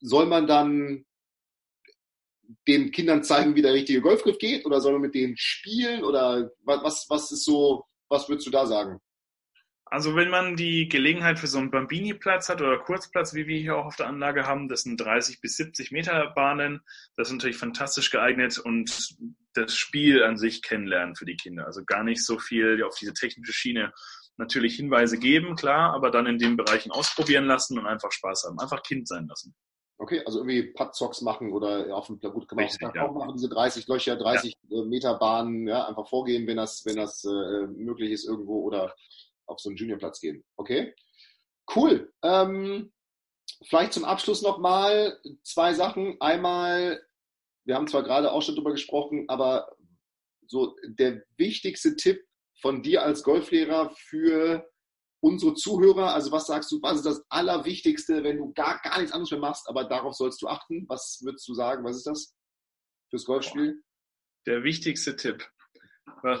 Soll 0.00 0.26
man 0.26 0.46
dann 0.46 1.06
den 2.68 2.90
Kindern 2.90 3.24
zeigen, 3.24 3.56
wie 3.56 3.62
der 3.62 3.72
richtige 3.72 4.02
Golfgriff 4.02 4.36
geht, 4.36 4.66
oder 4.66 4.82
soll 4.82 4.92
man 4.92 5.00
mit 5.00 5.14
denen 5.14 5.38
spielen, 5.38 6.04
oder 6.04 6.50
was, 6.64 7.06
was 7.08 7.32
ist 7.32 7.46
so, 7.46 7.82
was 8.10 8.28
würdest 8.28 8.46
du 8.46 8.50
da 8.50 8.66
sagen? 8.66 9.00
Also 9.96 10.14
wenn 10.14 10.28
man 10.28 10.56
die 10.56 10.90
Gelegenheit 10.90 11.38
für 11.38 11.46
so 11.46 11.56
einen 11.56 11.70
Bambini-Platz 11.70 12.50
hat 12.50 12.60
oder 12.60 12.76
Kurzplatz, 12.76 13.32
wie 13.32 13.46
wir 13.46 13.58
hier 13.58 13.78
auch 13.78 13.86
auf 13.86 13.96
der 13.96 14.08
Anlage 14.08 14.46
haben, 14.46 14.68
das 14.68 14.82
sind 14.82 15.00
30 15.00 15.40
bis 15.40 15.56
70 15.56 15.90
Meter 15.90 16.34
Bahnen. 16.36 16.82
Das 17.16 17.28
ist 17.28 17.32
natürlich 17.32 17.56
fantastisch 17.56 18.10
geeignet 18.10 18.58
und 18.58 19.16
das 19.54 19.74
Spiel 19.74 20.22
an 20.22 20.36
sich 20.36 20.60
kennenlernen 20.60 21.16
für 21.16 21.24
die 21.24 21.36
Kinder. 21.36 21.64
Also 21.64 21.82
gar 21.82 22.04
nicht 22.04 22.22
so 22.22 22.38
viel 22.38 22.84
auf 22.84 22.94
diese 22.98 23.14
technische 23.14 23.54
Schiene 23.54 23.90
natürlich 24.36 24.76
Hinweise 24.76 25.16
geben, 25.18 25.56
klar, 25.56 25.94
aber 25.94 26.10
dann 26.10 26.26
in 26.26 26.36
den 26.36 26.58
Bereichen 26.58 26.90
ausprobieren 26.90 27.46
lassen 27.46 27.78
und 27.78 27.86
einfach 27.86 28.12
Spaß 28.12 28.44
haben. 28.44 28.60
Einfach 28.60 28.82
Kind 28.82 29.08
sein 29.08 29.26
lassen. 29.28 29.54
Okay, 29.96 30.20
also 30.26 30.40
irgendwie 30.40 30.74
Puttzocks 30.74 31.22
machen 31.22 31.54
oder 31.54 31.96
auf 31.96 32.08
dem 32.08 32.20
gut 32.20 32.46
kann 32.46 32.56
man 32.56 32.66
Richtig, 32.66 32.86
auch 32.86 32.94
ja. 32.94 33.10
machen, 33.10 33.32
diese 33.34 33.48
30 33.48 33.88
Löcher, 33.88 34.16
30 34.16 34.54
äh, 34.70 34.82
Meter 34.84 35.14
Bahnen, 35.14 35.66
ja, 35.66 35.86
einfach 35.86 36.06
vorgehen, 36.06 36.46
wenn 36.46 36.58
das, 36.58 36.84
wenn 36.84 36.96
das 36.96 37.24
äh, 37.24 37.66
möglich 37.68 38.10
ist 38.10 38.28
irgendwo 38.28 38.60
oder 38.60 38.94
auf 39.46 39.60
so 39.60 39.68
einen 39.68 39.76
Juniorplatz 39.76 40.20
gehen. 40.20 40.44
Okay, 40.56 40.94
cool. 41.74 42.12
Ähm, 42.22 42.92
vielleicht 43.68 43.92
zum 43.92 44.04
Abschluss 44.04 44.42
nochmal 44.42 45.20
zwei 45.42 45.74
Sachen. 45.74 46.20
Einmal, 46.20 47.02
wir 47.64 47.74
haben 47.74 47.88
zwar 47.88 48.02
gerade 48.02 48.32
auch 48.32 48.42
schon 48.42 48.54
drüber 48.54 48.72
gesprochen, 48.72 49.26
aber 49.28 49.76
so 50.46 50.76
der 50.86 51.22
wichtigste 51.36 51.96
Tipp 51.96 52.20
von 52.60 52.82
dir 52.82 53.02
als 53.02 53.22
Golflehrer 53.22 53.90
für 53.90 54.68
unsere 55.20 55.54
Zuhörer, 55.54 56.14
also 56.14 56.30
was 56.30 56.46
sagst 56.46 56.70
du, 56.70 56.80
was 56.82 56.98
ist 56.98 57.06
das 57.06 57.24
Allerwichtigste, 57.30 58.22
wenn 58.22 58.38
du 58.38 58.52
gar, 58.52 58.80
gar 58.82 58.98
nichts 58.98 59.12
anderes 59.12 59.30
mehr 59.30 59.40
machst, 59.40 59.68
aber 59.68 59.84
darauf 59.84 60.14
sollst 60.14 60.40
du 60.42 60.46
achten? 60.46 60.84
Was 60.88 61.20
würdest 61.24 61.48
du 61.48 61.54
sagen? 61.54 61.84
Was 61.84 61.96
ist 61.96 62.06
das 62.06 62.34
fürs 63.10 63.24
Golfspiel? 63.24 63.82
Der 64.46 64.62
wichtigste 64.62 65.16
Tipp. 65.16 65.48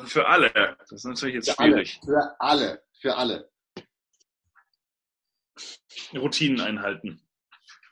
Für 0.06 0.26
alle. 0.26 0.76
Das 0.78 0.92
ist 0.92 1.04
natürlich 1.04 1.36
jetzt 1.36 1.50
Für 1.50 1.58
alle, 1.58 1.86
schwierig. 1.86 2.00
für 2.04 2.40
alle, 2.40 2.82
für 3.00 3.16
alle. 3.16 3.50
Routinen 6.14 6.60
einhalten. 6.60 7.20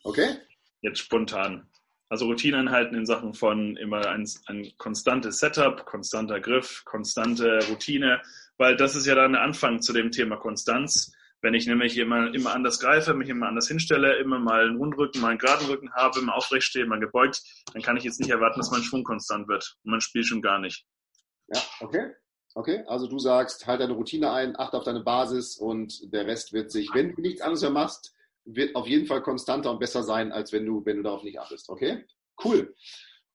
Okay? 0.02 0.36
Jetzt 0.80 0.98
spontan. 0.98 1.68
Also 2.08 2.26
Routinen 2.26 2.68
einhalten 2.68 2.94
in 2.94 3.06
Sachen 3.06 3.34
von 3.34 3.76
immer 3.76 4.06
ein, 4.08 4.28
ein 4.46 4.72
konstantes 4.76 5.38
Setup, 5.38 5.84
konstanter 5.86 6.40
Griff, 6.40 6.82
konstante 6.84 7.58
Routine, 7.68 8.20
weil 8.58 8.76
das 8.76 8.94
ist 8.94 9.06
ja 9.06 9.14
dann 9.14 9.32
der 9.32 9.42
Anfang 9.42 9.80
zu 9.80 9.92
dem 9.92 10.10
Thema 10.10 10.36
Konstanz. 10.36 11.12
Wenn 11.40 11.54
ich 11.54 11.66
nämlich 11.66 11.98
immer, 11.98 12.32
immer 12.32 12.54
anders 12.54 12.80
greife, 12.80 13.14
mich 13.14 13.28
immer 13.28 13.48
anders 13.48 13.68
hinstelle, 13.68 14.16
immer 14.16 14.38
mal 14.38 14.64
einen 14.66 14.76
Rundrücken, 14.76 15.20
mal 15.20 15.30
einen 15.30 15.38
geraden 15.38 15.66
Rücken 15.66 15.92
habe, 15.92 16.20
immer 16.20 16.34
aufrecht 16.34 16.66
stehe, 16.66 16.86
mal 16.86 17.00
gebeugt, 17.00 17.42
dann 17.72 17.82
kann 17.82 17.96
ich 17.96 18.04
jetzt 18.04 18.20
nicht 18.20 18.30
erwarten, 18.30 18.60
dass 18.60 18.70
mein 18.70 18.82
Schwung 18.82 19.04
konstant 19.04 19.48
wird. 19.48 19.76
Und 19.84 19.90
mein 19.90 20.00
Spiel 20.00 20.24
schon 20.24 20.40
gar 20.40 20.58
nicht. 20.58 20.86
Ja, 21.48 21.62
okay. 21.80 22.12
Okay, 22.56 22.84
also 22.86 23.08
du 23.08 23.18
sagst, 23.18 23.66
halt 23.66 23.80
deine 23.80 23.94
Routine 23.94 24.30
ein, 24.30 24.56
achte 24.56 24.76
auf 24.76 24.84
deine 24.84 25.00
Basis 25.00 25.56
und 25.56 26.12
der 26.12 26.26
Rest 26.26 26.52
wird 26.52 26.70
sich, 26.70 26.88
wenn 26.94 27.14
du 27.14 27.20
nichts 27.20 27.40
anderes 27.40 27.62
mehr 27.62 27.70
machst, 27.70 28.14
wird 28.44 28.76
auf 28.76 28.86
jeden 28.86 29.06
Fall 29.06 29.22
konstanter 29.22 29.72
und 29.72 29.80
besser 29.80 30.04
sein, 30.04 30.30
als 30.30 30.52
wenn 30.52 30.64
du, 30.64 30.84
wenn 30.84 30.98
du 30.98 31.02
darauf 31.02 31.24
nicht 31.24 31.40
achtest. 31.40 31.68
Okay? 31.68 32.04
Cool. 32.44 32.72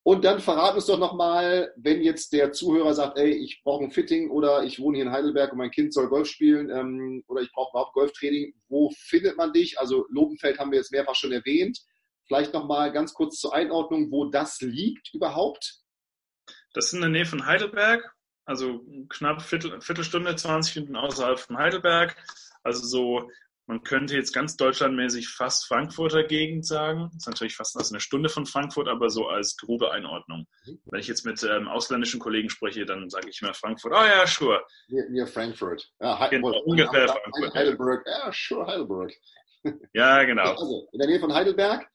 Und 0.04 0.24
dann 0.24 0.39
verrat 0.39 0.76
uns 0.76 0.86
doch 0.86 0.98
nochmal, 0.98 1.74
wenn 1.76 2.02
jetzt 2.02 2.32
der 2.32 2.54
Zuhörer 2.54 2.93
sagt, 2.93 3.17
ey, 3.17 3.32
ich 3.32 3.62
brauche 3.63 3.84
ein 3.84 3.91
Fitting 3.91 4.30
oder 4.30 4.63
ich 4.63 4.80
wohne 4.80 4.98
hier 4.98 5.06
in 5.06 5.12
Heidelberg 5.12 5.52
und 5.52 5.58
mein 5.58 5.72
Kind 5.72 5.93
soll 5.93 6.08
Golf 6.08 6.28
spielen 6.28 6.69
ähm, 6.69 7.24
oder 7.28 7.41
ich 7.41 7.52
brauche 7.52 7.72
überhaupt 7.72 7.93
Golftraining, 7.93 8.54
wo 8.69 8.91
findet 8.95 9.36
man 9.36 9.52
dich? 9.52 9.78
Also 9.80 10.06
Lobenfeld 10.10 10.58
haben 10.58 10.72
wir 10.72 10.78
jetzt 10.78 10.93
mehrfach 10.93 11.15
schon 11.15 11.34
erwähnt. 11.34 11.80
Vielleicht 12.26 12.54
nochmal 12.54 12.93
ganz 12.93 13.13
kurz 13.13 13.38
zur 13.39 13.54
Einordnung, 13.54 14.10
wo 14.12 14.26
das 14.26 14.62
liegt 14.62 15.13
überhaupt? 15.13 15.80
Das 16.73 16.88
ist 16.88 16.93
in 16.93 17.01
der 17.01 17.10
Nähe 17.10 17.25
von 17.25 17.45
Heidelberg, 17.45 18.13
also 18.45 18.86
knapp 19.10 19.41
Viertel, 19.41 19.82
Viertelstunde, 19.82 20.36
20 20.36 20.75
Minuten 20.75 20.95
außerhalb 20.95 21.39
von 21.39 21.58
Heidelberg. 21.58 22.15
Also 22.63 22.86
so, 22.86 23.29
man 23.69 23.84
könnte 23.84 24.15
jetzt 24.15 24.34
ganz 24.34 24.58
deutschlandmäßig 24.58 25.29
fast 25.29 25.67
Frankfurter 25.67 26.23
Gegend 26.23 26.65
sagen. 26.65 27.10
Das 27.13 27.17
ist 27.17 27.27
natürlich 27.27 27.55
fast 27.55 27.77
also 27.77 27.93
eine 27.93 28.01
Stunde 28.01 28.29
von 28.29 28.47
Frankfurt, 28.47 28.88
aber 28.88 29.12
so 29.12 29.27
als 29.27 29.55
grobe 29.58 29.91
Einordnung. 29.91 30.47
Mhm. 30.65 30.82
Wenn 30.86 30.99
ich 30.99 31.08
jetzt 31.08 31.25
mit 31.25 31.43
ähm, 31.43 31.67
ausländischen 31.67 32.19
Kollegen 32.19 32.49
spreche, 32.49 32.86
dann 32.86 33.10
sage 33.12 33.29
ich 33.29 33.39
immer 33.41 33.53
Frankfurt. 33.53 33.93
Ah 33.93 34.08
ja, 34.08 34.25
sure. 34.25 34.63
Near, 34.88 35.27
Frankfurt. 35.27 35.88
Ja, 35.99 36.19
He 36.23 36.36
Genau, 36.36 36.60
ungefähr 36.65 37.08
Frankfurt, 37.08 37.43
ja. 37.43 37.53
Heidelberg. 37.53 38.05
Ja, 38.08 38.32
sure, 38.34 38.65
Heidelberg. 38.65 39.13
Ja, 39.93 40.23
genau. 40.23 40.43
Also, 40.58 40.89
in 40.91 40.99
der 40.99 41.08
Nähe 41.08 41.19
von 41.19 41.34
Heidelberg. 41.34 41.88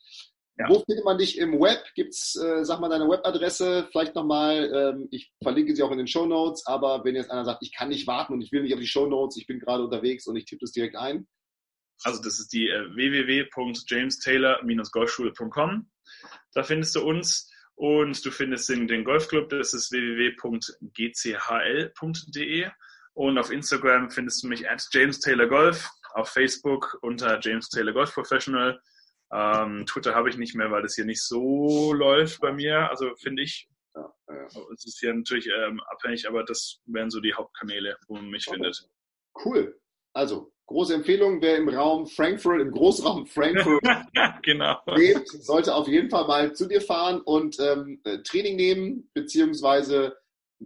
Ja. 0.57 0.69
Wo 0.69 0.85
findet 0.85 1.05
man 1.05 1.19
dich 1.19 1.37
im 1.39 1.61
Web? 1.61 1.83
Gibt's, 1.97 2.37
äh, 2.37 2.65
sag 2.65 2.79
mal 2.81 2.89
deine 2.89 3.09
Webadresse, 3.09 3.89
vielleicht 3.91 4.15
nochmal, 4.15 4.71
ähm, 4.73 5.09
ich 5.11 5.33
verlinke 5.43 5.75
sie 5.75 5.83
auch 5.83 5.91
in 5.91 5.99
den 5.99 6.07
Show 6.07 6.27
Notes, 6.27 6.65
aber 6.67 7.05
wenn 7.05 7.17
jetzt 7.17 7.33
einer 7.33 7.45
sagt, 7.45 7.63
ich 7.63 7.75
kann 7.75 7.89
nicht 7.89 8.07
warten 8.07 8.35
und 8.35 8.41
ich 8.41 8.53
will 8.53 8.63
nicht 8.63 8.73
auf 8.73 8.79
die 8.79 8.87
Show 8.87 9.07
Notes, 9.07 9.37
ich 9.37 9.49
bin 9.49 9.59
gerade 9.59 9.83
unterwegs 9.83 10.29
und 10.29 10.37
ich 10.37 10.45
tippe 10.45 10.61
das 10.61 10.71
direkt 10.71 10.95
ein. 10.95 11.27
Also 12.05 12.23
das 12.23 12.39
ist 12.39 12.53
die 12.53 12.69
äh, 12.69 12.95
www.jamestaylor-golfschule.com. 12.95 15.91
Da 16.53 16.63
findest 16.63 16.95
du 16.95 17.05
uns 17.05 17.51
und 17.75 18.25
du 18.25 18.31
findest 18.31 18.69
den, 18.69 18.87
den 18.87 19.03
Golfclub, 19.03 19.49
das 19.49 19.75
ist 19.75 19.91
www.gchl.de 19.91 20.71
und 23.15 23.39
auf 23.39 23.51
Instagram 23.51 24.11
findest 24.11 24.45
du 24.45 24.49
mich 24.49 24.69
at 24.69 24.87
James 24.93 25.19
Taylor 25.19 25.49
Golf, 25.49 25.91
auf 26.15 26.29
Facebook 26.29 26.97
unter 27.03 27.41
James 27.41 27.69
Taylor 27.69 27.93
Golf 27.93 28.15
Professional. 28.15 28.81
Ähm, 29.33 29.85
Twitter 29.87 30.15
habe 30.15 30.29
ich 30.31 30.37
nicht 30.37 30.55
mehr, 30.55 30.71
weil 30.71 30.83
das 30.83 30.95
hier 30.95 31.05
nicht 31.05 31.23
so 31.23 31.93
läuft 31.93 32.41
bei 32.41 32.53
mir, 32.53 32.89
also 32.91 33.15
finde 33.17 33.43
ich. 33.43 33.69
Ja, 33.95 34.13
äh, 34.29 34.45
Es 34.73 34.85
ist 34.87 34.99
hier 35.01 35.15
natürlich 35.15 35.49
ähm, 35.49 35.81
abhängig, 35.89 36.29
aber 36.29 36.45
das 36.45 36.81
wären 36.87 37.11
so 37.11 37.21
die 37.21 37.35
Hauptkanäle, 37.35 37.97
wo 38.09 38.15
man 38.15 38.29
mich 38.29 38.47
Okay. 38.49 38.57
findet. 38.57 38.89
cool. 39.45 39.81
Also, 40.13 40.53
große 40.67 40.95
Empfehlung, 40.95 41.43
wer 41.43 41.57
im 41.57 41.69
Raum 41.69 42.07
Frankfurt, 42.07 42.61
im 42.61 42.71
Großraum 42.71 43.27
Frankfurt 43.27 43.83
genau. 44.43 44.81
lebt, 44.95 45.29
sollte 45.29 45.75
auf 45.75 45.89
jeden 45.89 46.09
Fall 46.09 46.27
mal 46.27 46.53
zu 46.55 46.67
dir 46.69 46.81
fahren 46.81 47.21
und 47.23 47.59
ähm, 47.59 48.01
äh, 48.05 48.19
Training 48.23 48.57
nehmen, 48.57 49.11
beziehungsweise 49.15 50.17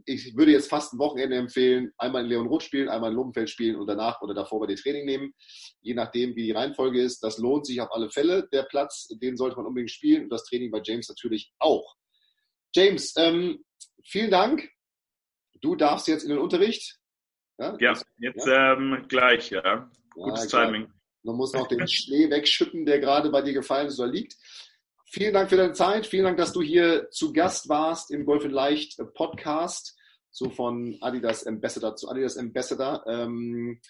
ich 0.07 0.37
würde 0.37 0.53
jetzt 0.53 0.69
fast 0.71 0.93
ein 0.93 0.99
Wochenende 0.99 1.37
empfehlen, 1.37 1.93
einmal 1.99 2.23
in 2.25 2.29
Leon 2.29 2.47
Roth 2.47 2.63
spielen, 2.63 2.89
einmal 2.89 3.11
in 3.11 3.17
Lobenfeld 3.17 3.51
spielen 3.51 3.77
und 3.77 3.87
danach 3.87 4.21
oder 4.23 4.35
davor 4.35 4.61
bei 4.61 4.67
dir 4.67 4.77
Training 4.77 5.05
nehmen. 5.05 5.35
Je 5.81 5.95
nachdem, 5.95 6.35
wie 6.37 6.45
die 6.45 6.53
Reihenfolge 6.53 7.01
ist, 7.03 7.21
das 7.23 7.39
lohnt 7.39 7.67
sich 7.67 7.81
auf 7.81 7.93
alle 7.93 8.11
Fälle. 8.11 8.49
Der 8.53 8.65
Platz, 8.65 9.09
den 9.23 9.37
sollte 9.37 9.57
man 9.57 9.67
unbedingt 9.67 9.91
spielen 9.91 10.25
und 10.25 10.31
das 10.31 10.45
Training 10.45 10.71
bei 10.71 10.81
James 10.85 11.09
natürlich 11.09 11.53
auch. 11.59 11.97
James, 12.75 13.15
ähm, 13.17 13.65
vielen 14.05 14.31
Dank. 14.31 14.69
Du 15.61 15.75
darfst 15.75 16.09
jetzt 16.09 16.23
in 16.25 16.31
den 16.31 16.39
Unterricht. 16.39 16.99
Ja, 17.59 17.77
das- 17.77 18.05
jetzt 18.19 18.47
ähm, 18.47 19.05
gleich, 19.09 19.51
ja. 19.51 19.91
Gutes 20.11 20.49
klar. 20.49 20.67
Timing. 20.67 20.93
Man 21.25 21.37
muss 21.37 21.53
noch 21.53 21.67
den 21.67 21.87
Schnee 21.89 22.31
wegschütten, 22.31 22.87
der 22.87 23.01
gerade 23.01 23.31
bei 23.31 23.43
dir 23.43 23.53
gefallen 23.53 23.89
ist 23.89 23.99
oder 23.99 24.11
liegt. 24.11 24.37
Vielen 25.11 25.33
Dank 25.33 25.49
für 25.49 25.57
deine 25.57 25.73
Zeit. 25.73 26.07
Vielen 26.07 26.25
Dank, 26.25 26.37
dass 26.37 26.53
du 26.53 26.61
hier 26.61 27.09
zu 27.11 27.33
Gast 27.33 27.69
warst 27.71 28.11
im 28.11 28.27
Golf 28.27 28.45
in 28.45 28.51
Leicht 28.51 29.01
Podcast. 29.15 29.97
So 30.31 30.51
von 30.51 30.99
Adidas 31.01 31.47
Ambassador 31.47 31.97
zu 31.97 32.11
Adidas 32.11 32.37
Ambassador. 32.37 33.05
Ähm, 33.07 33.81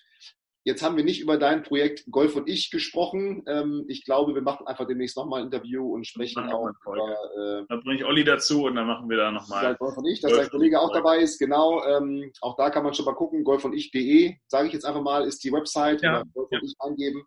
jetzt 0.64 0.82
haben 0.82 0.96
wir 0.96 1.04
nicht 1.04 1.20
über 1.20 1.38
dein 1.38 1.62
Projekt 1.62 2.04
Golf 2.10 2.36
und 2.36 2.48
ich 2.48 2.70
gesprochen. 2.70 3.42
Ähm, 3.46 3.84
ich 3.88 4.04
glaube, 4.04 4.34
wir 4.34 4.42
machen 4.42 4.66
einfach 4.66 4.86
demnächst 4.86 5.16
nochmal 5.16 5.40
ein 5.40 5.46
Interview 5.46 5.92
und 5.94 6.06
sprechen 6.06 6.50
auch 6.50 6.70
über 6.86 6.96
äh, 7.36 7.64
Dann 7.68 7.80
bringe 7.82 7.96
ich 7.96 8.04
Olli 8.04 8.24
dazu 8.24 8.64
und 8.64 8.76
dann 8.76 8.86
machen 8.86 9.08
wir 9.08 9.16
da 9.16 9.30
nochmal. 9.30 9.76
Golf 9.76 9.96
und 9.96 10.06
ich, 10.06 10.20
dass 10.20 10.32
dein 10.32 10.50
Kollege 10.50 10.80
auch 10.80 10.92
dabei 10.92 11.18
ist, 11.18 11.38
genau. 11.38 11.82
Ähm, 11.84 12.32
auch 12.40 12.56
da 12.56 12.70
kann 12.70 12.84
man 12.84 12.94
schon 12.94 13.04
mal 13.04 13.14
gucken. 13.14 13.44
golfundich.de, 13.44 14.36
sage 14.46 14.68
ich 14.68 14.72
jetzt 14.72 14.84
einfach 14.84 15.02
mal, 15.02 15.24
ist 15.24 15.42
die 15.44 15.52
Website. 15.52 16.02
Ja. 16.02 16.22
Golf 16.34 16.48
und 16.50 16.64
ich 16.64 16.74
eingeben. 16.80 17.24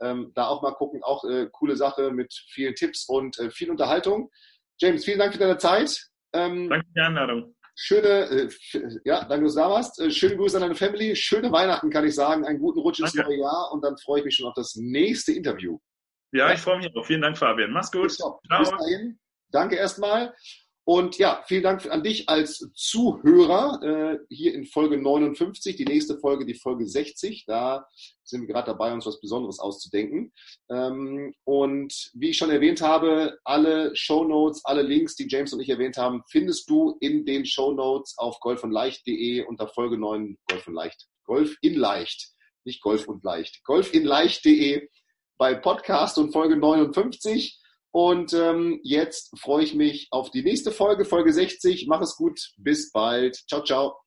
Ähm, 0.00 0.32
da 0.34 0.48
auch 0.48 0.62
mal 0.62 0.72
gucken. 0.72 1.02
Auch 1.02 1.24
äh, 1.24 1.48
coole 1.50 1.76
Sache 1.76 2.10
mit 2.10 2.32
vielen 2.48 2.74
Tipps 2.74 3.08
und 3.08 3.38
äh, 3.38 3.50
viel 3.50 3.70
Unterhaltung. 3.70 4.30
James, 4.78 5.04
vielen 5.04 5.18
Dank 5.18 5.32
für 5.32 5.38
deine 5.38 5.58
Zeit. 5.58 6.08
Ähm, 6.32 6.68
Danke 6.68 6.86
für 6.86 6.92
die 6.94 7.00
Einladung. 7.00 7.53
Schöne, 7.74 8.08
äh, 8.08 8.48
ja, 9.04 9.24
danke, 9.24 9.44
dass 9.44 9.54
du 9.54 9.60
da 9.60 9.70
warst. 9.70 10.00
Äh, 10.00 10.10
schöne 10.10 10.36
Grüße 10.36 10.56
an 10.56 10.62
deine 10.62 10.74
Family. 10.74 11.14
Schöne 11.16 11.50
Weihnachten, 11.52 11.90
kann 11.90 12.06
ich 12.06 12.14
sagen. 12.14 12.44
Einen 12.44 12.58
guten 12.58 12.80
Rutsch 12.80 13.00
ins 13.00 13.14
neue 13.14 13.38
Jahr. 13.38 13.70
Und 13.72 13.84
dann 13.84 13.96
freue 13.98 14.20
ich 14.20 14.24
mich 14.24 14.36
schon 14.36 14.46
auf 14.46 14.54
das 14.54 14.74
nächste 14.76 15.32
Interview. 15.32 15.78
Ja, 16.32 16.52
ich 16.52 16.60
freue 16.60 16.78
mich 16.78 16.94
auch. 16.96 17.06
Vielen 17.06 17.22
Dank, 17.22 17.38
Fabian. 17.38 17.72
Mach's 17.72 17.90
gut. 17.90 18.04
Bis, 18.04 18.18
bis 18.18 18.68
Ciao. 18.68 18.78
dahin. 18.78 19.18
Danke 19.50 19.76
erstmal. 19.76 20.34
Und 20.86 21.16
ja, 21.16 21.42
vielen 21.46 21.62
Dank 21.62 21.90
an 21.90 22.02
dich 22.02 22.28
als 22.28 22.70
Zuhörer 22.74 23.80
äh, 23.82 24.18
hier 24.28 24.54
in 24.54 24.66
Folge 24.66 24.98
59. 24.98 25.76
Die 25.76 25.86
nächste 25.86 26.18
Folge, 26.18 26.44
die 26.44 26.54
Folge 26.54 26.86
60. 26.86 27.46
Da 27.46 27.86
sind 28.22 28.42
wir 28.42 28.48
gerade 28.48 28.72
dabei, 28.72 28.92
uns 28.92 29.06
was 29.06 29.20
Besonderes 29.20 29.58
auszudenken. 29.60 30.32
Ähm, 30.70 31.34
und 31.44 32.10
wie 32.12 32.30
ich 32.30 32.36
schon 32.36 32.50
erwähnt 32.50 32.82
habe, 32.82 33.38
alle 33.44 33.96
Show 33.96 34.24
Notes, 34.24 34.62
alle 34.64 34.82
Links, 34.82 35.16
die 35.16 35.26
James 35.28 35.54
und 35.54 35.60
ich 35.60 35.70
erwähnt 35.70 35.96
haben, 35.96 36.22
findest 36.28 36.68
du 36.68 36.98
in 37.00 37.24
den 37.24 37.46
Show 37.46 37.72
Notes 37.72 38.18
auf 38.18 38.38
golfundleicht.de 38.40 39.44
unter 39.46 39.68
Folge 39.68 39.96
9 39.96 40.36
Golf 40.48 40.66
und 40.66 40.74
Leicht. 40.74 41.08
Golf 41.24 41.56
in 41.62 41.76
Leicht, 41.76 42.28
nicht 42.64 42.82
Golf 42.82 43.08
und 43.08 43.24
Leicht. 43.24 43.64
Golfinleicht.de 43.64 44.88
bei 45.38 45.54
Podcast 45.54 46.18
und 46.18 46.32
Folge 46.32 46.56
59. 46.56 47.58
Und 47.94 48.32
ähm, 48.32 48.80
jetzt 48.82 49.38
freue 49.38 49.62
ich 49.62 49.72
mich 49.72 50.08
auf 50.10 50.32
die 50.32 50.42
nächste 50.42 50.72
Folge, 50.72 51.04
Folge 51.04 51.32
60. 51.32 51.86
Mach 51.86 52.00
es 52.00 52.16
gut. 52.16 52.40
Bis 52.56 52.90
bald. 52.90 53.36
Ciao, 53.48 53.62
ciao. 53.62 54.03